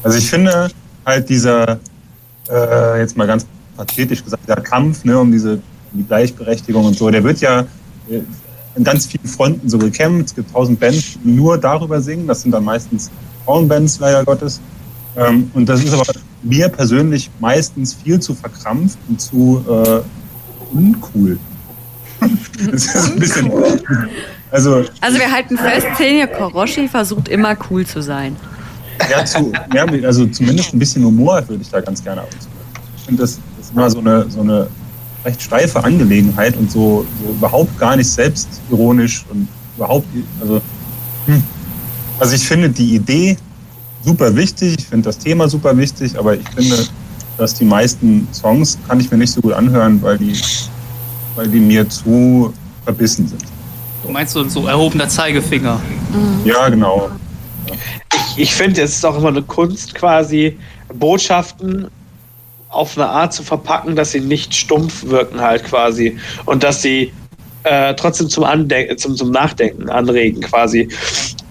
Also 0.04 0.17
ich 0.17 0.30
finde 0.30 0.69
halt 1.06 1.28
dieser, 1.30 1.80
äh, 2.49 2.99
jetzt 2.99 3.17
mal 3.17 3.25
ganz 3.25 3.45
pathetisch 3.75 4.23
gesagt, 4.23 4.47
der 4.47 4.62
Kampf 4.62 5.04
ne, 5.04 5.19
um 5.19 5.32
diese 5.32 5.54
um 5.93 5.99
die 5.99 6.04
Gleichberechtigung 6.04 6.86
und 6.86 6.97
so, 6.97 7.10
der 7.10 7.23
wird 7.23 7.41
ja 7.41 7.62
äh, 8.10 8.21
an 8.75 8.84
ganz 8.84 9.08
vielen 9.08 9.28
Fronten 9.28 9.67
so 9.67 9.78
gekämpft. 9.78 10.28
Es 10.28 10.36
gibt 10.36 10.51
tausend 10.51 10.80
Bands, 10.80 11.17
die 11.23 11.32
nur 11.32 11.58
darüber 11.58 12.01
singen. 12.01 12.28
Das 12.28 12.41
sind 12.41 12.51
dann 12.51 12.63
meistens 12.63 13.10
Frauenbands, 13.45 13.99
leider 13.99 14.23
Gottes. 14.25 14.60
Ähm, 15.15 15.49
und 15.54 15.67
das 15.67 15.84
ist 15.84 15.93
aber 15.93 16.04
mir 16.43 16.69
persönlich 16.69 17.32
meistens 17.39 17.93
viel 17.93 18.19
zu 18.19 18.34
verkrampft 18.36 18.99
und 19.08 19.19
zu 19.19 19.63
äh, 19.67 20.75
uncool. 20.75 21.39
bisschen. 23.17 23.51
Also, 24.51 24.86
Also 25.01 25.19
wir 25.19 25.32
halten 25.32 25.58
fest, 25.58 25.88
Xenia 25.95 26.28
Koroshi 26.28 26.88
versucht 26.88 27.28
immer 27.28 27.58
cool 27.69 27.86
zu 27.86 28.01
sein. 28.01 28.36
ja, 29.10 29.25
zu, 29.25 29.51
ja, 29.73 29.86
also 30.08 30.25
zumindest 30.28 30.73
ein 30.73 30.80
bisschen 30.80 31.04
Humor 31.04 31.43
würde 31.47 31.62
ich 31.62 31.69
da 31.69 31.82
ganz 31.82 32.04
gerne 32.04 32.21
ab. 32.21 32.30
Ich 32.97 33.04
finde, 33.04 33.21
das, 33.21 33.39
das 33.58 33.67
ist 33.67 33.73
immer 33.73 33.89
so 33.89 33.99
eine, 33.99 34.30
so 34.30 34.41
eine 34.41 34.67
recht 35.25 35.41
steife 35.41 35.84
Angelegenheit 35.84 36.56
und 36.56 36.71
so, 36.71 37.06
so 37.21 37.32
überhaupt 37.32 37.78
gar 37.80 37.95
nicht 37.95 38.10
selbstironisch 38.10 39.25
und 39.30 39.47
überhaupt, 39.75 40.08
also, 40.39 40.62
hm. 41.25 41.43
also 42.19 42.36
ich 42.36 42.47
finde 42.47 42.69
die 42.69 42.95
Idee 42.95 43.38
super 44.04 44.36
wichtig, 44.36 44.75
ich 44.80 44.86
finde 44.86 45.10
das 45.10 45.17
Thema 45.17 45.49
super 45.49 45.75
wichtig, 45.75 46.17
aber 46.17 46.36
ich 46.36 46.47
finde, 46.56 46.78
dass 47.38 47.56
die 47.56 47.65
meisten 47.65 48.28
Songs 48.32 48.78
kann 48.88 48.99
ich 48.99 49.12
mir 49.12 49.17
nicht 49.17 49.34
so 49.34 49.41
gut 49.41 49.54
anhören, 49.54 50.01
weil 50.01 50.17
die, 50.17 50.39
weil 51.36 51.48
die 51.48 51.60
mir 51.60 51.88
zu 51.89 52.54
verbissen 52.84 53.28
sind. 53.28 53.43
Du 54.04 54.12
meinst 54.12 54.34
so, 54.34 54.48
so 54.48 54.67
erhobener 54.67 55.10
Zeigefinger? 55.10 55.82
Ja, 56.43 56.69
genau. 56.69 57.10
Ich, 58.13 58.38
ich 58.38 58.56
finde, 58.56 58.82
es 58.82 58.95
ist 58.95 59.06
auch 59.06 59.17
immer 59.17 59.30
eine 59.30 59.41
Kunst, 59.41 59.95
quasi 59.95 60.58
Botschaften 60.93 61.88
auf 62.69 62.98
eine 62.98 63.08
Art 63.08 63.34
zu 63.34 63.43
verpacken, 63.43 63.95
dass 63.95 64.12
sie 64.12 64.19
nicht 64.19 64.54
stumpf 64.54 65.06
wirken, 65.06 65.39
halt 65.41 65.63
quasi. 65.63 66.17
Und 66.45 66.63
dass 66.63 66.82
sie 66.82 67.12
äh, 67.63 67.95
trotzdem 67.95 68.30
zum, 68.30 68.43
Andenken, 68.43 68.98
zum, 68.98 69.15
zum 69.15 69.32
Nachdenken 69.32 69.89
anregen, 69.89 70.41
quasi. 70.41 70.88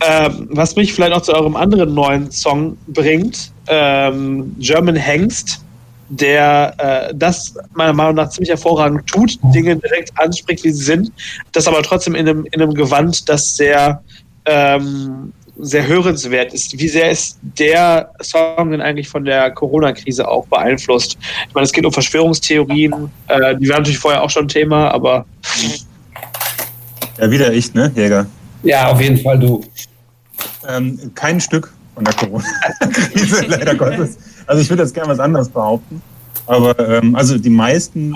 Ähm, 0.00 0.48
was 0.50 0.76
mich 0.76 0.92
vielleicht 0.92 1.12
auch 1.12 1.22
zu 1.22 1.32
eurem 1.32 1.56
anderen 1.56 1.94
neuen 1.94 2.30
Song 2.30 2.76
bringt, 2.88 3.50
ähm, 3.66 4.54
German 4.58 4.96
Hengst, 4.96 5.64
der 6.08 6.74
äh, 6.78 7.14
das 7.14 7.54
meiner 7.74 7.92
Meinung 7.92 8.14
nach 8.16 8.28
ziemlich 8.28 8.50
hervorragend 8.50 9.06
tut, 9.06 9.38
Dinge 9.54 9.76
direkt 9.76 10.12
anspricht, 10.18 10.64
wie 10.64 10.70
sie 10.70 10.84
sind, 10.84 11.12
das 11.52 11.66
aber 11.66 11.82
trotzdem 11.82 12.14
in 12.14 12.28
einem, 12.28 12.46
in 12.52 12.60
einem 12.60 12.74
Gewand, 12.74 13.28
das 13.28 13.56
sehr 13.56 14.02
ähm, 14.46 15.32
sehr 15.58 15.86
hörenswert 15.86 16.52
ist. 16.52 16.78
Wie 16.78 16.88
sehr 16.88 17.10
ist 17.10 17.38
der 17.42 18.10
Song 18.20 18.70
denn 18.70 18.80
eigentlich 18.80 19.08
von 19.08 19.24
der 19.24 19.50
Corona-Krise 19.52 20.26
auch 20.26 20.46
beeinflusst? 20.46 21.16
Ich 21.48 21.54
meine, 21.54 21.64
es 21.64 21.72
geht 21.72 21.86
um 21.86 21.92
Verschwörungstheorien, 21.92 23.10
äh, 23.28 23.56
die 23.56 23.68
waren 23.68 23.78
natürlich 23.78 23.98
vorher 23.98 24.22
auch 24.22 24.30
schon 24.30 24.48
Thema, 24.48 24.90
aber 24.90 25.24
Ja, 27.18 27.30
wieder 27.30 27.52
ich, 27.52 27.72
ne, 27.74 27.92
Jäger? 27.94 28.26
Ja, 28.62 28.88
auf 28.88 29.00
jeden 29.00 29.18
Fall 29.18 29.38
du. 29.38 29.64
Ähm, 30.66 31.12
kein 31.14 31.40
Stück 31.40 31.72
von 31.94 32.04
der 32.04 32.14
Corona-Krise, 32.14 33.44
leider 33.48 33.74
Gottes. 33.74 34.18
Also 34.46 34.62
ich 34.62 34.68
würde 34.68 34.82
jetzt 34.82 34.94
gerne 34.94 35.10
was 35.10 35.20
anderes 35.20 35.48
behaupten. 35.48 36.02
Aber 36.46 36.78
ähm, 36.78 37.14
also 37.14 37.38
die 37.38 37.50
meisten 37.50 38.14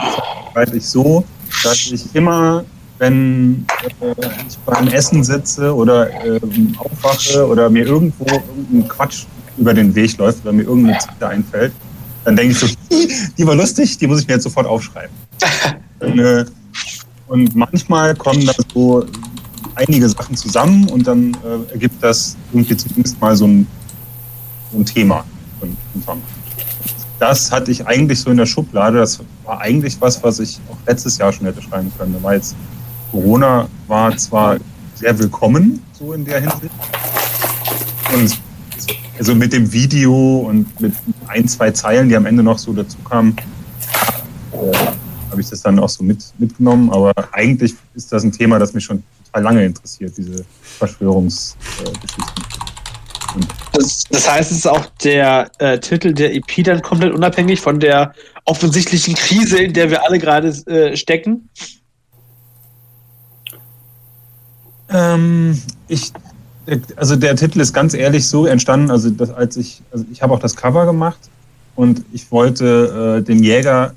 weiß 0.55 0.73
ich 0.75 0.87
so, 0.87 1.25
dass 1.63 1.91
ich 1.91 2.15
immer, 2.15 2.65
wenn 2.99 3.65
äh, 4.01 4.15
ich 4.47 4.59
beim 4.59 4.89
Essen 4.89 5.25
sitze 5.25 5.75
oder 5.75 6.11
ähm, 6.25 6.77
aufwache 6.79 7.47
oder 7.47 7.71
mir 7.71 7.87
irgendwo 7.87 8.27
irgendein 8.27 8.89
Quatsch 8.89 9.25
über 9.57 9.73
den 9.73 9.95
Weg 9.95 10.17
läuft 10.19 10.43
oder 10.43 10.53
mir 10.53 10.65
irgendeine 10.65 10.99
Ziele 10.99 11.29
einfällt, 11.29 11.73
dann 12.25 12.37
denke 12.37 12.53
ich 12.53 12.59
so, 12.59 12.67
die 13.39 13.47
war 13.47 13.55
lustig, 13.55 13.97
die 13.97 14.07
muss 14.07 14.21
ich 14.21 14.27
mir 14.27 14.35
jetzt 14.35 14.45
sofort 14.45 14.67
aufschreiben. 14.67 15.15
Und, 16.01 16.19
äh, 16.19 16.45
und 17.29 17.57
manchmal 17.57 18.15
kommen 18.15 18.45
da 18.45 18.53
so 18.75 19.07
einige 19.75 20.09
Sachen 20.09 20.37
zusammen 20.37 20.89
und 20.91 21.07
dann 21.07 21.35
äh, 21.45 21.73
ergibt 21.73 22.03
das 22.03 22.37
irgendwie 22.53 22.77
zumindest 22.77 23.21
mal 23.21 23.35
so 23.37 23.47
ein, 23.47 23.67
so 24.73 24.79
ein 24.79 24.85
Thema. 24.85 25.25
Ein 25.63 26.03
Song. 26.05 26.23
Das 27.19 27.51
hatte 27.51 27.71
ich 27.71 27.87
eigentlich 27.87 28.21
so 28.21 28.31
in 28.31 28.37
der 28.37 28.47
Schublade. 28.47 28.99
Das 28.99 29.21
war 29.45 29.61
eigentlich 29.61 30.01
was, 30.01 30.23
was 30.23 30.39
ich 30.39 30.61
auch 30.71 30.77
letztes 30.87 31.19
Jahr 31.19 31.33
schon 31.33 31.47
hätte 31.47 31.61
schreiben 31.63 31.93
können. 31.99 32.17
Da 32.23 32.33
jetzt 32.33 32.55
Corona 33.11 33.69
war 33.87 34.17
zwar 34.17 34.59
sehr 34.95 35.19
willkommen, 35.19 35.83
so 35.93 36.13
in 36.13 36.25
der 36.25 36.41
Hinsicht. 36.41 36.73
Und 38.15 38.41
also 39.19 39.35
mit 39.35 39.53
dem 39.53 39.73
Video 39.73 40.39
und 40.41 40.81
mit 40.81 40.95
ein, 41.27 41.49
zwei 41.49 41.71
Zeilen, 41.73 42.09
die 42.09 42.17
am 42.17 42.27
Ende 42.27 42.43
noch 42.43 42.59
so 42.59 42.73
dazu 42.73 42.99
kamen, 42.99 43.37
äh, 44.53 44.77
habe 45.31 45.41
ich 45.41 45.51
das 45.51 45.61
dann 45.63 45.79
auch 45.79 45.89
so 45.89 46.05
mit, 46.05 46.25
mitgenommen. 46.39 46.91
Aber 46.91 47.13
eigentlich 47.33 47.75
ist 47.95 48.13
das 48.13 48.23
ein 48.23 48.33
Thema, 48.33 48.59
das 48.59 48.75
mich 48.75 48.85
schon 48.85 49.03
total 49.27 49.43
lange 49.43 49.65
interessiert, 49.65 50.17
diese 50.17 50.45
Verschwörungsgeschichten. 50.79 52.58
Das, 53.73 54.05
das 54.05 54.31
heißt, 54.31 54.51
es 54.51 54.59
ist 54.59 54.67
auch 54.67 54.87
der 55.03 55.51
äh, 55.59 55.79
Titel 55.79 56.13
der 56.13 56.35
EP 56.35 56.65
dann 56.65 56.83
komplett 56.83 57.13
unabhängig 57.13 57.61
von 57.61 57.81
der 57.81 58.15
offensichtlichen 58.45 59.15
Krise, 59.15 59.59
in 59.59 59.73
der 59.73 59.91
wir 59.91 60.05
alle 60.05 60.19
gerade 60.19 60.49
äh, 60.49 60.97
stecken. 60.97 61.49
Ähm, 64.91 65.61
ich, 65.87 66.13
also 66.97 67.17
der 67.17 67.37
Titel 67.37 67.61
ist 67.61 67.73
ganz 67.73 67.95
ehrlich 67.95 68.27
so 68.27 68.47
entstanden, 68.47 68.91
also 68.91 69.11
das, 69.11 69.31
als 69.31 69.57
ich, 69.57 69.83
also 69.93 70.05
ich 70.11 70.23
habe 70.23 70.35
auch 70.35 70.41
das 70.41 70.57
Cover 70.57 70.87
gemacht 70.87 71.19
und 71.77 72.03
ich 72.13 72.31
wollte 72.33 73.19
äh, 73.19 73.23
dem 73.23 73.43
Jäger 73.43 73.95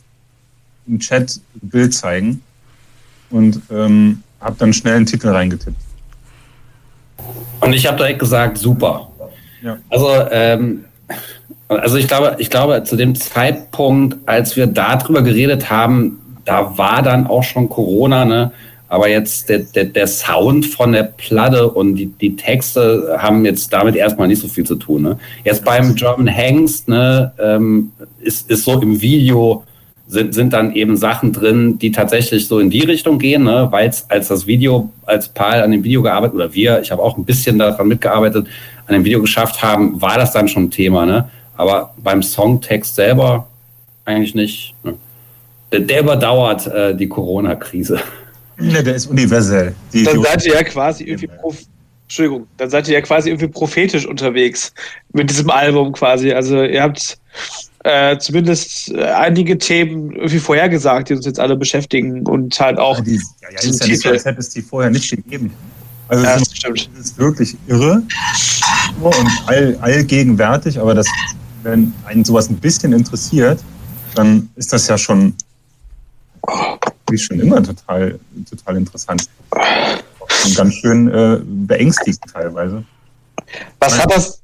im 0.88 1.00
Chat 1.00 1.40
ein 1.62 1.70
Bild 1.70 1.94
zeigen 1.94 2.44
und 3.30 3.62
ähm, 3.72 4.22
habe 4.42 4.56
dann 4.60 4.74
schnell 4.74 4.96
einen 4.96 5.06
Titel 5.06 5.30
reingetippt. 5.30 5.78
Und 7.62 7.74
ich 7.74 7.86
habe 7.86 7.98
direkt 7.98 8.20
gesagt, 8.20 8.58
super. 8.58 9.11
Ja. 9.62 9.78
Also, 9.90 10.10
ähm, 10.32 10.86
also 11.68 11.98
ich 11.98 12.08
glaube, 12.08 12.36
ich 12.40 12.50
glaube, 12.50 12.84
zu 12.84 12.96
dem 12.96 13.16
Zeitpunkt, 13.16 14.18
als 14.28 14.56
wir 14.56 14.68
darüber 14.68 15.22
geredet 15.22 15.70
haben, 15.70 16.20
da 16.46 16.78
war 16.78 17.02
dann 17.02 17.28
auch 17.28 17.44
schon 17.44 17.70
Corona, 17.70 18.26
ne? 18.26 18.52
Aber 18.92 19.08
jetzt 19.08 19.48
der, 19.48 19.60
der, 19.60 19.86
der 19.86 20.06
Sound 20.06 20.66
von 20.66 20.92
der 20.92 21.04
Platte 21.04 21.70
und 21.72 21.96
die, 21.96 22.08
die 22.08 22.36
Texte 22.36 23.16
haben 23.20 23.46
jetzt 23.46 23.72
damit 23.72 23.96
erstmal 23.96 24.28
nicht 24.28 24.42
so 24.42 24.50
viel 24.50 24.66
zu 24.66 24.76
tun. 24.76 25.04
Ne? 25.04 25.18
Jetzt 25.46 25.64
beim 25.64 25.96
German 25.96 26.28
Hengst 26.28 26.90
ne, 26.90 27.32
ähm, 27.40 27.94
ist, 28.20 28.52
ist 28.52 28.66
so 28.66 28.82
im 28.82 29.02
Video 29.02 29.64
sind, 30.12 30.34
sind 30.34 30.52
dann 30.52 30.76
eben 30.76 30.98
Sachen 30.98 31.32
drin, 31.32 31.80
die 31.80 31.92
tatsächlich 31.92 32.48
so 32.48 32.60
in 32.60 32.70
die 32.70 32.82
Richtung 32.82 33.18
gehen, 33.18 33.46
ne? 33.46 33.70
weil 33.72 33.90
als 34.10 34.28
das 34.28 34.46
Video, 34.46 34.92
als 35.06 35.30
Paul 35.30 35.62
an 35.62 35.72
dem 35.72 35.86
Video 35.86 36.02
gearbeitet, 36.02 36.36
oder 36.36 36.54
wir, 36.54 36.82
ich 36.82 36.92
habe 36.92 37.02
auch 37.02 37.18
ein 37.18 37.24
bisschen 37.24 37.58
daran 37.58 37.88
mitgearbeitet, 37.88 38.46
an 38.88 38.94
dem 38.94 39.06
Video 39.06 39.22
geschafft 39.22 39.64
haben, 39.64 40.02
war 40.02 40.18
das 40.18 40.34
dann 40.34 40.50
schon 40.50 40.64
ein 40.64 40.72
Thema. 40.72 41.06
Ne? 41.06 41.30
Aber 41.56 41.94
beim 41.98 42.22
Songtext 42.22 42.96
selber 42.96 43.48
eigentlich 44.04 44.36
nicht. 44.36 44.76
Ne? 44.84 44.96
Der, 45.72 45.80
der 45.80 46.02
überdauert 46.02 46.68
äh, 46.68 46.94
die 46.94 47.08
Corona-Krise. 47.08 48.02
Ne, 48.58 48.84
der 48.84 48.96
ist 48.96 49.08
universell. 49.08 49.74
Die 49.94 50.04
Dann 50.04 50.22
seid 50.22 50.46
ihr 50.46 50.56
ja 50.56 50.64
quasi 50.64 51.06
irgendwie 51.06 51.28
prof 51.28 51.58
Entschuldigung, 52.04 52.46
dann 52.58 52.70
seid 52.70 52.90
ihr 52.90 52.96
ja 52.96 53.02
quasi 53.02 53.30
irgendwie 53.30 53.48
prophetisch 53.48 54.06
unterwegs 54.06 54.74
mit 55.14 55.30
diesem 55.30 55.50
Album 55.50 55.94
quasi. 55.94 56.34
Also 56.34 56.62
ihr 56.62 56.84
habt 56.84 57.18
äh, 57.84 58.18
zumindest 58.20 58.90
äh, 58.92 59.04
einige 59.06 59.58
Themen 59.58 60.12
irgendwie 60.12 60.40
vorhergesagt, 60.40 61.10
die 61.10 61.14
uns 61.16 61.26
jetzt 61.26 61.40
alle 61.40 61.56
beschäftigen 61.56 62.28
und 62.28 62.60
halt 62.60 62.78
auch 62.78 62.98
Ja, 62.98 63.04
die, 63.04 63.16
ja, 63.16 63.50
ja, 63.52 63.60
ist 63.70 63.82
ja 63.82 63.88
nicht 63.88 64.02
so, 64.02 64.10
als 64.10 64.26
hätte 64.26 64.40
es 64.40 64.50
die 64.50 64.62
vorher 64.62 64.92
nicht 64.92 65.10
gegeben. 65.10 65.52
Also 66.08 66.24
Ja, 66.24 66.36
es 66.36 66.44
das 66.44 66.58
stimmt. 66.58 66.78
ist, 66.80 66.90
es 66.94 67.06
ist 67.08 67.18
wirklich 67.18 67.56
irre 67.68 68.04
und 69.02 69.30
all, 69.48 69.78
allgegenwärtig, 69.82 70.80
aber 70.80 70.94
das, 70.94 71.08
wenn 71.64 71.94
einen 72.06 72.24
sowas 72.26 72.50
ein 72.50 72.58
bisschen 72.58 72.94
interessiert, 72.94 73.60
dann 74.16 74.50
ist 74.56 74.74
das 74.74 74.88
ja 74.88 74.98
schon, 74.98 75.34
wie 77.10 77.18
schon 77.18 77.40
immer 77.40 77.64
total, 77.64 78.20
total 78.50 78.78
interessant. 78.78 79.28
Und 80.46 80.56
ganz 80.56 80.74
schön 80.76 81.08
äh, 81.08 81.40
beängstigend 81.44 82.22
teilweise. 82.32 82.84
Was 83.80 84.00
hat 84.00 84.12
das? 84.12 84.42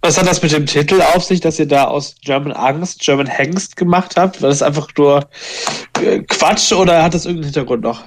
Was 0.00 0.16
hat 0.16 0.28
das 0.28 0.42
mit 0.42 0.52
dem 0.52 0.66
Titel 0.66 1.02
auf 1.14 1.24
sich, 1.24 1.40
dass 1.40 1.58
ihr 1.58 1.66
da 1.66 1.84
aus 1.84 2.14
German 2.24 2.52
Angst 2.52 3.00
German 3.00 3.26
Hengst 3.26 3.76
gemacht 3.76 4.14
habt? 4.16 4.40
War 4.40 4.48
das 4.48 4.62
einfach 4.62 4.88
nur 4.96 5.28
äh, 6.00 6.20
Quatsch 6.20 6.72
oder 6.72 7.02
hat 7.02 7.14
das 7.14 7.26
irgendeinen 7.26 7.52
Hintergrund 7.52 7.82
noch? 7.82 8.04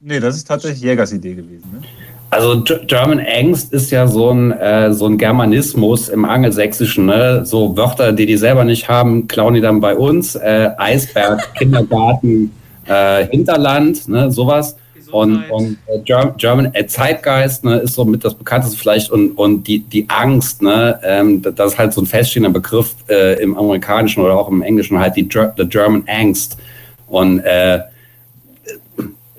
Nee, 0.00 0.20
das 0.20 0.36
ist 0.36 0.48
tatsächlich 0.48 0.82
Jägers 0.82 1.12
Idee 1.12 1.34
gewesen. 1.34 1.70
Ne? 1.72 1.82
Also 2.30 2.62
German 2.86 3.20
Angst 3.20 3.72
ist 3.72 3.90
ja 3.90 4.06
so 4.06 4.30
ein, 4.30 4.52
äh, 4.52 4.92
so 4.92 5.06
ein 5.06 5.16
Germanismus 5.16 6.08
im 6.08 6.24
Angelsächsischen. 6.24 7.06
Ne? 7.06 7.46
So 7.46 7.76
Wörter, 7.76 8.12
die 8.12 8.26
die 8.26 8.36
selber 8.36 8.64
nicht 8.64 8.88
haben, 8.88 9.28
klauen 9.28 9.54
die 9.54 9.60
dann 9.60 9.80
bei 9.80 9.96
uns. 9.96 10.34
Äh, 10.34 10.70
Eisberg, 10.76 11.54
Kindergarten, 11.54 12.52
äh, 12.86 13.26
Hinterland, 13.28 14.08
ne? 14.08 14.30
sowas. 14.30 14.76
Und, 15.10 15.44
und 15.50 15.78
äh, 15.86 15.98
German 16.36 16.74
äh, 16.74 16.86
Zeitgeist 16.86 17.64
ne, 17.64 17.76
ist 17.78 17.94
so 17.94 18.04
mit 18.04 18.24
das 18.24 18.34
bekannteste 18.34 18.76
vielleicht 18.78 19.10
und, 19.10 19.32
und 19.32 19.66
die, 19.66 19.80
die 19.80 20.08
Angst, 20.08 20.60
ne, 20.62 20.98
ähm, 21.02 21.40
das 21.42 21.72
ist 21.72 21.78
halt 21.78 21.92
so 21.92 22.02
ein 22.02 22.06
feststehender 22.06 22.50
Begriff 22.50 22.94
äh, 23.08 23.42
im 23.42 23.56
Amerikanischen 23.56 24.22
oder 24.22 24.34
auch 24.34 24.48
im 24.48 24.62
Englischen 24.62 24.98
halt 24.98 25.16
die 25.16 25.28
the 25.56 25.64
German 25.66 26.04
Angst. 26.06 26.58
Und 27.06 27.40
äh, 27.40 27.80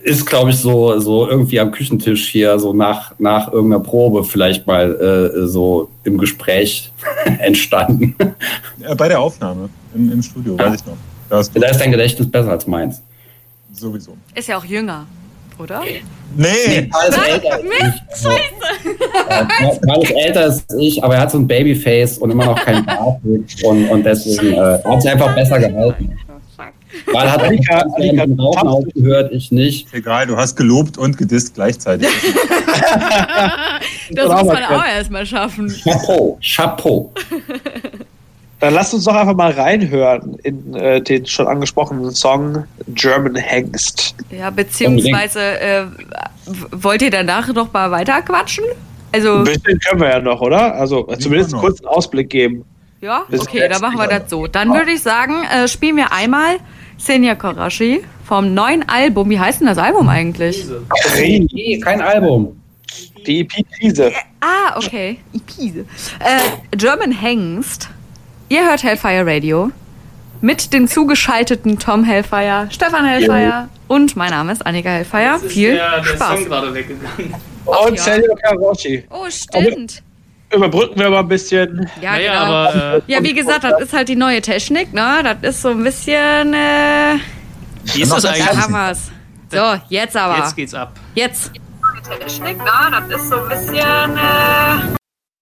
ist, 0.01 0.25
glaube 0.25 0.49
ich, 0.49 0.57
so, 0.57 0.97
so 0.99 1.29
irgendwie 1.29 1.59
am 1.59 1.71
Küchentisch 1.71 2.29
hier, 2.29 2.57
so 2.57 2.73
nach, 2.73 3.13
nach 3.19 3.51
irgendeiner 3.51 3.83
Probe 3.83 4.23
vielleicht 4.23 4.65
mal 4.65 4.95
äh, 5.35 5.45
so 5.47 5.89
im 6.03 6.17
Gespräch 6.17 6.91
entstanden. 7.39 8.15
Ja, 8.79 8.95
bei 8.95 9.07
der 9.09 9.19
Aufnahme 9.19 9.69
im, 9.93 10.11
im 10.11 10.21
Studio, 10.23 10.55
Ja. 10.57 10.65
weiß 10.71 10.79
ich 10.81 10.85
noch. 10.87 10.97
Da 11.29 11.39
ist 11.41 11.51
Da 11.53 11.67
ist 11.67 11.79
dein 11.79 11.91
Gedächtnis 11.91 12.29
besser 12.31 12.49
als 12.51 12.65
meins. 12.65 13.01
sowieso. 13.73 14.15
Ist 14.33 14.47
ja 14.47 14.57
auch 14.57 14.65
jünger, 14.65 15.05
oder? 15.59 15.81
Nee, 16.35 16.89
Paul 16.91 17.09
ist 17.09 17.17
älter 17.27 17.53
als 17.53 17.63
ich. 17.63 18.21
Scheiße! 18.21 19.47
Paul 19.85 20.03
ist 20.03 20.11
älter 20.11 20.41
als 20.41 20.65
ich, 20.77 21.03
aber 21.03 21.15
er 21.15 21.21
hat 21.21 21.31
so 21.31 21.37
ein 21.37 21.47
Babyface 21.47 22.17
und 22.19 22.31
immer 22.31 22.45
noch 22.45 22.63
keinen 22.63 22.85
Bart. 22.85 23.19
Und, 23.63 23.89
und 23.89 24.03
deswegen 24.05 24.53
äh, 24.53 24.79
hat 24.83 25.01
sich 25.01 25.11
einfach 25.11 25.35
besser 25.35 25.59
gehalten. 25.59 26.17
Weil 27.13 27.31
hat 27.31 27.41
Annika- 27.43 27.85
Annika, 27.95 28.25
mit 28.25 28.37
dem 28.37 28.39
Rauchen 28.39 28.67
aufgehört, 28.67 29.31
ich 29.31 29.51
nicht. 29.51 29.93
egal, 29.93 30.25
du 30.27 30.35
hast 30.37 30.55
gelobt 30.55 30.97
und 30.97 31.17
gedisst 31.17 31.53
gleichzeitig. 31.55 32.07
Das 34.11 34.27
muss 34.27 34.43
man 34.45 34.63
auch 34.63 34.85
erstmal 34.85 35.23
schaffen. 35.25 35.71
Chapeau, 35.83 36.39
Chapeau. 36.41 37.13
Dann 38.59 38.73
lasst 38.73 38.93
uns 38.93 39.05
doch 39.05 39.15
einfach 39.15 39.35
mal 39.35 39.51
reinhören 39.51 40.37
in 40.43 40.73
äh, 40.75 41.01
den 41.01 41.25
schon 41.25 41.47
angesprochenen 41.47 42.11
Song 42.11 42.65
German 42.89 43.35
Hengst. 43.35 44.15
Ja, 44.31 44.49
beziehungsweise 44.49 45.39
äh, 45.59 45.85
wollt 46.71 47.01
ihr 47.01 47.11
danach 47.11 47.47
noch 47.53 47.71
mal 47.71 47.89
weiter 47.91 48.21
quatschen? 48.21 48.65
Also, 49.11 49.37
Ein 49.37 49.43
bisschen 49.45 49.79
können 49.79 50.01
wir 50.01 50.09
ja 50.09 50.19
noch, 50.19 50.41
oder? 50.41 50.75
Also 50.75 51.03
zumindest 51.19 51.53
einen 51.53 51.85
Ausblick 51.85 52.29
geben. 52.29 52.65
ja, 53.01 53.23
okay, 53.31 53.67
dann 53.69 53.81
machen 53.81 53.97
wir 53.97 54.07
das 54.07 54.29
so. 54.29 54.47
Dann 54.47 54.73
würde 54.73 54.91
ich 54.91 55.01
sagen, 55.01 55.43
äh, 55.45 55.67
spielen 55.67 55.95
wir 55.95 56.11
einmal 56.11 56.57
Senja 56.97 57.35
Karashi 57.35 58.01
vom 58.25 58.53
neuen 58.53 58.87
Album. 58.87 59.29
Wie 59.29 59.39
heißt 59.39 59.61
denn 59.61 59.67
das 59.67 59.77
Album 59.77 60.09
eigentlich? 60.09 60.65
Nee, 61.15 61.79
kein 61.79 62.01
Album. 62.01 62.61
Die 63.25 63.41
EP 63.41 63.51
Krise. 63.77 64.11
Ah, 64.41 64.77
okay. 64.77 65.19
Ipise. 65.33 65.85
Äh, 66.19 66.75
German 66.77 67.11
Hengst. 67.11 67.89
Ihr 68.49 68.65
hört 68.67 68.83
Hellfire 68.83 69.25
Radio. 69.25 69.71
Mit 70.41 70.71
den 70.71 70.87
zugeschalteten 70.87 71.79
Tom 71.79 72.03
Hellfire, 72.05 72.67
Stefan 72.71 73.05
Hellfire 73.05 73.67
und 73.89 74.15
mein 74.15 74.29
Name 74.31 74.53
ist 74.53 74.65
Annika 74.65 74.89
Hellfire. 74.89 75.37
Viel 75.37 75.77
Spaß. 76.15 76.45
gerade 76.45 76.73
weggegangen. 76.73 77.35
Und 77.65 77.95
ja. 77.97 78.01
Sergio 78.03 78.35
Karoshi. 78.41 79.03
Oh, 79.09 79.25
stimmt. 79.29 80.01
Überbrücken 80.51 80.97
wir 80.97 81.09
mal 81.09 81.19
ein 81.19 81.27
bisschen. 81.27 81.89
Ja, 82.01 82.11
Naja, 82.13 82.31
genau. 82.39 82.45
aber 82.45 82.95
äh, 82.95 83.01
ja, 83.07 83.21
wie 83.21 83.33
gesagt, 83.33 83.65
das 83.65 83.81
ist 83.81 83.93
halt 83.93 84.07
die 84.07 84.15
neue 84.15 84.41
Technik, 84.41 84.93
ne? 84.93 85.21
Das 85.41 85.55
ist 85.55 85.61
so 85.61 85.69
ein 85.69 85.83
bisschen, 85.83 86.53
äh, 86.53 87.15
wie 87.83 88.01
ist 88.01 88.11
das 88.11 88.23
da 88.23 88.29
eigentlich? 88.29 88.47
haben 88.47 88.71
wir's. 88.73 89.11
So, 89.51 89.75
jetzt 89.89 90.15
aber. 90.15 90.37
Jetzt 90.37 90.55
geht's 90.55 90.73
ab. 90.73 90.93
Jetzt. 91.15 91.51
Technik, 92.17 92.57
ne? 92.57 92.65
Das 93.09 93.21
ist 93.21 93.29
so 93.29 93.35
ein 93.35 93.49
bisschen, 93.49 93.75
äh, 93.77 94.95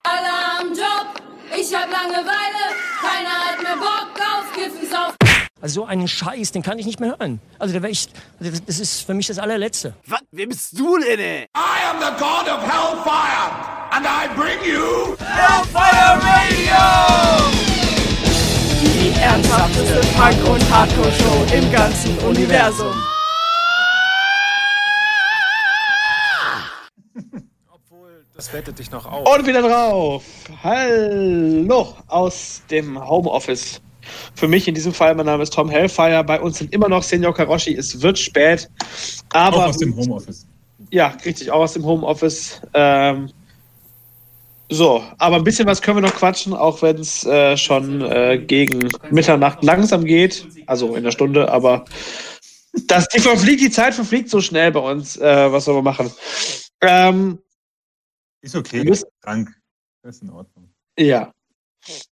Alarmjob, 0.04 1.22
ich 1.58 1.74
hab 1.74 1.90
Langeweile, 1.92 2.64
Also 5.60 5.82
so 5.82 5.86
einen 5.88 6.08
Scheiß, 6.08 6.52
den 6.52 6.62
kann 6.62 6.78
ich 6.78 6.86
nicht 6.86 7.00
mehr 7.00 7.18
hören. 7.18 7.40
Also 7.58 7.74
der 7.74 7.82
wär 7.82 7.90
ich, 7.90 8.08
also 8.40 8.60
das- 8.66 8.80
ist 8.80 9.02
für 9.02 9.14
mich 9.16 9.26
das 9.28 9.40
allerletzte. 9.40 9.94
Was? 10.06 10.20
Wer 10.32 10.46
bist 10.48 10.78
du 10.78 10.98
denn, 11.00 11.20
ey? 11.20 11.44
I 11.56 11.90
am 11.90 12.00
the 12.00 12.12
god 12.20 12.48
of 12.48 12.62
hellfire, 12.62 13.50
and 13.92 14.06
I 14.06 14.28
bring 14.36 14.60
you 14.64 15.16
Die 18.84 19.20
ernsthafteste 19.20 20.02
Punk- 20.16 20.48
und 20.48 20.72
Hardcore-Show 20.72 21.56
im 21.56 21.72
ganzen 21.72 22.18
Universum. 22.20 22.94
Das 28.36 28.54
wettet 28.54 28.78
dich 28.78 28.92
noch 28.92 29.08
auf. 29.08 29.28
Und 29.36 29.48
wieder 29.48 29.64
drauf. 29.64 30.24
Hallo 30.64 31.96
aus 32.08 32.62
dem 32.70 33.04
Homeoffice. 33.04 33.82
Für 34.36 34.48
mich 34.48 34.68
in 34.68 34.76
diesem 34.76 34.94
Fall, 34.94 35.16
mein 35.16 35.26
Name 35.26 35.44
ist 35.44 35.54
Tom 35.54 35.70
Hellfire. 35.70 36.24
Bei 36.24 36.40
uns 36.40 36.58
sind 36.58 36.74
immer 36.74 36.90
noch 36.90 37.04
Senior 37.04 37.34
Karoshi. 37.34 37.76
Es 37.76 38.02
wird 38.02 38.18
spät. 38.20 38.70
Aber 39.34 39.58
Auch 39.58 39.68
aus 39.68 39.78
dem 39.78 39.96
Homeoffice. 39.96 40.46
Ja, 40.92 41.08
richtig, 41.26 41.52
auch 41.52 41.62
aus 41.62 41.74
dem 41.74 41.86
Homeoffice. 41.86 42.62
Ähm, 42.74 43.30
so, 44.70 45.02
aber 45.18 45.38
ein 45.38 45.44
bisschen 45.44 45.66
was 45.66 45.82
können 45.82 45.98
wir 45.98 46.02
noch 46.02 46.16
quatschen, 46.16 46.54
auch 46.54 46.82
wenn 46.82 46.98
es 46.98 47.26
äh, 47.26 47.56
schon 47.56 48.02
äh, 48.02 48.38
gegen 48.38 48.90
Mitternacht 49.12 49.64
langsam 49.64 50.04
geht. 50.04 50.46
Also 50.66 50.96
in 50.96 51.04
der 51.06 51.12
Stunde, 51.12 51.50
aber 51.50 51.86
das, 52.88 53.08
die, 53.08 53.20
verfliegt, 53.20 53.62
die 53.62 53.72
Zeit 53.72 53.94
verfliegt 53.94 54.30
so 54.30 54.42
schnell 54.42 54.72
bei 54.72 54.80
uns. 54.82 55.16
Äh, 55.18 55.52
was 55.52 55.66
soll 55.66 55.76
man 55.76 55.86
machen? 55.86 56.12
Ähm, 56.82 57.40
Ist 58.42 58.56
okay, 58.56 58.84
müssen- 58.84 59.08
krank. 59.22 59.50
Das 60.04 60.18
ist 60.18 60.22
in 60.24 60.30
Ordnung. 60.30 60.70
ja. 61.00 61.32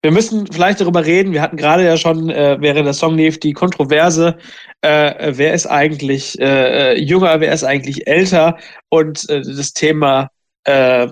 Wir 0.01 0.11
müssen 0.11 0.47
vielleicht 0.51 0.81
darüber 0.81 1.05
reden. 1.05 1.33
Wir 1.33 1.41
hatten 1.41 1.57
gerade 1.57 1.83
ja 1.85 1.97
schon, 1.97 2.29
äh, 2.29 2.57
während 2.59 2.85
der 2.85 2.93
Song 2.93 3.15
lief, 3.17 3.39
die 3.39 3.53
Kontroverse, 3.53 4.37
äh, 4.81 5.31
wer 5.35 5.53
ist 5.53 5.67
eigentlich 5.67 6.39
äh, 6.39 6.93
äh, 6.93 6.99
jünger, 6.99 7.39
wer 7.39 7.53
ist 7.53 7.63
eigentlich 7.63 8.07
älter 8.07 8.57
und 8.89 9.29
äh, 9.29 9.41
das 9.41 9.73
Thema, 9.73 10.29
äh, 10.63 11.07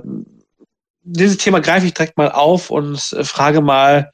dieses 1.01 1.37
Thema 1.37 1.59
greife 1.59 1.85
ich 1.85 1.93
direkt 1.93 2.17
mal 2.17 2.31
auf 2.31 2.69
und 2.69 3.13
äh, 3.13 3.23
frage 3.23 3.61
mal, 3.61 4.11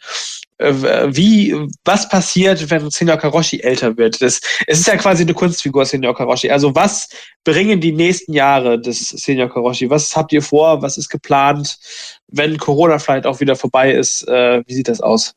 wie, 0.60 1.56
was 1.86 2.10
passiert, 2.10 2.70
wenn 2.70 2.90
Senior 2.90 3.18
Karoshi 3.18 3.62
älter 3.62 3.96
wird? 3.96 4.22
Das, 4.22 4.42
es 4.68 4.80
ist 4.80 4.88
ja 4.88 4.98
quasi 4.98 5.24
eine 5.24 5.34
Kunstfigur, 5.34 5.86
Senior 5.86 6.14
Karoshi. 6.14 6.50
Also 6.50 6.76
was 6.76 7.08
bringen 7.46 7.80
die 7.80 7.94
nächsten 7.94 8.34
Jahre 8.34 8.80
des 8.80 9.10
Senior 9.10 9.50
Karoshi? 9.50 9.90
Was 9.90 10.16
habt 10.16 10.34
ihr 10.34 10.42
vor? 10.42 10.82
Was 10.82 10.98
ist 10.98 11.08
geplant? 11.08 11.80
Wenn 12.28 12.58
Corona 12.58 13.00
vielleicht 13.00 13.26
auch 13.26 13.40
wieder 13.40 13.56
vorbei 13.56 13.94
ist, 13.94 14.28
äh, 14.28 14.62
wie 14.68 14.74
sieht 14.74 14.90
das 14.90 15.00
aus? 15.00 15.34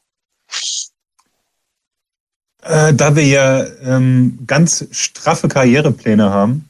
Äh, 2.63 2.93
da 2.95 3.15
wir 3.15 3.25
ja 3.25 3.65
ähm, 3.83 4.39
ganz 4.47 4.87
straffe 4.91 5.49
Karrierepläne 5.49 6.31
haben, 6.31 6.69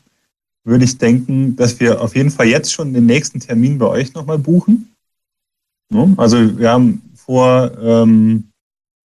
würde 0.65 0.85
ich 0.85 0.99
denken, 0.99 1.57
dass 1.57 1.81
wir 1.81 2.01
auf 2.01 2.15
jeden 2.15 2.31
Fall 2.31 2.47
jetzt 2.47 2.73
schon 2.73 2.93
den 2.93 3.07
nächsten 3.07 3.41
Termin 3.41 3.79
bei 3.79 3.87
euch 3.87 4.15
nochmal 4.15 4.39
buchen. 4.39 4.95
Ne? 5.91 6.15
Also 6.17 6.59
wir 6.59 6.71
haben 6.71 7.03
vor, 7.25 7.73
ähm, 7.81 8.53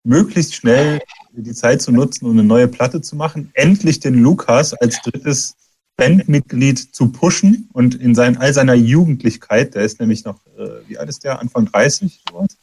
möglichst 0.03 0.55
schnell 0.55 0.99
die 1.33 1.53
Zeit 1.53 1.81
zu 1.81 1.91
nutzen, 1.91 2.25
um 2.25 2.31
eine 2.31 2.43
neue 2.43 2.67
Platte 2.67 3.01
zu 3.01 3.15
machen. 3.15 3.51
Endlich 3.53 3.99
den 3.99 4.15
Lukas 4.15 4.73
als 4.73 5.01
drittes 5.01 5.55
Bandmitglied 5.97 6.95
zu 6.95 7.11
pushen 7.11 7.69
und 7.73 7.95
in 7.95 8.15
sein, 8.15 8.37
all 8.37 8.53
seiner 8.53 8.75
Jugendlichkeit, 8.75 9.75
der 9.75 9.83
ist 9.83 9.99
nämlich 9.99 10.25
noch, 10.25 10.39
äh, 10.57 10.87
wie 10.87 10.97
alt 10.97 11.09
ist 11.09 11.23
der? 11.23 11.39
Anfang 11.39 11.65
30? 11.65 12.23
Sowas? 12.29 12.57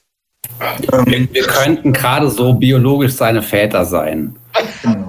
Ähm, 0.93 1.07
Wir, 1.07 1.35
wir 1.35 1.47
könnten 1.47 1.93
gerade 1.93 2.31
so 2.31 2.55
biologisch 2.55 3.13
seine 3.13 3.43
Väter 3.43 3.85
sein. 3.85 4.37
genau. 4.83 5.09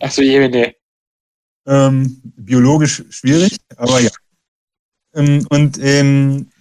Achso, 0.00 0.22
je, 0.22 0.48
nee. 0.48 0.74
Ähm, 1.66 2.22
biologisch 2.36 3.04
schwierig, 3.10 3.56
aber 3.76 4.00
ja. 4.00 4.10
Ähm, 5.14 5.46
und 5.50 5.78
ähm, 5.82 6.48
äh, 6.56 6.57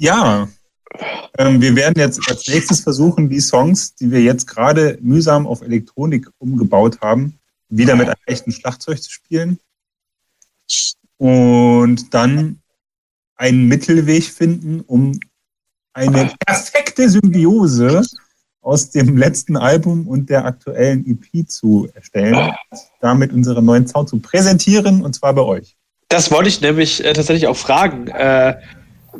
ja, 0.00 0.48
ähm, 1.36 1.60
wir 1.60 1.76
werden 1.76 1.94
jetzt 1.96 2.20
als 2.28 2.48
nächstes 2.48 2.80
versuchen, 2.80 3.28
die 3.28 3.40
Songs, 3.40 3.94
die 3.94 4.10
wir 4.10 4.22
jetzt 4.22 4.46
gerade 4.46 4.98
mühsam 5.02 5.46
auf 5.46 5.60
Elektronik 5.60 6.28
umgebaut 6.38 7.00
haben, 7.02 7.38
wieder 7.68 7.96
mit 7.96 8.08
einem 8.08 8.16
echten 8.24 8.50
Schlagzeug 8.50 9.02
zu 9.02 9.12
spielen. 9.12 9.58
Und 11.18 12.14
dann 12.14 12.60
einen 13.36 13.68
Mittelweg 13.68 14.24
finden, 14.24 14.80
um 14.80 15.20
eine 15.92 16.32
perfekte 16.46 17.08
Symbiose 17.08 18.02
aus 18.62 18.90
dem 18.90 19.18
letzten 19.18 19.56
Album 19.58 20.08
und 20.08 20.30
der 20.30 20.46
aktuellen 20.46 21.06
EP 21.06 21.46
zu 21.46 21.90
erstellen, 21.92 22.54
damit 23.00 23.32
unseren 23.32 23.66
neuen 23.66 23.86
Sound 23.86 24.08
zu 24.08 24.18
präsentieren 24.18 25.02
und 25.02 25.14
zwar 25.14 25.34
bei 25.34 25.42
euch. 25.42 25.76
Das 26.08 26.30
wollte 26.30 26.48
ich 26.48 26.60
nämlich 26.60 27.04
äh, 27.04 27.12
tatsächlich 27.12 27.46
auch 27.46 27.56
fragen. 27.56 28.08
Äh, 28.08 28.56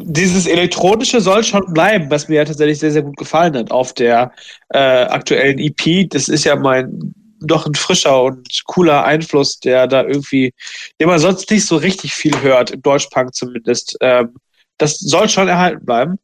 dieses 0.04 0.46
Elektronische 0.46 1.20
soll 1.20 1.44
schon 1.44 1.72
bleiben, 1.72 2.10
was 2.10 2.28
mir 2.28 2.36
ja 2.36 2.44
tatsächlich 2.44 2.78
sehr, 2.78 2.92
sehr 2.92 3.02
gut 3.02 3.16
gefallen 3.16 3.56
hat 3.56 3.70
auf 3.70 3.92
der 3.92 4.32
äh, 4.70 4.78
aktuellen 4.78 5.58
EP. 5.58 6.08
Das 6.10 6.28
ist 6.28 6.44
ja 6.44 6.56
mein 6.56 7.14
doch 7.42 7.66
ein 7.66 7.74
frischer 7.74 8.22
und 8.22 8.64
cooler 8.66 9.04
Einfluss, 9.04 9.58
der 9.60 9.86
da 9.86 10.02
irgendwie, 10.04 10.52
den 11.00 11.08
man 11.08 11.18
sonst 11.18 11.50
nicht 11.50 11.66
so 11.66 11.76
richtig 11.76 12.12
viel 12.12 12.40
hört, 12.42 12.70
im 12.70 12.82
Deutschpunk 12.82 13.34
zumindest. 13.34 13.96
Ähm, 14.00 14.34
das 14.78 14.98
soll 14.98 15.28
schon 15.28 15.48
erhalten 15.48 15.84
bleiben. 15.84 16.18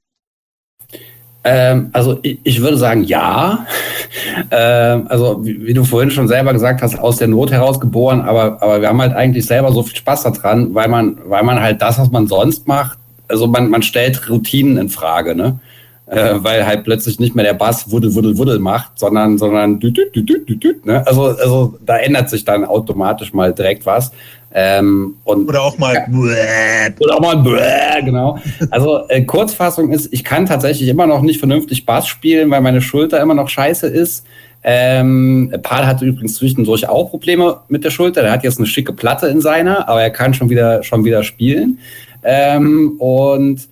Ähm, 1.45 1.91
also 1.93 2.19
ich, 2.23 2.41
ich, 2.43 2.61
würde 2.61 2.77
sagen, 2.77 3.05
ja. 3.05 3.67
ähm, 4.51 5.07
also 5.09 5.45
wie, 5.45 5.65
wie, 5.65 5.75
du 5.75 5.85
vorhin 5.85 6.11
schon 6.11 6.29
selber 6.29 6.53
gesagt 6.53 6.83
hast, 6.83 6.99
aus 6.99 7.19
der 7.19 7.29
Not 7.29 7.53
heraus 7.53 7.79
geboren, 7.79 8.23
aber, 8.23 8.61
aber 8.61 8.81
wir 8.81 8.89
haben 8.89 9.01
halt 9.01 9.15
eigentlich 9.15 9.47
selber 9.47 9.71
so 9.73 9.83
viel 9.83 9.97
Spaß 9.97 10.25
daran, 10.25 10.75
weil 10.75 10.89
man, 10.89 11.19
weil 11.25 11.45
man 11.45 11.61
halt 11.61 11.81
das, 11.81 11.99
was 11.99 12.11
man 12.11 12.27
sonst 12.27 12.67
macht, 12.67 12.99
also 13.29 13.47
man, 13.47 13.71
man 13.71 13.83
stellt 13.83 14.29
Routinen 14.29 14.77
in 14.79 14.89
Frage, 14.89 15.35
ne? 15.35 15.59
Äh, 16.09 16.35
weil 16.37 16.65
halt 16.65 16.85
plötzlich 16.85 17.19
nicht 17.19 17.35
mehr 17.35 17.45
der 17.45 17.55
Bass 17.55 17.91
wuddel, 17.91 18.15
wuddel, 18.15 18.39
wuddel 18.39 18.61
macht, 18.61 18.97
sondern, 18.97 19.39
sondern 19.39 19.81
dü, 19.81 19.91
dü, 19.91 20.09
dü, 20.15 20.23
dü, 20.23 20.45
dü, 20.45 20.57
dü, 20.57 20.75
ne? 20.85 21.05
Also, 21.05 21.25
also 21.25 21.79
da 21.85 21.97
ändert 21.97 22.31
sich 22.31 22.45
dann 22.45 22.65
automatisch 22.65 23.33
mal 23.33 23.53
direkt 23.53 23.87
was. 23.87 24.13
Ähm, 24.55 25.17
und 25.25 25.49
oder 25.49 25.63
auch 25.63 25.77
mal 25.79 25.95
ja, 25.95 26.07
oder 27.01 27.17
auch 27.17 27.21
mal 27.21 27.37
bläh, 27.37 28.03
genau. 28.05 28.39
Also 28.71 29.01
äh, 29.09 29.23
Kurzfassung 29.23 29.91
ist, 29.91 30.09
ich 30.13 30.23
kann 30.23 30.47
tatsächlich 30.47 30.89
immer 30.89 31.09
noch 31.09 31.23
nicht 31.23 31.41
vernünftig 31.41 31.85
Bass 31.85 32.07
spielen, 32.07 32.51
weil 32.53 32.61
meine 32.61 32.81
Schulter 32.81 33.21
immer 33.21 33.35
noch 33.35 33.49
scheiße 33.49 33.89
ist. 33.89 34.25
Ähm, 34.63 35.53
Paul 35.63 35.87
hatte 35.87 36.05
übrigens 36.05 36.37
zwischendurch 36.37 36.89
auch 36.89 37.11
Probleme 37.11 37.59
mit 37.69 37.85
der 37.85 37.91
Schulter. 37.91 38.23
Der 38.23 38.33
hat 38.33 38.45
jetzt 38.45 38.59
eine 38.59 38.67
schicke 38.67 38.93
Platte 38.93 39.27
in 39.27 39.41
seiner, 39.41 39.89
aber 39.89 40.03
er 40.03 40.11
kann 40.11 40.35
schon 40.35 40.51
wieder 40.51 40.83
schon 40.83 41.05
wieder 41.05 41.23
spielen. 41.23 41.79
Ähm, 42.27 42.97
und 42.99 43.69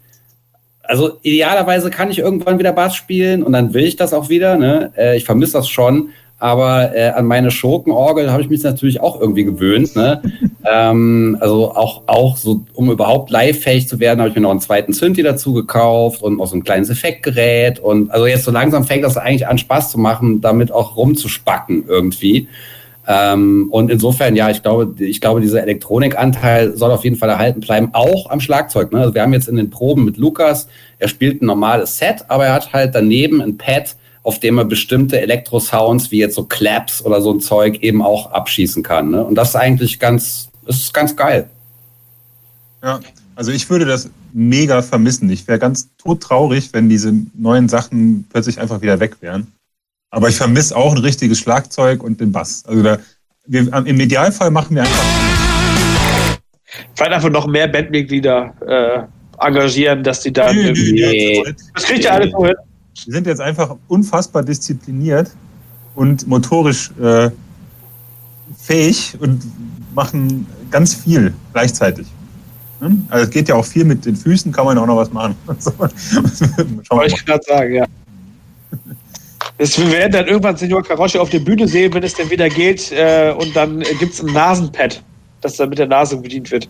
also 0.85 1.19
idealerweise 1.23 1.91
kann 1.91 2.11
ich 2.11 2.21
irgendwann 2.21 2.59
wieder 2.59 2.73
Bass 2.73 2.95
spielen 2.95 3.43
und 3.43 3.53
dann 3.53 3.75
will 3.75 3.85
ich 3.85 3.97
das 3.97 4.13
auch 4.13 4.29
wieder. 4.29 4.57
Ne? 4.57 4.93
Äh, 4.97 5.17
ich 5.17 5.25
vermisse 5.25 5.55
das 5.55 5.69
schon. 5.69 6.11
Aber 6.39 6.95
äh, 6.95 7.09
an 7.11 7.27
meine 7.27 7.51
Schurkenorgel 7.51 8.31
habe 8.31 8.43
ich 8.43 8.51
mich 8.51 8.63
natürlich 8.63 9.01
auch 9.01 9.21
irgendwie 9.21 9.45
gewöhnt. 9.45 9.97
Ne? 9.97 10.21
ähm, 10.71 11.37
also 11.41 11.75
auch, 11.75 12.03
auch 12.07 12.37
so, 12.37 12.65
um 12.75 12.91
überhaupt 12.91 13.31
live-fähig 13.31 13.89
zu 13.89 13.99
werden, 13.99 14.21
habe 14.21 14.29
ich 14.29 14.35
mir 14.35 14.43
noch 14.43 14.51
einen 14.51 14.61
zweiten 14.61 14.93
Synthi 14.93 15.23
dazu 15.23 15.55
gekauft 15.55 16.23
und 16.23 16.37
noch 16.37 16.47
so 16.47 16.57
ein 16.57 16.65
kleines 16.65 16.91
Effektgerät. 16.91 17.81
Und 17.81 18.11
also 18.11 18.27
jetzt 18.27 18.45
so 18.45 18.51
langsam 18.51 18.85
fängt 18.85 19.05
das 19.05 19.17
eigentlich 19.17 19.47
an, 19.47 19.59
Spaß 19.59 19.91
zu 19.91 19.99
machen, 19.99 20.41
damit 20.41 20.71
auch 20.71 20.97
rumzuspacken 20.97 21.85
irgendwie. 21.89 22.49
Ähm, 23.07 23.69
und 23.71 23.91
insofern, 23.91 24.35
ja, 24.35 24.51
ich 24.51 24.63
glaube, 24.63 24.95
ich 25.05 25.21
glaube, 25.21 25.41
dieser 25.41 25.63
Elektronikanteil 25.63 26.77
soll 26.77 26.91
auf 26.91 27.05
jeden 27.05 27.17
Fall 27.17 27.29
erhalten 27.29 27.61
bleiben, 27.61 27.91
auch 27.93 28.31
am 28.31 28.41
Schlagzeug. 28.41 28.93
Ne? 28.93 29.01
Also 29.01 29.15
wir 29.15 29.23
haben 29.23 29.33
jetzt 29.33 29.49
in 29.49 29.57
den 29.57 29.71
Proben 29.71 30.05
mit 30.05 30.17
Lukas, 30.17 30.69
er 30.99 31.09
spielt 31.09 31.43
ein 31.43 31.47
normales 31.47 31.99
Set, 31.99 32.25
aber 32.29 32.47
er 32.47 32.55
hat 32.55 32.73
halt 32.73 32.95
daneben 32.95 33.43
ein 33.43 33.59
Pad, 33.59 33.97
auf 34.23 34.41
dem 34.41 34.57
er 34.57 34.65
bestimmte 34.65 35.21
Elektro-Sounds 35.21 36.11
wie 36.11 36.19
jetzt 36.19 36.35
so 36.35 36.45
Claps 36.45 37.05
oder 37.05 37.21
so 37.21 37.33
ein 37.33 37.41
Zeug 37.41 37.83
eben 37.83 38.01
auch 38.01 38.33
abschießen 38.33 38.83
kann. 38.83 39.11
Ne? 39.11 39.23
Und 39.23 39.35
das 39.35 39.51
ist 39.51 39.57
eigentlich 39.57 39.99
ganz, 39.99 40.49
ist 40.67 40.95
ganz 40.95 41.15
geil. 41.15 41.51
Ja, 42.83 43.01
also 43.37 43.53
ich 43.53 43.69
würde 43.69 43.85
das 43.85 44.09
mega 44.33 44.81
vermissen. 44.81 45.29
Ich 45.29 45.47
wäre 45.47 45.59
ganz 45.59 45.91
todtraurig, 45.99 46.71
wenn 46.73 46.89
diese 46.89 47.13
neuen 47.35 47.69
Sachen 47.69 48.27
plötzlich 48.31 48.61
einfach 48.61 48.81
wieder 48.81 48.99
weg 48.99 49.17
wären. 49.21 49.49
Aber 50.15 50.29
ich 50.29 50.37
vermisse 50.37 50.77
auch 50.77 50.93
ein 50.93 50.99
richtiges 50.99 51.41
Schlagzeug 51.41 52.05
und 52.05 52.21
den 52.21 52.31
Bass. 52.31 52.65
Also 52.67 52.85
da, 52.85 52.99
wir, 53.47 53.73
im 53.73 53.99
Idealfall 53.99 54.51
machen 54.53 54.77
wir 54.77 54.83
einfach. 54.83 55.05
Vielleicht 56.95 57.13
einfach 57.13 57.31
noch 57.31 57.49
mehr 57.49 57.67
Bandmitglieder 57.67 58.55
äh, 58.65 59.45
engagieren, 59.45 60.05
dass 60.05 60.21
die 60.21 60.33
da 60.33 60.53
nee, 60.53 60.61
irgendwie. 60.61 60.93
Nee. 60.93 61.55
Das 61.75 61.83
kriegt 61.83 62.05
ja 62.05 62.13
alles 62.13 62.31
so 62.31 62.47
hin. 62.47 62.55
Wir 63.07 63.13
sind 63.13 63.27
jetzt 63.27 63.41
einfach 63.41 63.75
unfassbar 63.89 64.45
diszipliniert 64.45 65.33
und 65.97 66.29
motorisch 66.29 66.93
äh, 67.03 67.31
fähig 68.57 69.17
und 69.19 69.43
machen 69.97 70.47
ganz 70.71 70.95
viel 70.95 71.35
gleichzeitig. 71.53 72.07
Hm? 72.79 73.05
Also 73.11 73.25
es 73.25 73.31
geht 73.31 73.49
ja 73.49 73.57
auch 73.57 73.65
viel 73.65 73.85
mit 73.85 74.07
den 74.07 74.15
Füßen, 74.15 74.53
kann 74.53 74.65
man 74.65 74.79
auch 74.79 74.87
noch 74.87 74.97
was 74.97 75.13
machen. 75.13 75.35
Wollte 76.91 77.15
ich 77.17 77.27
gerade 77.27 77.45
sagen, 77.45 77.75
ja. 77.75 77.87
Das, 79.59 79.79
wir 79.79 79.91
werden 79.93 80.13
dann 80.13 80.27
irgendwann 80.27 80.57
Senor 80.57 80.83
Karosche 80.83 81.21
auf 81.21 81.31
der 81.31 81.39
Bühne 81.39 81.69
sehen, 81.69 81.95
wenn 81.95 82.03
es 82.03 82.15
dann 82.15 82.29
wieder 82.31 82.49
geht. 82.49 82.91
Äh, 82.93 83.33
und 83.39 83.55
dann 83.55 83.81
gibt 84.01 84.15
es 84.15 84.23
ein 84.23 84.33
Nasenpad, 84.33 85.03
das 85.41 85.57
dann 85.57 85.69
mit 85.69 85.79
der 85.79 85.87
Nase 85.87 86.17
bedient 86.17 86.51
wird. 86.51 86.69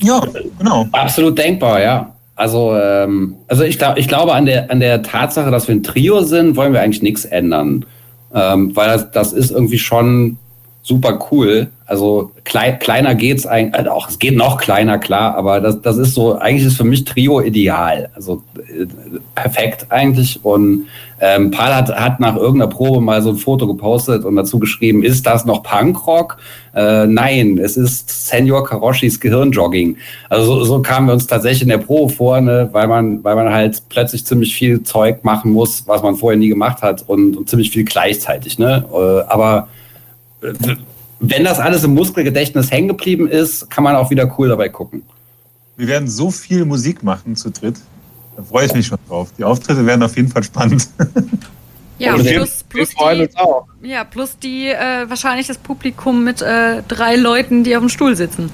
Ja, 0.00 0.22
genau. 0.58 0.86
Absolut 0.92 1.36
denkbar, 1.36 1.80
ja. 1.80 2.14
Also, 2.36 2.76
ähm, 2.76 3.36
also 3.48 3.64
ich, 3.64 3.78
glaub, 3.78 3.96
ich 3.96 4.08
glaube, 4.08 4.34
an 4.34 4.46
der, 4.46 4.70
an 4.70 4.80
der 4.80 5.02
Tatsache, 5.02 5.50
dass 5.50 5.68
wir 5.68 5.74
ein 5.74 5.82
Trio 5.82 6.22
sind, 6.22 6.56
wollen 6.56 6.72
wir 6.72 6.80
eigentlich 6.80 7.02
nichts 7.02 7.24
ändern. 7.24 7.86
Ähm, 8.34 8.74
weil 8.74 8.88
das, 8.88 9.10
das 9.12 9.32
ist 9.32 9.50
irgendwie 9.50 9.78
schon 9.78 10.36
super 10.84 11.18
cool. 11.30 11.68
Also 11.86 12.30
klei 12.44 12.72
kleiner 12.72 13.14
geht's 13.14 13.46
eigentlich, 13.46 13.74
also 13.74 13.90
auch 13.90 14.08
es 14.08 14.18
geht 14.18 14.36
noch 14.36 14.58
kleiner, 14.58 14.98
klar, 14.98 15.34
aber 15.34 15.60
das, 15.60 15.80
das 15.80 15.96
ist 15.96 16.14
so, 16.14 16.38
eigentlich 16.38 16.66
ist 16.66 16.76
für 16.76 16.84
mich 16.84 17.04
Trio 17.04 17.40
ideal. 17.40 18.10
Also 18.14 18.42
äh, 18.56 18.86
perfekt 19.34 19.86
eigentlich. 19.88 20.44
Und 20.44 20.86
ähm, 21.20 21.50
Paul 21.50 21.74
hat, 21.74 21.88
hat 21.88 22.20
nach 22.20 22.36
irgendeiner 22.36 22.70
Probe 22.70 23.00
mal 23.00 23.22
so 23.22 23.30
ein 23.30 23.36
Foto 23.36 23.66
gepostet 23.66 24.24
und 24.26 24.36
dazu 24.36 24.58
geschrieben, 24.58 25.02
ist 25.02 25.26
das 25.26 25.46
noch 25.46 25.62
Punkrock? 25.62 26.36
Äh, 26.74 27.06
nein, 27.06 27.58
es 27.58 27.78
ist 27.78 28.28
Senior 28.28 28.64
Karoshis 28.64 29.18
Gehirnjogging. 29.20 29.96
Also 30.28 30.44
so, 30.44 30.64
so 30.64 30.82
kamen 30.82 31.06
wir 31.06 31.14
uns 31.14 31.26
tatsächlich 31.26 31.62
in 31.62 31.68
der 31.68 31.78
Probe 31.78 32.12
vor, 32.12 32.42
ne, 32.42 32.68
weil 32.72 32.88
man, 32.88 33.24
weil 33.24 33.36
man 33.36 33.50
halt 33.50 33.82
plötzlich 33.88 34.26
ziemlich 34.26 34.54
viel 34.54 34.82
Zeug 34.82 35.24
machen 35.24 35.52
muss, 35.52 35.84
was 35.86 36.02
man 36.02 36.16
vorher 36.16 36.38
nie 36.38 36.48
gemacht 36.48 36.82
hat 36.82 37.04
und, 37.06 37.38
und 37.38 37.48
ziemlich 37.48 37.70
viel 37.70 37.84
gleichzeitig. 37.84 38.58
Ne? 38.58 38.84
Äh, 38.92 39.30
aber 39.32 39.68
wenn 41.20 41.44
das 41.44 41.58
alles 41.58 41.84
im 41.84 41.94
Muskelgedächtnis 41.94 42.70
hängen 42.70 42.88
geblieben 42.88 43.28
ist, 43.28 43.70
kann 43.70 43.84
man 43.84 43.96
auch 43.96 44.10
wieder 44.10 44.32
cool 44.38 44.48
dabei 44.48 44.68
gucken. 44.68 45.02
Wir 45.76 45.88
werden 45.88 46.08
so 46.08 46.30
viel 46.30 46.64
Musik 46.64 47.02
machen 47.02 47.36
zu 47.36 47.50
dritt. 47.50 47.76
Da 48.36 48.42
freue 48.42 48.66
ich 48.66 48.74
mich 48.74 48.86
schon 48.86 48.98
drauf. 49.08 49.30
Die 49.38 49.44
Auftritte 49.44 49.86
werden 49.86 50.02
auf 50.02 50.16
jeden 50.16 50.28
Fall 50.28 50.42
spannend. 50.42 50.88
Ja, 51.96 52.16
plus, 52.16 52.64
plus 52.68 52.90
die, 52.90 53.88
ja, 53.88 54.02
plus 54.02 54.36
die 54.38 54.68
äh, 54.68 55.08
wahrscheinlich 55.08 55.46
das 55.46 55.58
Publikum 55.58 56.24
mit 56.24 56.42
äh, 56.42 56.82
drei 56.88 57.14
Leuten, 57.14 57.62
die 57.62 57.76
auf 57.76 57.82
dem 57.82 57.88
Stuhl 57.88 58.16
sitzen. 58.16 58.50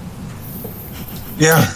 Ja. 1.39 1.67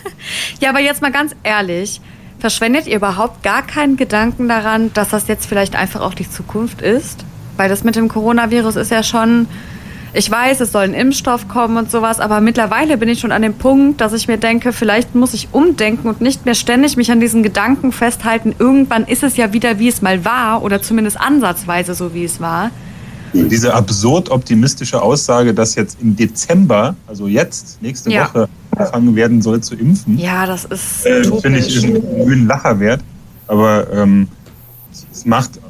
ja, 0.60 0.70
aber 0.70 0.78
jetzt 0.78 1.02
mal 1.02 1.10
ganz 1.10 1.34
ehrlich, 1.42 2.00
verschwendet 2.38 2.86
ihr 2.86 2.96
überhaupt 2.96 3.42
gar 3.42 3.66
keinen 3.66 3.96
Gedanken 3.96 4.48
daran, 4.48 4.92
dass 4.94 5.08
das 5.08 5.26
jetzt 5.26 5.46
vielleicht 5.46 5.74
einfach 5.74 6.02
auch 6.02 6.14
die 6.14 6.30
Zukunft 6.30 6.82
ist? 6.82 7.24
Weil 7.58 7.68
das 7.68 7.84
mit 7.84 7.96
dem 7.96 8.08
Coronavirus 8.08 8.76
ist 8.76 8.90
ja 8.90 9.02
schon 9.02 9.46
ich 10.14 10.30
weiß, 10.30 10.60
es 10.60 10.72
soll 10.72 10.84
ein 10.84 10.94
Impfstoff 10.94 11.48
kommen 11.48 11.76
und 11.76 11.90
sowas, 11.90 12.18
aber 12.18 12.40
mittlerweile 12.40 12.96
bin 12.96 13.08
ich 13.08 13.20
schon 13.20 13.30
an 13.30 13.42
dem 13.42 13.54
Punkt, 13.54 14.00
dass 14.00 14.14
ich 14.14 14.26
mir 14.26 14.38
denke, 14.38 14.72
vielleicht 14.72 15.14
muss 15.14 15.34
ich 15.34 15.48
umdenken 15.52 16.08
und 16.08 16.20
nicht 16.20 16.46
mehr 16.46 16.54
ständig 16.54 16.96
mich 16.96 17.10
an 17.10 17.20
diesen 17.20 17.42
Gedanken 17.42 17.92
festhalten, 17.92 18.54
irgendwann 18.58 19.04
ist 19.04 19.22
es 19.22 19.36
ja 19.36 19.52
wieder, 19.52 19.78
wie 19.78 19.88
es 19.88 20.00
mal 20.00 20.24
war 20.24 20.62
oder 20.62 20.80
zumindest 20.80 21.20
ansatzweise 21.20 21.94
so, 21.94 22.14
wie 22.14 22.24
es 22.24 22.40
war. 22.40 22.70
Diese 23.34 23.74
absurd 23.74 24.30
optimistische 24.30 25.02
Aussage, 25.02 25.52
dass 25.52 25.74
jetzt 25.74 25.98
im 26.00 26.16
Dezember, 26.16 26.96
also 27.06 27.26
jetzt, 27.26 27.82
nächste 27.82 28.10
ja. 28.10 28.24
Woche, 28.24 28.48
angefangen 28.70 29.14
werden 29.14 29.42
soll 29.42 29.60
zu 29.60 29.74
impfen. 29.74 30.18
Ja, 30.18 30.46
das 30.46 30.64
ist 30.64 31.04
äh, 31.04 31.22
Finde 31.24 31.58
ich 31.58 31.84
einen 31.84 32.00
grünen 32.00 32.46
Lacher 32.46 32.80
wert. 32.80 33.02
Aber 33.46 33.92
ähm, 33.92 34.28
es 35.12 35.26
macht 35.26 35.60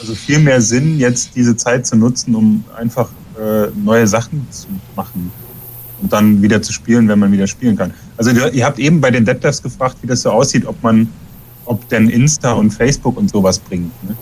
also 0.00 0.14
viel 0.14 0.38
mehr 0.38 0.60
Sinn, 0.60 0.98
jetzt 0.98 1.34
diese 1.34 1.56
Zeit 1.56 1.86
zu 1.86 1.96
nutzen, 1.96 2.34
um 2.34 2.64
einfach 2.76 3.08
äh, 3.38 3.68
neue 3.76 4.06
Sachen 4.06 4.46
zu 4.50 4.66
machen 4.96 5.30
und 6.00 6.12
dann 6.12 6.42
wieder 6.42 6.62
zu 6.62 6.72
spielen, 6.72 7.08
wenn 7.08 7.18
man 7.18 7.32
wieder 7.32 7.46
spielen 7.46 7.76
kann. 7.76 7.92
Also 8.16 8.30
ihr 8.30 8.64
habt 8.64 8.78
eben 8.78 9.00
bei 9.00 9.10
den 9.10 9.24
Deadlifts 9.24 9.62
gefragt, 9.62 9.96
wie 10.02 10.06
das 10.06 10.22
so 10.22 10.30
aussieht, 10.30 10.66
ob 10.66 10.82
man, 10.82 11.08
ob 11.64 11.88
denn 11.88 12.08
Insta 12.08 12.52
und 12.52 12.70
Facebook 12.70 13.16
und 13.16 13.30
sowas 13.30 13.58
bringt. 13.58 13.92
Ne? 14.04 14.16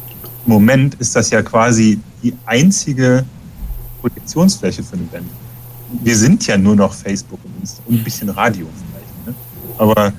Im 0.47 0.53
Moment 0.53 0.95
ist 0.97 1.14
das 1.16 1.31
ja 1.31 1.43
quasi 1.43 1.99
die 2.22 2.35
einzige 2.47 3.24
Projektionsfläche 4.01 4.83
für 4.83 4.95
eine 4.95 5.05
Band. 5.05 5.27
Wir 6.03 6.16
sind 6.16 6.47
ja 6.47 6.57
nur 6.57 6.77
noch 6.77 6.95
Facebook 6.95 7.41
und 7.45 7.61
Insta 7.61 7.83
und 7.87 7.97
ein 7.97 8.05
bisschen 8.05 8.29
Radio 8.31 8.66
vielleicht. 8.91 9.27
Ne? 9.27 9.35
Aber 9.79 10.12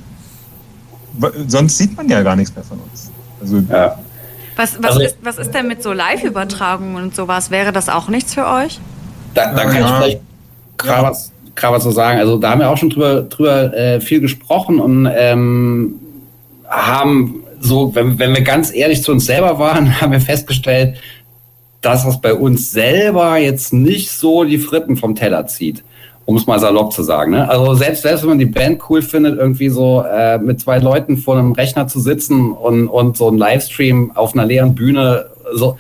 sonst 1.47 1.77
sieht 1.77 1.95
man 1.95 2.07
ja 2.09 2.21
gar 2.21 2.35
nichts 2.35 2.53
mehr 2.53 2.63
von 2.63 2.79
uns. 2.79 3.11
Also 3.41 3.59
ja. 3.69 3.99
Was, 4.57 4.81
was, 4.81 4.91
also, 4.91 5.01
ist, 5.01 5.17
was 5.21 5.37
ist 5.37 5.51
denn 5.51 5.67
mit 5.67 5.83
so 5.83 5.93
Live-Übertragungen 5.93 7.01
und 7.01 7.15
sowas? 7.15 7.51
Wäre 7.51 7.71
das 7.71 7.89
auch 7.89 8.09
nichts 8.09 8.33
für 8.33 8.47
euch? 8.47 8.79
Da, 9.33 9.53
da 9.53 9.65
kann 9.65 9.75
ja. 9.75 9.85
ich 9.85 9.95
vielleicht 9.95 10.21
gerade 10.77 11.09
was, 11.09 11.31
was 11.61 11.83
so 11.83 11.91
sagen. 11.91 12.19
Also 12.19 12.37
da 12.37 12.51
haben 12.51 12.59
wir 12.59 12.69
auch 12.69 12.77
schon 12.77 12.89
drüber, 12.89 13.21
drüber 13.21 13.73
äh, 13.73 14.01
viel 14.01 14.19
gesprochen 14.19 14.79
und 14.79 15.07
ähm, 15.15 15.95
haben 16.67 17.43
so, 17.59 17.93
wenn, 17.93 18.17
wenn 18.17 18.33
wir 18.33 18.41
ganz 18.41 18.73
ehrlich 18.73 19.03
zu 19.03 19.11
uns 19.11 19.25
selber 19.25 19.59
waren, 19.59 20.01
haben 20.01 20.11
wir 20.11 20.21
festgestellt, 20.21 20.97
dass 21.81 22.03
das 22.03 22.19
bei 22.19 22.33
uns 22.33 22.71
selber 22.71 23.37
jetzt 23.37 23.73
nicht 23.73 24.11
so 24.11 24.43
die 24.43 24.57
Fritten 24.57 24.97
vom 24.97 25.13
Teller 25.13 25.45
zieht 25.45 25.83
um 26.27 26.35
es 26.35 26.45
mal 26.45 26.59
salopp 26.59 26.91
zu 26.91 27.03
sagen. 27.03 27.31
Ne? 27.31 27.49
Also 27.49 27.73
selbst, 27.73 28.01
selbst 28.01 28.23
wenn 28.23 28.31
man 28.31 28.39
die 28.39 28.45
Band 28.45 28.81
cool 28.89 29.01
findet, 29.01 29.39
irgendwie 29.39 29.69
so 29.69 30.03
äh, 30.03 30.37
mit 30.37 30.59
zwei 30.59 30.77
Leuten 30.77 31.15
vor 31.15 31.37
einem 31.37 31.53
Rechner 31.53 31.87
zu 31.87 32.01
sitzen 32.01 32.51
und, 32.51 32.89
und 32.89 33.15
so 33.15 33.29
ein 33.29 33.37
Livestream 33.37 34.11
auf 34.13 34.33
einer 34.33 34.45
leeren 34.45 34.75
Bühne, 34.75 35.27
so 35.53 35.77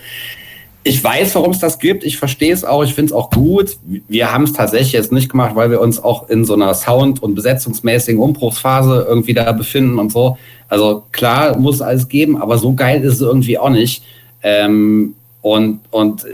ich 0.83 1.03
weiß, 1.03 1.35
warum 1.35 1.51
es 1.51 1.59
das 1.59 1.79
gibt. 1.79 2.05
Ich 2.05 2.17
verstehe 2.17 2.53
es 2.53 2.63
auch. 2.63 2.81
Ich 2.85 2.93
finde 2.93 3.07
es 3.07 3.11
auch 3.11 3.29
gut. 3.29 3.77
Wir 4.07 4.31
haben 4.31 4.45
es 4.45 4.53
tatsächlich 4.53 4.93
jetzt 4.93 5.11
nicht 5.11 5.27
gemacht, 5.27 5.53
weil 5.53 5.69
wir 5.69 5.81
uns 5.81 6.01
auch 6.01 6.29
in 6.29 6.45
so 6.45 6.53
einer 6.53 6.73
Sound- 6.73 7.21
und 7.21 7.35
besetzungsmäßigen 7.35 8.21
Umbruchsphase 8.21 9.05
irgendwie 9.05 9.33
da 9.33 9.51
befinden 9.51 9.99
und 9.99 10.13
so. 10.13 10.37
Also 10.69 11.03
klar 11.11 11.57
muss 11.57 11.75
es 11.75 11.81
alles 11.81 12.07
geben, 12.07 12.41
aber 12.41 12.57
so 12.57 12.73
geil 12.73 13.03
ist 13.03 13.15
es 13.15 13.21
irgendwie 13.21 13.57
auch 13.57 13.69
nicht. 13.69 14.01
Ähm, 14.43 15.15
und, 15.41 15.81
und 15.91 16.25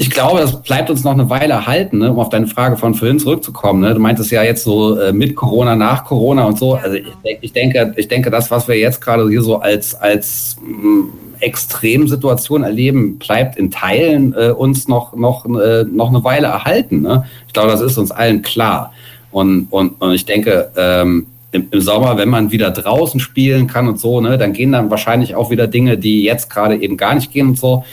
ich 0.00 0.10
glaube, 0.10 0.38
das 0.38 0.62
bleibt 0.62 0.90
uns 0.90 1.02
noch 1.02 1.12
eine 1.12 1.28
Weile 1.28 1.54
erhalten, 1.54 1.98
ne, 1.98 2.12
um 2.12 2.20
auf 2.20 2.28
deine 2.28 2.46
Frage 2.46 2.76
von 2.76 2.94
vorhin 2.94 3.18
zurückzukommen. 3.18 3.80
Ne? 3.80 3.94
Du 3.94 4.00
meintest 4.00 4.30
ja 4.30 4.44
jetzt 4.44 4.62
so 4.62 4.96
äh, 4.96 5.12
mit 5.12 5.34
Corona, 5.34 5.74
nach 5.74 6.04
Corona 6.04 6.44
und 6.44 6.56
so. 6.56 6.74
Also 6.74 6.96
ich, 6.96 7.06
ich, 7.40 7.52
denke, 7.52 7.94
ich 7.96 8.06
denke, 8.06 8.30
das, 8.30 8.48
was 8.52 8.68
wir 8.68 8.78
jetzt 8.78 9.00
gerade 9.00 9.28
hier 9.28 9.42
so 9.42 9.56
als, 9.56 9.96
als 9.96 10.56
mh, 10.64 11.08
Extremsituation 11.40 12.62
erleben, 12.62 13.18
bleibt 13.18 13.56
in 13.56 13.72
Teilen 13.72 14.34
äh, 14.34 14.50
uns 14.50 14.86
noch, 14.86 15.16
noch, 15.16 15.44
äh, 15.46 15.84
noch 15.90 16.10
eine 16.10 16.22
Weile 16.22 16.46
erhalten. 16.46 17.02
Ne? 17.02 17.24
Ich 17.48 17.52
glaube, 17.52 17.72
das 17.72 17.80
ist 17.80 17.98
uns 17.98 18.12
allen 18.12 18.42
klar. 18.42 18.92
Und, 19.32 19.66
und, 19.70 20.00
und 20.00 20.12
ich 20.12 20.24
denke, 20.24 20.70
ähm, 20.76 21.26
im, 21.50 21.68
im 21.70 21.80
Sommer, 21.80 22.16
wenn 22.16 22.28
man 22.28 22.52
wieder 22.52 22.70
draußen 22.70 23.18
spielen 23.18 23.66
kann 23.66 23.88
und 23.88 23.98
so, 23.98 24.20
ne, 24.20 24.36
dann 24.38 24.52
gehen 24.52 24.72
dann 24.72 24.90
wahrscheinlich 24.90 25.34
auch 25.34 25.50
wieder 25.50 25.66
Dinge, 25.66 25.96
die 25.96 26.22
jetzt 26.22 26.50
gerade 26.50 26.76
eben 26.76 26.96
gar 26.96 27.14
nicht 27.14 27.32
gehen 27.32 27.48
und 27.48 27.58
so. 27.58 27.84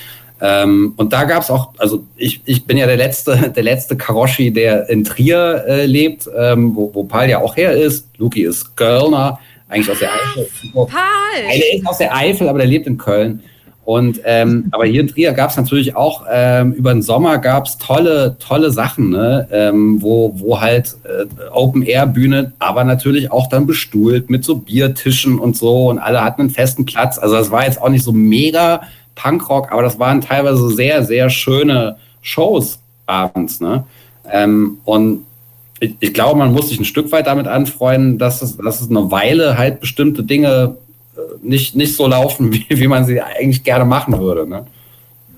Ähm, 0.41 0.93
und 0.97 1.13
da 1.13 1.23
gab 1.23 1.43
es 1.43 1.49
auch, 1.49 1.69
also 1.77 2.05
ich, 2.15 2.41
ich 2.45 2.65
bin 2.65 2.77
ja 2.77 2.85
der 2.87 2.97
letzte, 2.97 3.51
der 3.55 3.63
letzte 3.63 3.95
Karoshi, 3.95 4.51
der 4.51 4.89
in 4.89 5.03
Trier 5.03 5.63
äh, 5.67 5.85
lebt, 5.85 6.29
ähm, 6.37 6.75
wo, 6.75 6.91
wo 6.93 7.03
Paul 7.03 7.29
ja 7.29 7.39
auch 7.39 7.55
her 7.55 7.71
ist. 7.73 8.07
Luki 8.17 8.43
ist 8.43 8.75
Kölner, 8.75 9.39
eigentlich 9.69 9.91
aus 9.91 9.99
der 9.99 10.09
Eifel. 10.13 10.47
Paul! 10.73 10.89
Der 11.47 11.73
ist 11.75 11.87
aus 11.87 11.97
der 11.97 12.15
Eifel, 12.15 12.49
aber 12.49 12.59
der 12.59 12.67
lebt 12.67 12.87
in 12.87 12.97
Köln. 12.97 13.41
Und 13.85 14.19
ähm, 14.25 14.69
aber 14.71 14.85
hier 14.85 15.01
in 15.01 15.07
Trier 15.07 15.33
gab 15.33 15.51
es 15.51 15.57
natürlich 15.57 15.95
auch 15.95 16.25
ähm, 16.29 16.73
über 16.73 16.91
den 16.91 17.03
Sommer 17.03 17.37
gab 17.37 17.67
es 17.67 17.77
tolle 17.77 18.35
tolle 18.39 18.71
Sachen, 18.71 19.11
ne? 19.11 19.47
ähm, 19.51 20.01
wo 20.01 20.33
wo 20.37 20.59
halt 20.59 20.95
äh, 21.03 21.25
Open 21.51 21.83
Air 21.83 22.07
Bühne, 22.07 22.53
aber 22.57 22.83
natürlich 22.83 23.31
auch 23.31 23.47
dann 23.47 23.67
bestuhlt 23.67 24.31
mit 24.31 24.43
so 24.43 24.55
Biertischen 24.55 25.37
und 25.37 25.55
so 25.55 25.89
und 25.89 25.99
alle 25.99 26.23
hatten 26.23 26.41
einen 26.41 26.49
festen 26.49 26.85
Platz. 26.85 27.19
Also 27.19 27.35
das 27.35 27.51
war 27.51 27.63
jetzt 27.63 27.79
auch 27.79 27.89
nicht 27.89 28.03
so 28.03 28.11
mega 28.11 28.81
Punkrock, 29.15 29.71
aber 29.71 29.81
das 29.81 29.97
waren 29.97 30.21
teilweise 30.21 30.69
sehr, 30.69 31.03
sehr 31.03 31.29
schöne 31.29 31.97
Shows 32.21 32.79
abends. 33.05 33.59
Ne? 33.59 33.85
Ähm, 34.31 34.79
und 34.83 35.25
ich, 35.79 35.95
ich, 35.99 36.13
glaube, 36.13 36.37
man 36.37 36.53
muss 36.53 36.69
sich 36.69 36.79
ein 36.79 36.85
Stück 36.85 37.11
weit 37.11 37.27
damit 37.27 37.47
anfreuen, 37.47 38.17
dass 38.17 38.41
es, 38.41 38.57
dass 38.57 38.81
es 38.81 38.89
eine 38.89 39.11
Weile 39.11 39.57
halt 39.57 39.79
bestimmte 39.79 40.23
Dinge 40.23 40.77
äh, 41.15 41.19
nicht, 41.41 41.75
nicht 41.75 41.95
so 41.95 42.07
laufen, 42.07 42.51
wie, 42.53 42.65
wie 42.69 42.87
man 42.87 43.05
sie 43.05 43.21
eigentlich 43.21 43.63
gerne 43.63 43.85
machen 43.85 44.19
würde. 44.19 44.47
Ne? 44.47 44.65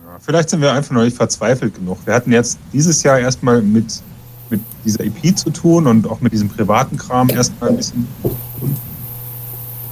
Ja, 0.05 0.17
vielleicht 0.19 0.49
sind 0.49 0.61
wir 0.61 0.71
einfach 0.73 0.93
noch 0.93 1.03
nicht 1.03 1.17
verzweifelt 1.17 1.75
genug. 1.75 1.97
Wir 2.05 2.13
hatten 2.13 2.31
jetzt 2.31 2.59
dieses 2.73 3.03
Jahr 3.03 3.19
erstmal 3.19 3.61
mit, 3.61 4.01
mit 4.49 4.61
dieser 4.85 5.03
EP 5.03 5.37
zu 5.37 5.49
tun 5.49 5.87
und 5.87 6.09
auch 6.09 6.21
mit 6.21 6.33
diesem 6.33 6.49
privaten 6.49 6.97
Kram 6.97 7.29
erstmal 7.29 7.71
ein 7.71 7.77
bisschen. 7.77 8.07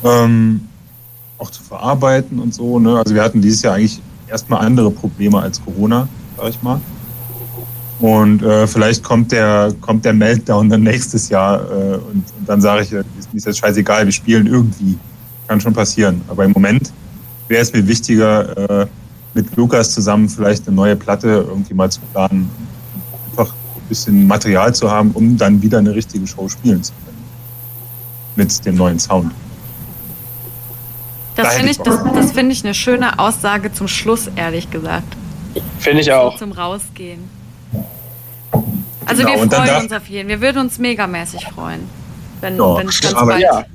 Ähm, 0.03 0.61
auch 1.37 1.49
zu 1.51 1.63
verarbeiten 1.63 2.39
und 2.39 2.53
so. 2.53 2.79
Ne? 2.79 2.97
Also 2.97 3.13
wir 3.13 3.23
hatten 3.23 3.41
dieses 3.41 3.61
Jahr 3.61 3.75
eigentlich 3.75 4.01
erstmal 4.27 4.65
andere 4.65 4.91
Probleme 4.91 5.39
als 5.39 5.63
Corona, 5.63 6.07
sag 6.37 6.49
ich 6.49 6.61
mal. 6.61 6.79
Und 7.99 8.43
äh, 8.43 8.67
vielleicht 8.67 9.03
kommt 9.03 9.31
der, 9.31 9.73
kommt 9.81 10.03
der 10.03 10.13
Meltdown 10.13 10.69
dann 10.69 10.83
nächstes 10.83 11.29
Jahr 11.29 11.61
äh, 11.61 11.95
und, 11.95 12.25
und, 12.37 12.47
dann 12.47 12.59
sage 12.59 12.83
ich, 12.83 12.91
ist, 12.91 13.29
ist 13.33 13.45
jetzt 13.45 13.59
scheißegal, 13.59 14.05
wir 14.05 14.11
spielen 14.11 14.47
irgendwie. 14.47 14.97
Kann 15.47 15.61
schon 15.61 15.73
passieren. 15.73 16.21
Aber 16.27 16.43
im 16.43 16.51
Moment 16.51 16.91
wäre 17.47 17.61
es 17.61 17.71
mir 17.71 17.87
wichtiger, 17.87 18.81
äh, 18.81 18.87
mit 19.33 19.55
Lukas 19.55 19.93
zusammen 19.93 20.27
vielleicht 20.27 20.67
eine 20.67 20.75
neue 20.75 20.95
Platte 20.95 21.45
irgendwie 21.47 21.73
mal 21.73 21.91
zu 21.91 21.99
planen. 22.11 22.49
Einfach 23.29 23.53
ein 23.53 23.87
bisschen 23.87 24.27
Material 24.27 24.73
zu 24.73 24.89
haben, 24.89 25.11
um 25.11 25.37
dann 25.37 25.61
wieder 25.61 25.77
eine 25.77 25.93
richtige 25.93 26.25
Show 26.25 26.49
spielen 26.49 26.83
zu 26.83 26.93
können. 27.05 27.17
Mit 28.35 28.65
dem 28.65 28.75
neuen 28.75 28.99
Sound. 28.99 29.31
Das 31.35 31.55
finde 31.55 31.71
ich, 31.71 31.77
das, 31.79 32.03
das 32.13 32.31
find 32.31 32.51
ich 32.51 32.63
eine 32.63 32.73
schöne 32.73 33.19
Aussage 33.19 33.71
zum 33.73 33.87
Schluss, 33.87 34.29
ehrlich 34.35 34.71
gesagt. 34.71 35.15
Finde 35.79 36.01
ich 36.01 36.11
auch. 36.11 36.33
So 36.33 36.39
zum 36.39 36.51
Rausgehen. 36.51 37.29
Also 39.05 39.23
genau, 39.23 39.41
wir 39.41 39.51
freuen 39.51 39.83
uns 39.83 39.91
auf 39.91 40.07
jeden. 40.07 40.29
Wir 40.29 40.41
würden 40.41 40.59
uns 40.59 40.79
megamäßig 40.79 41.45
freuen, 41.47 41.87
wenn, 42.41 42.57
ja, 42.57 42.77
wenn 42.77 42.87
es 42.87 43.01
ganz 43.01 43.13
bald... 43.13 43.41
Ja. 43.41 43.65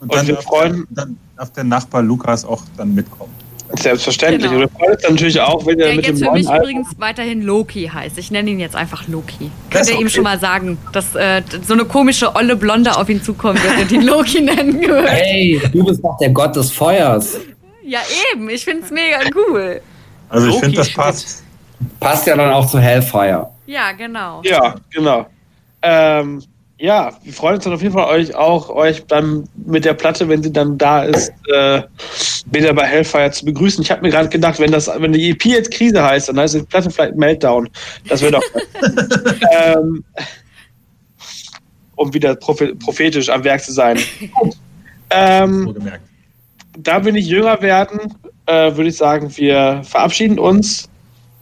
Und, 0.00 0.12
dann, 0.12 0.20
und 0.20 0.28
wir 0.28 0.36
freuen, 0.38 0.86
dann 0.90 1.18
darf 1.36 1.52
der 1.52 1.64
Nachbar 1.64 2.02
Lukas 2.02 2.44
auch 2.44 2.62
dann 2.76 2.94
mitkommen. 2.94 3.32
Selbstverständlich. 3.72 4.50
Genau. 4.50 4.62
Und 4.62 4.72
freuen 4.72 4.92
uns 4.92 5.02
natürlich 5.02 5.40
auch, 5.40 5.66
wenn 5.66 5.78
er 5.78 5.94
mit 5.94 6.06
jetzt 6.06 6.20
dem 6.20 6.28
für 6.28 6.32
mich 6.32 6.48
Album 6.48 6.70
übrigens 6.70 6.88
weiterhin 6.98 7.42
Loki 7.42 7.90
heißt. 7.92 8.16
Ich 8.18 8.30
nenne 8.30 8.50
ihn 8.50 8.60
jetzt 8.60 8.74
einfach 8.74 9.06
Loki. 9.08 9.50
Könnt 9.70 9.88
ihr 9.88 9.94
okay. 9.94 10.02
ihm 10.02 10.08
schon 10.08 10.24
mal 10.24 10.38
sagen, 10.38 10.78
dass 10.92 11.14
äh, 11.14 11.42
so 11.66 11.74
eine 11.74 11.84
komische 11.84 12.34
olle 12.34 12.56
Blonde 12.56 12.96
auf 12.96 13.08
ihn 13.08 13.22
zukommen 13.22 13.62
wird 13.62 13.78
und 13.78 13.92
ihn 13.92 14.02
Loki 14.02 14.40
nennen 14.42 14.80
wird. 14.80 15.08
Hey, 15.08 15.60
du 15.72 15.84
bist 15.84 16.02
doch 16.02 16.16
der 16.18 16.30
Gott 16.30 16.56
des 16.56 16.70
Feuers. 16.70 17.38
Ja, 17.84 18.00
eben. 18.32 18.48
Ich 18.48 18.64
finde 18.64 18.84
es 18.84 18.90
mega 18.90 19.18
cool. 19.34 19.80
Also 20.28 20.48
ich 20.48 20.56
finde, 20.56 20.76
das 20.76 20.92
passt. 20.92 21.44
Passt 22.00 22.26
ja 22.26 22.36
dann 22.36 22.52
auch 22.52 22.66
zu 22.66 22.78
Hellfire. 22.78 23.50
Ja, 23.66 23.92
genau. 23.92 24.42
Ja, 24.44 24.74
genau. 24.90 25.26
Ähm, 25.82 26.42
ja, 26.78 27.12
wir 27.24 27.32
freuen 27.32 27.56
uns 27.56 27.64
dann 27.64 27.72
auf 27.72 27.82
jeden 27.82 27.92
Fall 27.92 28.06
euch 28.06 28.34
auch, 28.34 28.70
euch 28.70 29.04
dann 29.06 29.48
mit 29.66 29.84
der 29.84 29.94
Platte, 29.94 30.28
wenn 30.28 30.42
sie 30.42 30.52
dann 30.52 30.78
da 30.78 31.02
ist, 31.02 31.32
äh, 31.52 31.82
wieder 32.52 32.72
bei 32.72 32.86
Hellfire 32.86 33.32
zu 33.32 33.44
begrüßen. 33.44 33.82
Ich 33.82 33.90
habe 33.90 34.02
mir 34.02 34.10
gerade 34.10 34.28
gedacht, 34.28 34.60
wenn 34.60 34.70
das, 34.70 34.88
wenn 34.88 35.12
die 35.12 35.30
EP 35.30 35.44
jetzt 35.46 35.72
Krise 35.72 36.02
heißt, 36.02 36.28
dann 36.28 36.38
heißt 36.38 36.54
die 36.54 36.62
Platte 36.62 36.90
vielleicht 36.90 37.16
Meltdown. 37.16 37.68
Das 38.08 38.22
wäre 38.22 38.32
doch. 38.32 38.42
ähm, 39.56 40.04
um 41.96 42.14
wieder 42.14 42.36
prophetisch 42.36 43.28
am 43.28 43.42
Werk 43.42 43.60
zu 43.62 43.72
sein. 43.72 43.98
ähm, 45.10 45.74
da 46.78 47.04
wir 47.04 47.12
nicht 47.12 47.26
jünger 47.26 47.60
werden, 47.60 48.14
äh, 48.46 48.76
würde 48.76 48.88
ich 48.90 48.96
sagen, 48.96 49.36
wir 49.36 49.82
verabschieden 49.82 50.38
uns 50.38 50.87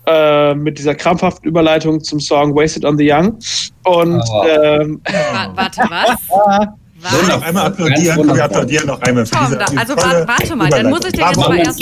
äh, 0.06 0.54
mit 0.54 0.78
dieser 0.78 0.94
krampfhaften 0.94 1.48
Überleitung 1.48 2.02
zum 2.02 2.20
Song 2.20 2.54
Wasted 2.54 2.84
on 2.84 2.96
the 2.96 3.10
Young. 3.10 3.38
Und 3.84 4.22
oh. 4.30 4.44
ähm, 4.46 5.00
warte, 5.54 5.82
was? 5.88 6.68
Was? 6.98 7.28
noch 7.28 7.42
einmal 7.42 7.66
applaudieren. 7.66 8.34
Wir 8.34 8.44
applaudieren 8.44 8.86
noch 8.86 9.00
einmal 9.02 9.26
für 9.26 9.36
diese, 9.36 9.58
diese 9.58 9.78
Also 9.78 9.96
warte 9.96 10.56
mal, 10.56 10.70
dann 10.70 10.88
muss 10.88 11.04
ich 11.04 11.12
den 11.12 11.26
jetzt 11.26 11.36
mal 11.36 11.58
erst 11.58 11.80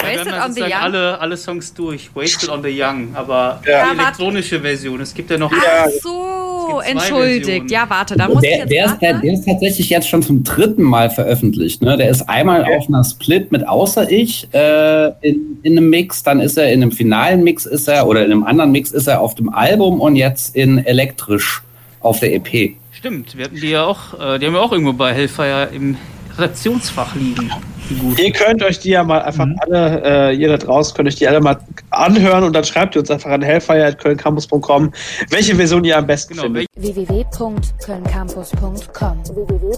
Wasted 0.00 0.26
wir 0.26 0.40
haben 0.40 0.50
on 0.50 0.54
the 0.54 0.60
Young. 0.62 0.72
Alle, 0.72 1.20
alle 1.20 1.36
Songs 1.36 1.74
durch. 1.74 2.10
Wasted 2.14 2.48
on 2.50 2.62
the 2.62 2.70
Young, 2.70 3.08
aber 3.14 3.60
ja. 3.66 3.84
die 3.84 3.98
elektronische 3.98 4.60
Version. 4.60 5.00
Es 5.00 5.12
gibt 5.12 5.30
ja 5.30 5.38
noch. 5.38 5.52
Ach 5.52 5.88
so, 6.00 6.80
entschuldigt. 6.80 7.46
Versionen. 7.46 7.68
Ja, 7.68 7.84
warte, 7.88 8.16
da 8.16 8.28
muss 8.28 8.42
der, 8.42 8.50
ich 8.50 8.58
jetzt 8.58 8.70
der 8.70 8.84
ist, 8.86 8.98
der, 9.00 9.14
der, 9.14 9.32
ist 9.32 9.44
tatsächlich 9.44 9.90
jetzt 9.90 10.08
schon 10.08 10.22
zum 10.22 10.44
dritten 10.44 10.82
Mal 10.82 11.10
veröffentlicht. 11.10 11.82
Ne? 11.82 11.96
Der 11.96 12.10
ist 12.10 12.28
einmal 12.28 12.62
okay. 12.62 12.76
auf 12.76 12.88
einer 12.88 13.02
Split 13.02 13.50
mit 13.50 13.66
Außer 13.66 14.10
ich 14.10 14.46
äh, 14.54 15.08
in, 15.22 15.58
in 15.62 15.76
einem 15.76 15.90
Mix, 15.90 16.22
dann 16.22 16.40
ist 16.40 16.56
er 16.56 16.72
in 16.72 16.82
einem 16.82 16.92
finalen 16.92 17.42
Mix 17.42 17.66
ist 17.66 17.88
er 17.88 18.06
oder 18.06 18.24
in 18.24 18.30
einem 18.30 18.44
anderen 18.44 18.70
Mix 18.70 18.92
ist 18.92 19.08
er 19.08 19.20
auf 19.20 19.34
dem 19.34 19.48
Album 19.48 20.00
und 20.00 20.14
jetzt 20.14 20.54
in 20.54 20.78
elektrisch 20.78 21.62
auf 22.00 22.20
der 22.20 22.34
EP. 22.34 22.76
Stimmt, 22.92 23.36
wir 23.36 23.46
hatten 23.46 23.56
die 23.56 23.70
ja 23.70 23.84
auch, 23.84 24.14
äh, 24.14 24.38
die 24.38 24.46
haben 24.46 24.54
wir 24.54 24.62
auch 24.62 24.72
irgendwo 24.72 24.92
bei 24.92 25.12
Hellfire 25.12 25.68
im 25.74 25.96
Redaktionsfach 26.38 27.14
liegen. 27.14 27.50
Ihr 28.18 28.32
könnt 28.32 28.62
euch 28.62 28.78
die 28.78 28.90
ja 28.90 29.02
mal 29.02 29.22
einfach 29.22 29.46
mhm. 29.46 29.56
alle, 29.60 30.30
äh, 30.30 30.36
ihr 30.36 30.48
da 30.48 30.58
draußen 30.58 30.94
könnt 30.94 31.08
euch 31.08 31.16
die 31.16 31.26
alle 31.26 31.40
mal 31.40 31.56
anhören 31.90 32.44
und 32.44 32.52
dann 32.52 32.64
schreibt 32.64 32.94
ihr 32.94 33.00
uns 33.00 33.10
einfach 33.10 33.30
an 33.30 33.40
hellfire.kölncampus.com, 33.42 34.92
welche 35.30 35.56
Version 35.56 35.82
ihr 35.84 35.96
am 35.96 36.06
besten 36.06 36.34
genau, 36.34 36.42
findet. 36.44 36.66
www.kölncampus.com 36.76 39.24
www 39.24 39.68